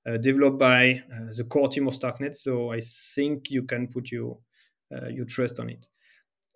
uh, 0.07 0.17
developed 0.17 0.59
by 0.59 1.03
uh, 1.13 1.31
the 1.35 1.43
core 1.45 1.69
team 1.69 1.87
of 1.87 1.95
Starknet. 1.95 2.35
So 2.35 2.71
I 2.71 2.81
think 3.15 3.49
you 3.49 3.63
can 3.63 3.87
put 3.87 4.11
your 4.11 4.37
uh, 4.93 5.07
your 5.07 5.25
trust 5.25 5.59
on 5.59 5.69
it. 5.69 5.87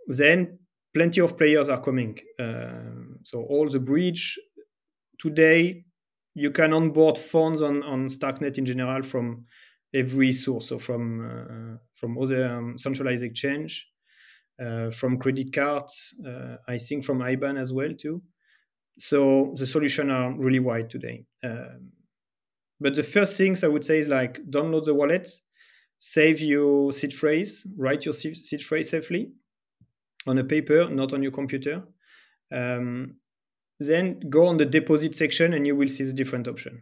Then 0.07 0.59
plenty 0.93 1.21
of 1.21 1.37
players 1.37 1.69
are 1.69 1.81
coming. 1.81 2.19
Uh, 2.39 3.23
so 3.23 3.43
all 3.43 3.69
the 3.69 3.79
bridge 3.79 4.37
today, 5.17 5.85
you 6.33 6.51
can 6.51 6.73
onboard 6.73 7.17
funds 7.17 7.61
on 7.61 7.83
on 7.83 8.09
Starknet 8.09 8.57
in 8.57 8.65
general 8.65 9.03
from 9.03 9.45
every 9.93 10.31
source. 10.31 10.67
So 10.67 10.77
from 10.77 11.25
uh, 11.25 11.77
from 11.95 12.17
other 12.17 12.47
um, 12.47 12.77
centralized 12.77 13.23
exchange 13.23 13.87
from 14.91 15.17
credit 15.17 15.53
cards, 15.53 16.13
uh, 16.25 16.57
I 16.67 16.77
think 16.77 17.03
from 17.03 17.19
IBAN 17.19 17.57
as 17.59 17.73
well 17.73 17.93
too. 17.93 18.21
So 18.97 19.53
the 19.57 19.67
solutions 19.67 20.11
are 20.11 20.31
really 20.31 20.59
wide 20.59 20.89
today. 20.89 21.25
Um, 21.43 21.91
but 22.79 22.95
the 22.95 23.03
first 23.03 23.37
things 23.37 23.63
I 23.63 23.67
would 23.67 23.85
say 23.85 23.99
is 23.99 24.07
like 24.07 24.39
download 24.49 24.85
the 24.85 24.93
wallet, 24.93 25.29
save 25.99 26.39
your 26.41 26.91
seed 26.91 27.13
phrase, 27.13 27.65
write 27.77 28.05
your 28.05 28.13
seed 28.13 28.61
phrase 28.63 28.89
safely 28.89 29.31
on 30.27 30.37
a 30.37 30.43
paper, 30.43 30.89
not 30.89 31.13
on 31.13 31.21
your 31.21 31.31
computer. 31.31 31.83
Um, 32.51 33.15
then 33.79 34.19
go 34.29 34.45
on 34.45 34.57
the 34.57 34.65
deposit 34.65 35.15
section 35.15 35.53
and 35.53 35.67
you 35.67 35.75
will 35.75 35.89
see 35.89 36.03
the 36.03 36.13
different 36.13 36.47
option. 36.47 36.81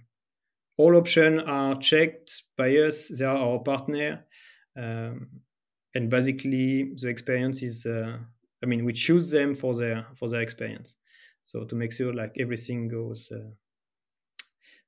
All 0.78 0.96
options 0.96 1.42
are 1.46 1.76
checked 1.76 2.44
by 2.58 2.70
us. 2.78 3.08
They 3.08 3.26
are 3.26 3.38
our 3.38 3.60
partner. 3.60 4.26
Um, 4.76 5.28
and 5.96 6.10
basically 6.10 6.94
the 6.96 7.08
experience 7.08 7.62
is 7.62 7.86
uh, 7.86 8.18
i 8.64 8.66
mean 8.66 8.86
we 8.86 8.94
choose 8.94 9.32
them 9.32 9.56
for 9.56 9.76
their 9.76 10.08
for 10.16 10.30
their 10.30 10.42
experience. 10.42 10.96
So 11.46 11.66
to 11.66 11.76
make 11.76 11.92
sure 11.92 12.14
like 12.14 12.34
everything 12.40 12.88
goes 12.88 13.32
uh, 13.32 13.52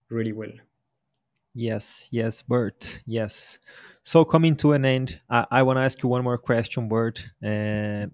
really 0.09 0.33
well. 0.33 0.51
Yes 1.57 2.09
yes 2.11 2.41
bert 2.43 3.01
yes. 3.05 3.59
So 4.03 4.25
coming 4.25 4.57
to 4.57 4.73
an 4.73 4.83
end 4.85 5.21
i, 5.29 5.45
I 5.49 5.63
want 5.63 5.77
to 5.77 5.81
ask 5.81 6.03
you 6.03 6.09
one 6.09 6.23
more 6.23 6.37
question 6.37 6.89
bert. 6.89 7.25
Uh, 7.43 8.07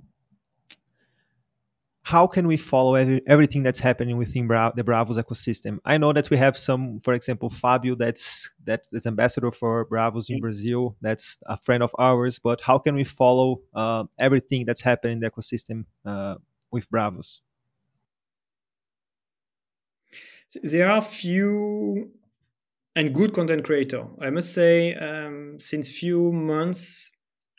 how 2.03 2.25
can 2.25 2.47
we 2.47 2.57
follow 2.57 2.95
every, 2.95 3.21
everything 3.27 3.63
that's 3.63 3.79
happening 3.79 4.17
within 4.17 4.47
Bra- 4.47 4.71
the 4.71 4.83
Braavos 4.83 5.17
ecosystem? 5.17 5.79
I 5.85 5.97
know 5.97 6.11
that 6.13 6.29
we 6.29 6.37
have 6.37 6.57
some, 6.57 6.99
for 7.01 7.13
example, 7.13 7.49
Fabio, 7.49 7.95
that's 7.95 8.49
that 8.65 8.85
is 8.91 9.05
ambassador 9.05 9.51
for 9.51 9.85
Braavos 9.85 10.29
in 10.29 10.39
Brazil. 10.39 10.95
That's 11.01 11.37
a 11.45 11.57
friend 11.57 11.83
of 11.83 11.95
ours. 11.99 12.39
But 12.39 12.61
how 12.61 12.79
can 12.79 12.95
we 12.95 13.03
follow 13.03 13.61
uh, 13.75 14.05
everything 14.17 14.65
that's 14.65 14.81
happening 14.81 15.17
in 15.17 15.19
the 15.19 15.29
ecosystem 15.29 15.85
uh, 16.05 16.35
with 16.71 16.89
Braavos? 16.89 17.41
There 20.63 20.89
are 20.89 21.01
few 21.01 22.11
and 22.95 23.13
good 23.13 23.33
content 23.33 23.63
creator. 23.63 24.07
I 24.19 24.31
must 24.31 24.53
say, 24.53 24.95
um, 24.95 25.59
since 25.59 25.89
few 25.89 26.31
months, 26.31 27.11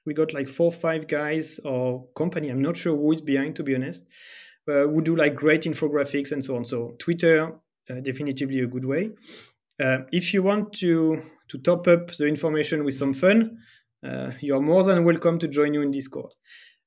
we 0.05 0.15
got 0.15 0.33
like 0.33 0.49
four 0.49 0.73
five 0.73 1.07
guys 1.07 1.61
or 1.65 2.07
company 2.17 2.49
i'm 2.49 2.63
not 2.63 2.77
sure 2.77 2.97
who 2.97 3.13
is 3.13 3.21
behind 3.21 3.57
to 3.57 3.63
be 3.63 3.75
honest 3.75 4.07
uh, 4.69 4.87
who 4.87 5.03
do 5.03 5.17
like 5.17 5.35
great 5.35 5.63
infographics 5.63 6.31
and 6.31 6.45
so 6.45 6.57
on. 6.57 6.65
So 6.65 6.95
twitter 6.99 7.53
uh, 7.91 7.95
a 7.95 8.67
good 8.67 8.85
way. 8.85 9.11
Uh, 9.83 9.99
if 10.13 10.33
you 10.33 10.43
want 10.43 10.73
to 10.75 11.21
to 11.49 11.59
top 11.59 11.89
up 11.89 12.13
the 12.13 12.27
information 12.27 12.85
with 12.85 12.95
some 12.95 13.13
fun 13.13 13.59
uh, 14.07 14.33
you 14.41 14.55
are 14.55 14.61
more 14.61 14.85
than 14.85 15.05
welcome 15.05 15.39
to 15.39 15.49
join 15.49 15.75
you 15.75 15.83
in 15.83 15.91
discord. 15.91 16.33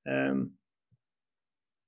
Um, 0.10 0.52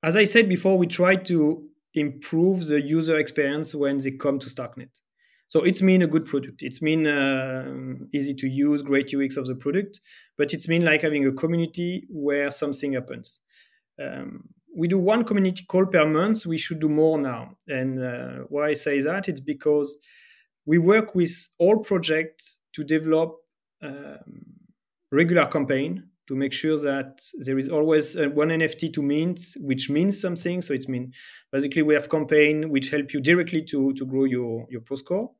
as 0.03 0.15
i 0.15 0.25
said 0.25 0.47
before 0.47 0.77
we 0.77 0.87
try 0.87 1.15
to 1.15 1.67
improve 1.93 2.67
the 2.67 2.81
user 2.81 3.17
experience 3.17 3.73
when 3.73 3.97
they 3.97 4.11
come 4.11 4.39
to 4.39 4.49
starknet 4.49 4.99
so 5.47 5.63
it's 5.63 5.81
mean 5.81 6.01
a 6.01 6.07
good 6.07 6.25
product. 6.25 6.61
It's 6.61 6.81
mean 6.81 7.07
uh, 7.07 7.71
easy 8.13 8.33
to 8.35 8.47
use, 8.47 8.81
great 8.81 9.13
UX 9.13 9.37
of 9.37 9.47
the 9.47 9.55
product, 9.55 10.01
but 10.37 10.53
it's 10.53 10.67
mean 10.67 10.83
like 10.83 11.01
having 11.01 11.25
a 11.25 11.31
community 11.31 12.05
where 12.09 12.51
something 12.51 12.93
happens. 12.93 13.39
Um, 14.01 14.49
we 14.75 14.87
do 14.87 14.99
one 14.99 15.23
community 15.23 15.63
call 15.67 15.85
per 15.85 16.05
month. 16.05 16.45
We 16.45 16.57
should 16.57 16.79
do 16.79 16.89
more 16.89 17.17
now. 17.17 17.57
And 17.67 18.03
uh, 18.03 18.43
why 18.49 18.67
I 18.69 18.73
say 18.73 18.99
that, 19.01 19.27
it's 19.27 19.39
because 19.39 19.97
we 20.65 20.77
work 20.77 21.15
with 21.15 21.31
all 21.57 21.79
projects 21.79 22.59
to 22.73 22.83
develop 22.83 23.37
um, 23.81 24.43
regular 25.11 25.45
campaign 25.45 26.09
to 26.27 26.35
make 26.35 26.51
sure 26.51 26.77
that 26.79 27.21
there 27.39 27.57
is 27.57 27.69
always 27.69 28.17
uh, 28.17 28.27
one 28.29 28.49
NFT 28.49 28.93
to 28.93 29.01
mint, 29.01 29.39
which 29.57 29.89
means 29.89 30.19
something. 30.19 30.61
So 30.61 30.73
it's 30.73 30.87
mean 30.87 31.13
basically 31.51 31.81
we 31.81 31.93
have 31.93 32.09
campaign 32.09 32.69
which 32.69 32.89
help 32.89 33.13
you 33.13 33.21
directly 33.21 33.63
to 33.65 33.93
to 33.93 34.05
grow 34.05 34.25
your 34.25 34.67
your 34.69 34.81
pro 34.81 34.97
score, 34.97 35.31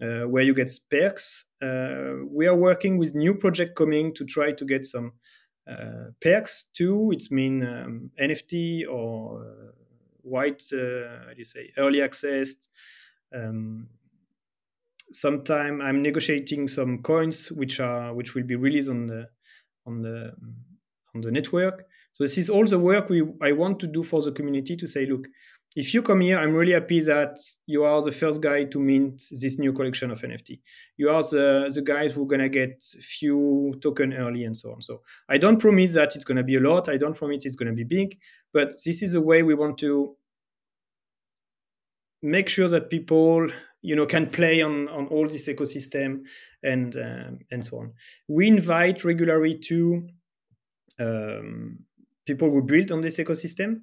where 0.00 0.42
you 0.42 0.54
get 0.54 0.70
perks. 0.90 1.44
Uh, 1.60 2.24
we 2.30 2.46
are 2.46 2.54
working 2.54 2.98
with 2.98 3.14
new 3.14 3.34
project 3.34 3.76
coming 3.76 4.14
to 4.14 4.24
try 4.24 4.52
to 4.52 4.64
get 4.64 4.86
some 4.86 5.12
uh, 5.68 6.10
perks 6.20 6.66
too. 6.72 7.10
It's 7.12 7.30
mean 7.30 7.62
um, 7.62 8.10
NFT 8.20 8.88
or 8.88 9.42
uh, 9.42 9.72
white, 10.22 10.62
uh, 10.72 11.32
you 11.36 11.44
say, 11.44 11.72
early 11.76 12.00
access. 12.00 12.54
Um, 13.34 13.88
sometime 15.12 15.80
I'm 15.80 16.02
negotiating 16.02 16.68
some 16.68 17.02
coins 17.02 17.50
which 17.50 17.80
are 17.80 18.14
which 18.14 18.34
will 18.34 18.44
be 18.44 18.56
released 18.56 18.90
on 18.90 19.06
the 19.06 19.28
on 19.86 20.02
the 20.02 20.32
on 21.14 21.20
the 21.20 21.30
network. 21.30 21.86
So 22.12 22.24
this 22.24 22.38
is 22.38 22.50
all 22.50 22.64
the 22.64 22.78
work 22.78 23.08
we 23.08 23.22
I 23.42 23.52
want 23.52 23.80
to 23.80 23.86
do 23.86 24.02
for 24.02 24.22
the 24.22 24.32
community 24.32 24.76
to 24.76 24.86
say, 24.86 25.06
look, 25.06 25.26
if 25.78 25.94
you 25.94 26.02
come 26.02 26.22
here, 26.22 26.38
I'm 26.38 26.54
really 26.54 26.72
happy 26.72 27.00
that 27.02 27.38
you 27.66 27.84
are 27.84 28.02
the 28.02 28.10
first 28.10 28.40
guy 28.40 28.64
to 28.64 28.80
mint 28.80 29.22
this 29.30 29.60
new 29.60 29.72
collection 29.72 30.10
of 30.10 30.20
NFT. 30.20 30.58
You 30.96 31.08
are 31.08 31.22
the, 31.22 31.70
the 31.72 31.82
guys 31.82 32.14
who 32.14 32.24
are 32.24 32.26
gonna 32.26 32.48
get 32.48 32.82
few 33.00 33.78
token 33.80 34.12
early 34.12 34.42
and 34.42 34.56
so 34.56 34.72
on. 34.72 34.82
So 34.82 35.02
I 35.28 35.38
don't 35.38 35.60
promise 35.60 35.92
that 35.92 36.16
it's 36.16 36.24
gonna 36.24 36.42
be 36.42 36.56
a 36.56 36.60
lot. 36.60 36.88
I 36.88 36.96
don't 36.96 37.16
promise 37.16 37.46
it's 37.46 37.54
gonna 37.54 37.74
be 37.74 37.84
big, 37.84 38.18
but 38.52 38.70
this 38.84 39.02
is 39.02 39.12
the 39.12 39.20
way 39.20 39.44
we 39.44 39.54
want 39.54 39.78
to 39.78 40.16
make 42.22 42.48
sure 42.48 42.68
that 42.68 42.90
people 42.90 43.48
you 43.80 43.94
know 43.94 44.06
can 44.06 44.26
play 44.26 44.60
on 44.60 44.88
on 44.88 45.06
all 45.06 45.28
this 45.28 45.46
ecosystem 45.46 46.22
and 46.64 46.96
um, 46.96 47.38
and 47.52 47.64
so 47.64 47.78
on. 47.78 47.92
We 48.26 48.48
invite 48.48 49.04
regularly 49.04 49.56
to 49.68 50.08
um, 50.98 51.84
people 52.26 52.50
who 52.50 52.62
build 52.62 52.90
on 52.90 53.00
this 53.00 53.18
ecosystem. 53.18 53.82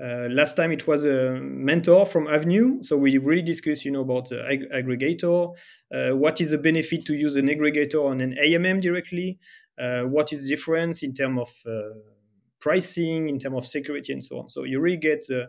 Uh, 0.00 0.28
last 0.30 0.56
time 0.56 0.70
it 0.70 0.86
was 0.86 1.04
a 1.04 1.32
mentor 1.40 2.06
from 2.06 2.26
AVNU, 2.26 2.84
so 2.84 2.96
we 2.96 3.18
really 3.18 3.42
discussed, 3.42 3.84
you 3.84 3.90
know, 3.90 4.02
about 4.02 4.28
the 4.28 4.44
ag- 4.48 4.70
aggregator. 4.70 5.56
Uh, 5.92 6.10
what 6.10 6.40
is 6.40 6.50
the 6.50 6.58
benefit 6.58 7.04
to 7.04 7.14
use 7.14 7.34
an 7.34 7.48
aggregator 7.48 8.04
on 8.04 8.20
an 8.20 8.36
AMM 8.40 8.80
directly? 8.80 9.38
Uh, 9.76 10.04
what 10.04 10.32
is 10.32 10.42
the 10.42 10.48
difference 10.48 11.02
in 11.02 11.14
terms 11.14 11.40
of 11.40 11.52
uh, 11.66 11.94
pricing, 12.60 13.28
in 13.28 13.38
terms 13.38 13.56
of 13.56 13.66
security, 13.66 14.12
and 14.12 14.22
so 14.22 14.38
on? 14.38 14.48
So 14.48 14.64
you 14.64 14.80
really 14.80 14.96
get 14.96 15.26
the 15.26 15.48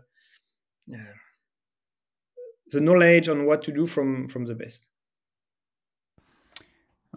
the 2.72 2.82
knowledge 2.82 3.30
on 3.30 3.45
what 3.45 3.64
to 3.64 3.72
do 3.72 3.86
from 3.86 4.28
from 4.28 4.45
the 4.45 4.56
best. 4.56 4.89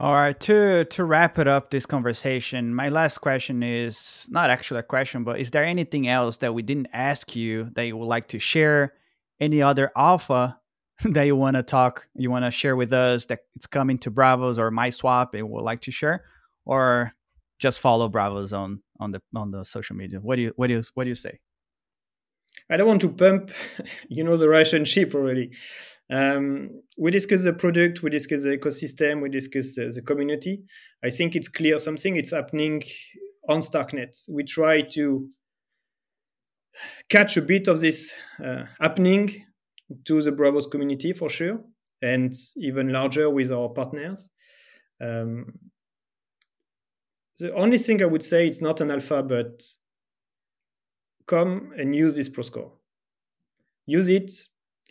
All 0.00 0.14
right, 0.14 0.38
to 0.40 0.84
to 0.86 1.04
wrap 1.04 1.38
it 1.38 1.46
up 1.46 1.70
this 1.70 1.84
conversation, 1.84 2.74
my 2.74 2.88
last 2.88 3.18
question 3.18 3.62
is 3.62 4.26
not 4.30 4.48
actually 4.48 4.80
a 4.80 4.84
question, 4.84 5.22
but 5.22 5.38
is 5.38 5.50
there 5.50 5.64
anything 5.64 6.08
else 6.08 6.38
that 6.38 6.54
we 6.54 6.62
didn't 6.62 6.88
ask 6.94 7.36
you 7.36 7.68
that 7.74 7.86
you 7.86 7.96
would 7.98 8.06
like 8.06 8.28
to 8.28 8.38
share? 8.38 8.94
Any 9.38 9.60
other 9.60 9.90
alpha 9.94 10.58
that 11.04 11.24
you 11.24 11.36
want 11.36 11.56
to 11.56 11.62
talk, 11.62 12.06
you 12.14 12.30
want 12.30 12.44
to 12.46 12.50
share 12.50 12.74
with 12.74 12.92
us 12.92 13.26
that 13.26 13.40
it's 13.54 13.66
coming 13.66 13.98
to 13.98 14.10
Braavos 14.10 14.56
or 14.56 14.70
MySwap 14.70 15.34
and 15.34 15.50
would 15.50 15.62
like 15.62 15.82
to 15.82 15.90
share, 15.90 16.24
or 16.64 17.12
just 17.58 17.80
follow 17.80 18.08
Braavos 18.08 18.56
on 18.56 18.82
on 18.98 19.10
the 19.10 19.20
on 19.34 19.50
the 19.50 19.62
social 19.64 19.94
media? 19.94 20.20
What 20.20 20.36
do 20.36 20.42
you 20.42 20.52
what 20.56 20.68
do 20.68 20.74
you 20.74 20.82
what 20.94 21.04
do 21.04 21.10
you 21.10 21.16
say? 21.16 21.38
I 22.70 22.78
don't 22.78 22.88
want 22.88 23.02
to 23.02 23.10
pump, 23.10 23.50
you 24.08 24.24
know, 24.24 24.36
the 24.38 24.48
Russian 24.48 24.86
ship 24.86 25.14
already. 25.14 25.50
Um, 26.12 26.82
we 26.98 27.10
discuss 27.10 27.42
the 27.42 27.54
product, 27.54 28.02
we 28.02 28.10
discuss 28.10 28.42
the 28.42 28.58
ecosystem, 28.58 29.22
we 29.22 29.30
discuss 29.30 29.78
uh, 29.78 29.90
the 29.94 30.02
community. 30.02 30.62
I 31.02 31.08
think 31.08 31.34
it's 31.34 31.48
clear 31.48 31.78
something 31.78 32.16
it's 32.16 32.32
happening 32.32 32.82
on 33.48 33.60
Starknet. 33.60 34.28
We 34.28 34.44
try 34.44 34.82
to 34.92 35.30
catch 37.08 37.38
a 37.38 37.42
bit 37.42 37.66
of 37.66 37.80
this 37.80 38.12
uh, 38.44 38.64
happening 38.78 39.46
to 40.04 40.22
the 40.22 40.32
Braavos 40.32 40.70
community 40.70 41.14
for 41.14 41.30
sure, 41.30 41.60
and 42.02 42.34
even 42.56 42.90
larger 42.92 43.30
with 43.30 43.50
our 43.50 43.70
partners. 43.70 44.28
Um, 45.00 45.46
the 47.38 47.54
only 47.54 47.78
thing 47.78 48.02
I 48.02 48.06
would 48.06 48.22
say 48.22 48.46
it's 48.46 48.60
not 48.60 48.82
an 48.82 48.90
alpha, 48.90 49.22
but 49.22 49.62
come 51.26 51.72
and 51.78 51.96
use 51.96 52.16
this 52.16 52.28
proscore. 52.28 52.72
Use 53.86 54.08
it 54.08 54.30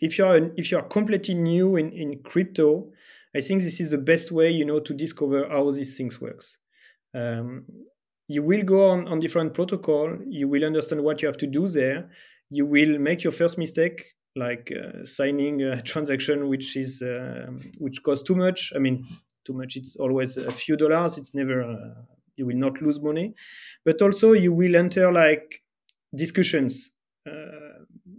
if 0.02 0.18
you 0.18 0.26
are 0.26 0.50
if 0.56 0.70
you 0.70 0.78
are 0.78 0.82
completely 0.82 1.34
new 1.34 1.76
in, 1.76 1.92
in 1.92 2.18
crypto, 2.22 2.90
I 3.34 3.40
think 3.40 3.62
this 3.62 3.80
is 3.80 3.92
the 3.92 3.98
best 3.98 4.30
way 4.32 4.50
you 4.50 4.64
know 4.64 4.80
to 4.80 4.92
discover 4.92 5.48
how 5.48 5.70
these 5.70 5.96
things 5.96 6.20
works. 6.20 6.58
Um, 7.14 7.64
you 8.28 8.42
will 8.42 8.62
go 8.62 8.90
on, 8.90 9.08
on 9.08 9.20
different 9.20 9.54
protocol. 9.54 10.18
You 10.26 10.48
will 10.48 10.64
understand 10.64 11.02
what 11.02 11.22
you 11.22 11.28
have 11.28 11.36
to 11.38 11.46
do 11.46 11.68
there. 11.68 12.10
You 12.50 12.66
will 12.66 12.98
make 12.98 13.22
your 13.22 13.32
first 13.32 13.58
mistake, 13.58 14.04
like 14.34 14.72
uh, 14.72 15.04
signing 15.04 15.62
a 15.62 15.80
transaction 15.92 16.48
which 16.48 16.76
is 16.76 17.00
uh, 17.00 17.46
which 17.78 18.02
costs 18.02 18.24
too 18.24 18.34
much. 18.34 18.72
I 18.74 18.78
mean, 18.78 19.06
too 19.44 19.52
much. 19.52 19.76
It's 19.76 19.96
always 19.96 20.36
a 20.36 20.50
few 20.50 20.76
dollars. 20.76 21.16
It's 21.16 21.34
never. 21.34 21.62
Uh, 21.62 22.02
you 22.36 22.46
will 22.46 22.56
not 22.56 22.80
lose 22.80 22.98
money, 22.98 23.34
but 23.84 24.00
also 24.00 24.32
you 24.32 24.52
will 24.52 24.74
enter 24.74 25.12
like 25.12 25.62
discussions. 26.16 26.92
Uh, 27.28 27.71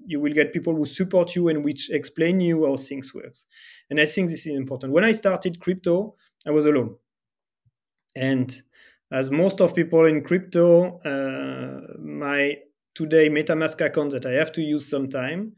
you 0.05 0.19
will 0.19 0.33
get 0.33 0.53
people 0.53 0.75
who 0.75 0.85
support 0.85 1.35
you 1.35 1.47
and 1.49 1.63
which 1.63 1.89
explain 1.89 2.39
you 2.39 2.65
how 2.65 2.77
things 2.77 3.13
works. 3.13 3.45
And 3.89 3.99
I 3.99 4.05
think 4.05 4.29
this 4.29 4.45
is 4.45 4.55
important. 4.55 4.93
When 4.93 5.03
I 5.03 5.11
started 5.11 5.59
crypto, 5.59 6.15
I 6.45 6.51
was 6.51 6.65
alone. 6.65 6.95
And 8.15 8.61
as 9.11 9.29
most 9.29 9.61
of 9.61 9.75
people 9.75 10.05
in 10.05 10.23
crypto, 10.23 10.99
uh, 11.01 11.97
my 11.99 12.57
today 12.95 13.29
MetaMask 13.29 13.83
account 13.85 14.11
that 14.11 14.25
I 14.25 14.31
have 14.33 14.51
to 14.53 14.61
use 14.61 14.89
sometime 14.89 15.53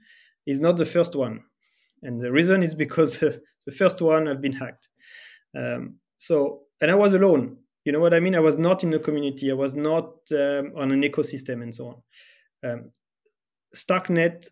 is 0.46 0.60
not 0.60 0.78
the 0.78 0.86
first 0.86 1.16
one. 1.16 1.44
And 2.04 2.20
the 2.20 2.32
reason 2.32 2.64
is 2.64 2.76
because 2.76 3.20
the 3.20 3.72
first 3.72 4.02
one 4.02 4.26
have 4.28 4.42
been 4.42 4.54
hacked. 4.54 4.90
Um, 5.58 5.96
so, 6.18 6.62
and 6.82 6.92
I 6.92 6.96
was 6.96 7.14
alone. 7.14 7.58
You 7.84 7.92
know 7.92 8.00
what 8.00 8.14
I 8.14 8.20
mean? 8.20 8.36
I 8.36 8.40
was 8.40 8.58
not 8.58 8.84
in 8.84 8.94
a 8.94 9.00
community. 9.00 9.52
I 9.52 9.54
was 9.54 9.76
not 9.76 10.06
um, 10.32 10.74
on 10.76 10.92
an 10.92 11.02
ecosystem 11.04 11.62
and 11.62 11.74
so 11.74 11.88
on. 11.88 12.72
Um, 12.72 12.92
Starknet, 13.76 14.48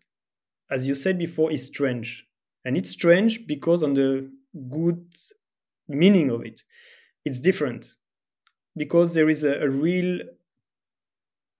as 0.70 0.86
you 0.86 0.96
said 0.96 1.18
before, 1.18 1.52
is 1.52 1.66
strange. 1.66 2.26
And 2.66 2.78
it's 2.78 2.90
strange 2.90 3.48
because, 3.48 3.84
on 3.84 3.94
the 3.94 4.30
good 4.70 5.06
meaning 5.88 6.30
of 6.30 6.46
it, 6.46 6.62
it's 7.26 7.40
different. 7.40 7.96
Because 8.76 9.14
there 9.14 9.30
is 9.30 9.44
a, 9.44 9.62
a 9.62 9.70
real 9.70 10.20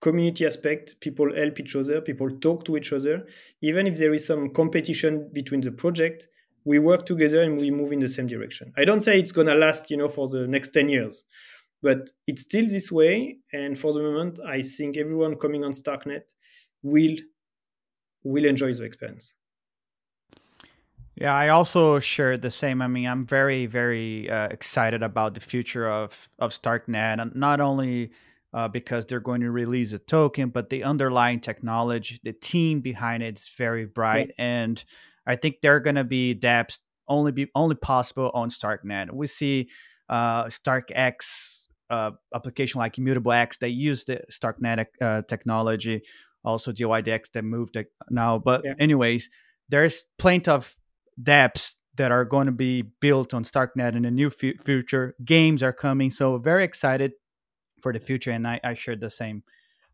community 0.00 0.46
aspect. 0.46 1.00
People 1.00 1.34
help 1.34 1.58
each 1.58 1.74
other, 1.74 2.00
people 2.00 2.30
talk 2.38 2.64
to 2.66 2.76
each 2.76 2.92
other. 2.92 3.26
Even 3.62 3.86
if 3.86 3.96
there 3.98 4.12
is 4.12 4.26
some 4.26 4.50
competition 4.50 5.30
between 5.32 5.62
the 5.62 5.72
project, 5.72 6.28
we 6.64 6.78
work 6.78 7.06
together 7.06 7.42
and 7.42 7.58
we 7.58 7.70
move 7.70 7.92
in 7.92 8.00
the 8.00 8.08
same 8.08 8.26
direction. 8.26 8.72
I 8.76 8.84
don't 8.84 9.00
say 9.00 9.18
it's 9.18 9.32
going 9.32 9.46
to 9.48 9.54
last, 9.54 9.90
you 9.90 9.96
know, 9.96 10.08
for 10.08 10.28
the 10.28 10.46
next 10.46 10.70
10 10.70 10.88
years, 10.88 11.24
but 11.82 12.10
it's 12.26 12.42
still 12.42 12.66
this 12.66 12.92
way. 12.92 13.38
And 13.52 13.78
for 13.78 13.92
the 13.92 14.00
moment, 14.00 14.40
I 14.46 14.62
think 14.62 14.96
everyone 14.96 15.36
coming 15.36 15.64
on 15.64 15.72
Starknet 15.72 16.32
will 16.82 17.16
will 18.24 18.44
enjoy 18.44 18.72
the 18.72 18.82
experience. 18.82 19.34
Yeah, 21.16 21.32
I 21.32 21.50
also 21.50 22.00
share 22.00 22.36
the 22.36 22.50
same. 22.50 22.82
I 22.82 22.88
mean, 22.88 23.06
I'm 23.06 23.24
very, 23.24 23.66
very 23.66 24.28
uh, 24.28 24.48
excited 24.48 25.02
about 25.02 25.34
the 25.34 25.40
future 25.40 25.88
of 25.88 26.28
of 26.40 26.50
Starknet, 26.50 27.20
and 27.20 27.34
not 27.36 27.60
only 27.60 28.10
uh, 28.52 28.66
because 28.66 29.06
they're 29.06 29.20
going 29.20 29.42
to 29.42 29.50
release 29.50 29.92
a 29.92 29.98
token, 30.00 30.48
but 30.48 30.70
the 30.70 30.82
underlying 30.82 31.40
technology, 31.40 32.18
the 32.24 32.32
team 32.32 32.80
behind 32.80 33.22
it 33.22 33.38
is 33.38 33.48
very 33.56 33.84
bright, 33.84 34.32
yeah. 34.38 34.44
and 34.44 34.84
I 35.24 35.36
think 35.36 35.60
they're 35.62 35.80
going 35.80 35.96
to 35.96 36.04
be 36.04 36.34
dApps 36.34 36.80
only 37.06 37.30
be 37.30 37.48
only 37.54 37.76
possible 37.76 38.30
on 38.34 38.50
Starknet. 38.50 39.12
We 39.12 39.28
see 39.28 39.68
uh, 40.08 40.44
StarkEx 40.46 41.66
uh, 41.90 42.12
application 42.34 42.80
like 42.80 42.98
Immutable 42.98 43.32
X 43.32 43.58
that 43.58 43.70
use 43.70 44.04
the 44.04 44.20
Starknet 44.30 44.86
uh, 45.00 45.22
technology 45.22 46.02
also 46.44 46.72
dYdX 46.72 47.32
that 47.32 47.44
moved 47.44 47.76
now. 48.10 48.38
But 48.38 48.62
yeah. 48.64 48.74
anyways, 48.78 49.30
there's 49.68 50.04
plenty 50.18 50.50
of 50.50 50.74
dApps 51.20 51.74
that 51.96 52.10
are 52.10 52.24
going 52.24 52.46
to 52.46 52.52
be 52.52 52.82
built 53.00 53.34
on 53.34 53.44
Starknet 53.44 53.94
in 53.94 54.02
the 54.02 54.10
new 54.10 54.28
f- 54.28 54.64
future. 54.64 55.14
Games 55.24 55.62
are 55.62 55.72
coming, 55.72 56.10
so 56.10 56.38
very 56.38 56.64
excited 56.64 57.12
for 57.82 57.92
the 57.92 58.00
future, 58.00 58.30
and 58.30 58.46
I, 58.46 58.60
I 58.64 58.74
share 58.74 58.96
the 58.96 59.10
same 59.10 59.42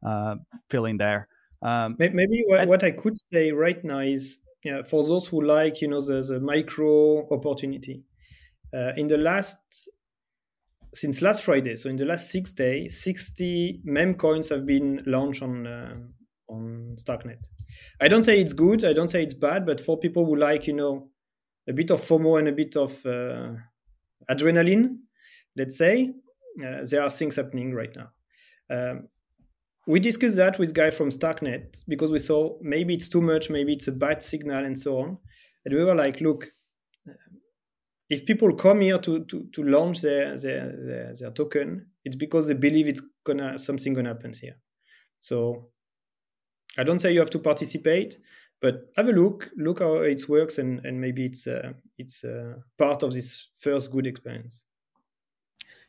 uh, 0.06 0.36
feeling 0.70 0.96
there. 0.96 1.28
Um, 1.62 1.96
Maybe 1.98 2.42
what, 2.46 2.66
what, 2.68 2.84
I 2.84 2.92
could 2.92 3.16
say 3.30 3.52
right 3.52 3.82
now 3.84 3.98
is 3.98 4.38
for 4.88 5.04
those 5.04 5.26
who 5.26 5.42
like, 5.42 5.82
you 5.82 5.88
know, 5.88 6.00
the, 6.00 6.22
the 6.22 6.40
micro 6.40 7.28
opportunity. 7.30 8.04
Uh, 8.72 8.92
in 8.96 9.08
the 9.08 9.18
last 9.18 9.58
since 10.94 11.22
last 11.22 11.42
Friday, 11.44 11.76
so 11.76 11.88
in 11.88 11.96
the 11.96 12.04
last 12.04 12.30
six 12.30 12.52
days, 12.52 13.02
60 13.02 13.80
meme 13.84 14.14
coins 14.14 14.48
have 14.48 14.66
been 14.66 15.02
launched 15.06 15.42
on 15.42 15.66
uh, 15.66 15.94
on 16.50 16.96
Starknet. 16.96 17.46
I 18.00 18.08
don't 18.08 18.22
say 18.22 18.40
it's 18.40 18.52
good, 18.52 18.84
I 18.84 18.92
don't 18.92 19.10
say 19.10 19.22
it's 19.22 19.34
bad, 19.34 19.64
but 19.64 19.80
for 19.80 19.98
people 19.98 20.26
who 20.26 20.36
like, 20.36 20.66
you 20.66 20.74
know, 20.74 21.08
a 21.68 21.72
bit 21.72 21.90
of 21.90 22.00
FOMO 22.00 22.38
and 22.38 22.48
a 22.48 22.52
bit 22.52 22.76
of 22.76 23.04
uh, 23.06 23.52
adrenaline, 24.28 24.98
let's 25.56 25.78
say, 25.78 26.10
uh, 26.64 26.84
there 26.84 27.02
are 27.02 27.10
things 27.10 27.36
happening 27.36 27.72
right 27.74 27.94
now. 27.94 28.08
Um, 28.70 29.08
we 29.86 30.00
discussed 30.00 30.36
that 30.36 30.58
with 30.58 30.74
guy 30.74 30.90
from 30.90 31.10
Starknet 31.10 31.84
because 31.88 32.10
we 32.10 32.18
saw 32.18 32.58
maybe 32.60 32.94
it's 32.94 33.08
too 33.08 33.22
much, 33.22 33.50
maybe 33.50 33.72
it's 33.72 33.88
a 33.88 33.92
bad 33.92 34.22
signal, 34.22 34.64
and 34.64 34.78
so 34.78 34.98
on. 34.98 35.18
And 35.64 35.74
we 35.74 35.84
were 35.84 35.94
like, 35.94 36.20
look, 36.20 36.46
uh, 37.08 37.12
if 38.08 38.26
people 38.26 38.54
come 38.54 38.80
here 38.80 38.98
to 38.98 39.24
to, 39.24 39.48
to 39.52 39.62
launch 39.62 40.00
their, 40.00 40.38
their, 40.38 40.72
their 40.86 41.14
their 41.18 41.30
token, 41.30 41.86
it's 42.04 42.16
because 42.16 42.48
they 42.48 42.54
believe 42.54 42.88
it's 42.88 43.02
gonna 43.24 43.58
something 43.58 43.94
gonna 43.94 44.10
happen 44.10 44.32
here. 44.40 44.56
So 45.20 45.70
I 46.78 46.84
don't 46.84 46.98
say 46.98 47.12
you 47.12 47.20
have 47.20 47.30
to 47.30 47.38
participate, 47.38 48.18
but 48.60 48.90
have 48.96 49.08
a 49.08 49.12
look, 49.12 49.50
look 49.56 49.80
how 49.80 49.96
it 49.96 50.28
works, 50.28 50.58
and, 50.58 50.84
and 50.84 51.00
maybe 51.00 51.26
it's 51.26 51.46
uh, 51.46 51.72
it's 51.98 52.24
uh, 52.24 52.54
part 52.78 53.02
of 53.02 53.12
this 53.12 53.48
first 53.58 53.90
good 53.90 54.06
experience. 54.06 54.62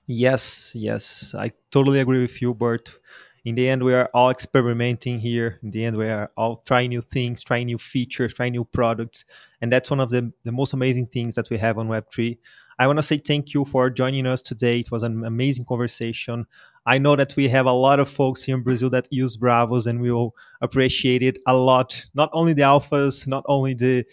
Yes, 0.07 0.71
yes, 0.75 1.33
I 1.37 1.51
totally 1.71 1.99
agree 1.99 2.21
with 2.21 2.41
you, 2.41 2.53
Bert. 2.53 2.99
In 3.43 3.55
the 3.55 3.67
end, 3.67 3.83
we 3.83 3.93
are 3.93 4.09
all 4.13 4.29
experimenting 4.29 5.19
here. 5.19 5.59
In 5.63 5.71
the 5.71 5.83
end, 5.85 5.97
we 5.97 6.07
are 6.07 6.31
all 6.37 6.57
trying 6.57 6.89
new 6.89 7.01
things, 7.01 7.43
trying 7.43 7.65
new 7.65 7.77
features, 7.77 8.33
trying 8.33 8.51
new 8.51 8.65
products. 8.65 9.25
And 9.61 9.71
that's 9.71 9.89
one 9.89 9.99
of 9.99 10.11
the, 10.11 10.31
the 10.43 10.51
most 10.51 10.73
amazing 10.73 11.07
things 11.07 11.35
that 11.35 11.49
we 11.49 11.57
have 11.57 11.79
on 11.79 11.87
Web3. 11.87 12.37
I 12.77 12.87
want 12.87 12.99
to 12.99 13.03
say 13.03 13.17
thank 13.17 13.53
you 13.53 13.65
for 13.65 13.89
joining 13.89 14.27
us 14.27 14.41
today. 14.41 14.79
It 14.79 14.91
was 14.91 15.03
an 15.03 15.25
amazing 15.25 15.65
conversation. 15.65 16.45
I 16.85 16.97
know 16.97 17.15
that 17.15 17.35
we 17.35 17.47
have 17.49 17.67
a 17.67 17.71
lot 17.71 17.99
of 17.99 18.09
folks 18.09 18.43
here 18.43 18.55
in 18.55 18.63
Brazil 18.63 18.89
that 18.89 19.07
use 19.11 19.37
Braavos, 19.37 19.85
and 19.85 20.01
we 20.01 20.11
will 20.11 20.33
appreciate 20.61 21.21
it 21.21 21.37
a 21.45 21.55
lot. 21.55 22.03
Not 22.15 22.29
only 22.33 22.53
the 22.53 22.63
alphas, 22.63 23.27
not 23.27 23.43
only 23.47 23.75
the, 23.75 24.03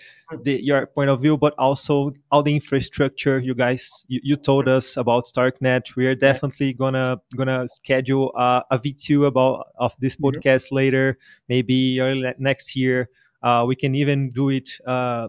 the 0.42 0.62
your 0.62 0.86
point 0.86 1.08
of 1.08 1.20
view, 1.22 1.38
but 1.38 1.54
also 1.56 2.12
all 2.30 2.42
the 2.42 2.54
infrastructure 2.54 3.38
you 3.38 3.54
guys 3.54 4.04
you, 4.08 4.20
you 4.22 4.36
told 4.36 4.68
us 4.68 4.96
about 4.98 5.24
Starknet. 5.24 5.96
We 5.96 6.06
are 6.06 6.14
definitely 6.14 6.74
gonna 6.74 7.20
gonna 7.36 7.66
schedule 7.68 8.32
a, 8.36 8.62
a 8.70 8.78
V2 8.78 9.24
about 9.24 9.68
of 9.78 9.94
this 9.98 10.16
podcast 10.16 10.70
later, 10.70 11.16
maybe 11.48 12.00
early 12.00 12.32
next 12.38 12.76
year. 12.76 13.08
Uh, 13.42 13.64
we 13.66 13.76
can 13.76 13.94
even 13.94 14.28
do 14.30 14.50
it. 14.50 14.68
Uh, 14.86 15.28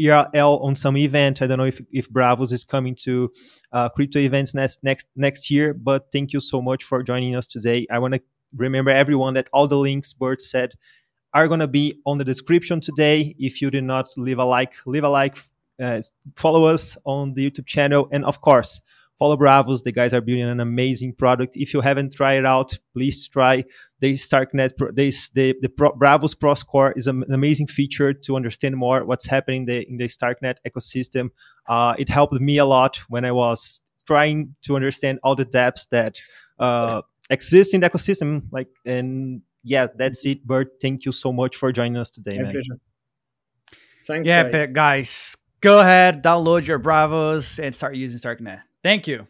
ERL 0.00 0.58
on 0.62 0.74
some 0.74 0.96
event. 0.96 1.42
I 1.42 1.46
don't 1.46 1.58
know 1.58 1.64
if, 1.64 1.80
if 1.92 2.10
Braavos 2.10 2.52
is 2.52 2.64
coming 2.64 2.94
to 3.02 3.32
uh, 3.72 3.88
crypto 3.88 4.20
events 4.20 4.54
next 4.54 4.82
next 4.82 5.06
next 5.16 5.50
year, 5.50 5.74
but 5.74 6.10
thank 6.12 6.32
you 6.32 6.40
so 6.40 6.62
much 6.62 6.84
for 6.84 7.02
joining 7.02 7.34
us 7.34 7.46
today. 7.46 7.86
I 7.90 7.98
want 7.98 8.14
to 8.14 8.20
remember 8.56 8.90
everyone 8.90 9.34
that 9.34 9.48
all 9.52 9.66
the 9.66 9.78
links 9.78 10.12
Bert 10.12 10.40
said 10.40 10.72
are 11.34 11.48
going 11.48 11.60
to 11.60 11.68
be 11.68 12.00
on 12.06 12.18
the 12.18 12.24
description 12.24 12.80
today. 12.80 13.34
If 13.38 13.60
you 13.60 13.70
did 13.70 13.84
not 13.84 14.08
leave 14.16 14.38
a 14.38 14.44
like, 14.44 14.74
leave 14.86 15.04
a 15.04 15.08
like, 15.08 15.38
uh, 15.80 16.00
follow 16.36 16.64
us 16.64 16.96
on 17.04 17.34
the 17.34 17.50
YouTube 17.50 17.66
channel, 17.66 18.08
and 18.12 18.24
of 18.24 18.40
course, 18.40 18.80
follow 19.18 19.36
Braavos. 19.36 19.82
The 19.82 19.92
guys 19.92 20.14
are 20.14 20.20
building 20.20 20.44
an 20.44 20.60
amazing 20.60 21.14
product. 21.14 21.56
If 21.56 21.74
you 21.74 21.80
haven't 21.80 22.14
tried 22.14 22.38
it 22.38 22.46
out, 22.46 22.78
please 22.94 23.28
try 23.28 23.64
the 24.00 24.12
Starknet, 24.12 24.72
this, 24.94 25.28
the, 25.30 25.56
the 25.60 25.68
Pro, 25.68 25.92
Braavos 25.92 26.38
Pro 26.38 26.54
Score 26.54 26.92
is 26.96 27.06
an 27.06 27.24
amazing 27.30 27.66
feature 27.66 28.12
to 28.12 28.36
understand 28.36 28.76
more 28.76 29.04
what's 29.04 29.26
happening 29.26 29.62
in 29.62 29.66
the, 29.66 29.88
in 29.88 29.96
the 29.96 30.04
Starknet 30.04 30.56
ecosystem. 30.66 31.30
Uh, 31.68 31.94
it 31.98 32.08
helped 32.08 32.34
me 32.34 32.58
a 32.58 32.64
lot 32.64 32.96
when 33.08 33.24
I 33.24 33.32
was 33.32 33.80
trying 34.06 34.54
to 34.62 34.76
understand 34.76 35.18
all 35.22 35.34
the 35.34 35.44
depths 35.44 35.86
that 35.86 36.20
uh, 36.58 37.02
exist 37.28 37.74
in 37.74 37.80
the 37.80 37.90
ecosystem. 37.90 38.44
Like, 38.50 38.68
and 38.86 39.42
yeah, 39.64 39.88
that's 39.96 40.24
it. 40.26 40.46
Bert, 40.46 40.80
thank 40.80 41.04
you 41.04 41.12
so 41.12 41.32
much 41.32 41.56
for 41.56 41.72
joining 41.72 41.96
us 41.96 42.10
today, 42.10 42.36
My 42.36 42.42
man. 42.42 42.52
pleasure. 42.52 42.78
Thanks, 44.04 44.28
yeah, 44.28 44.48
guys. 44.48 44.68
guys, 44.72 45.36
go 45.60 45.80
ahead, 45.80 46.22
download 46.22 46.66
your 46.66 46.78
Braavos 46.78 47.58
and 47.62 47.74
start 47.74 47.96
using 47.96 48.18
Starknet. 48.20 48.62
Thank 48.82 49.08
you. 49.08 49.26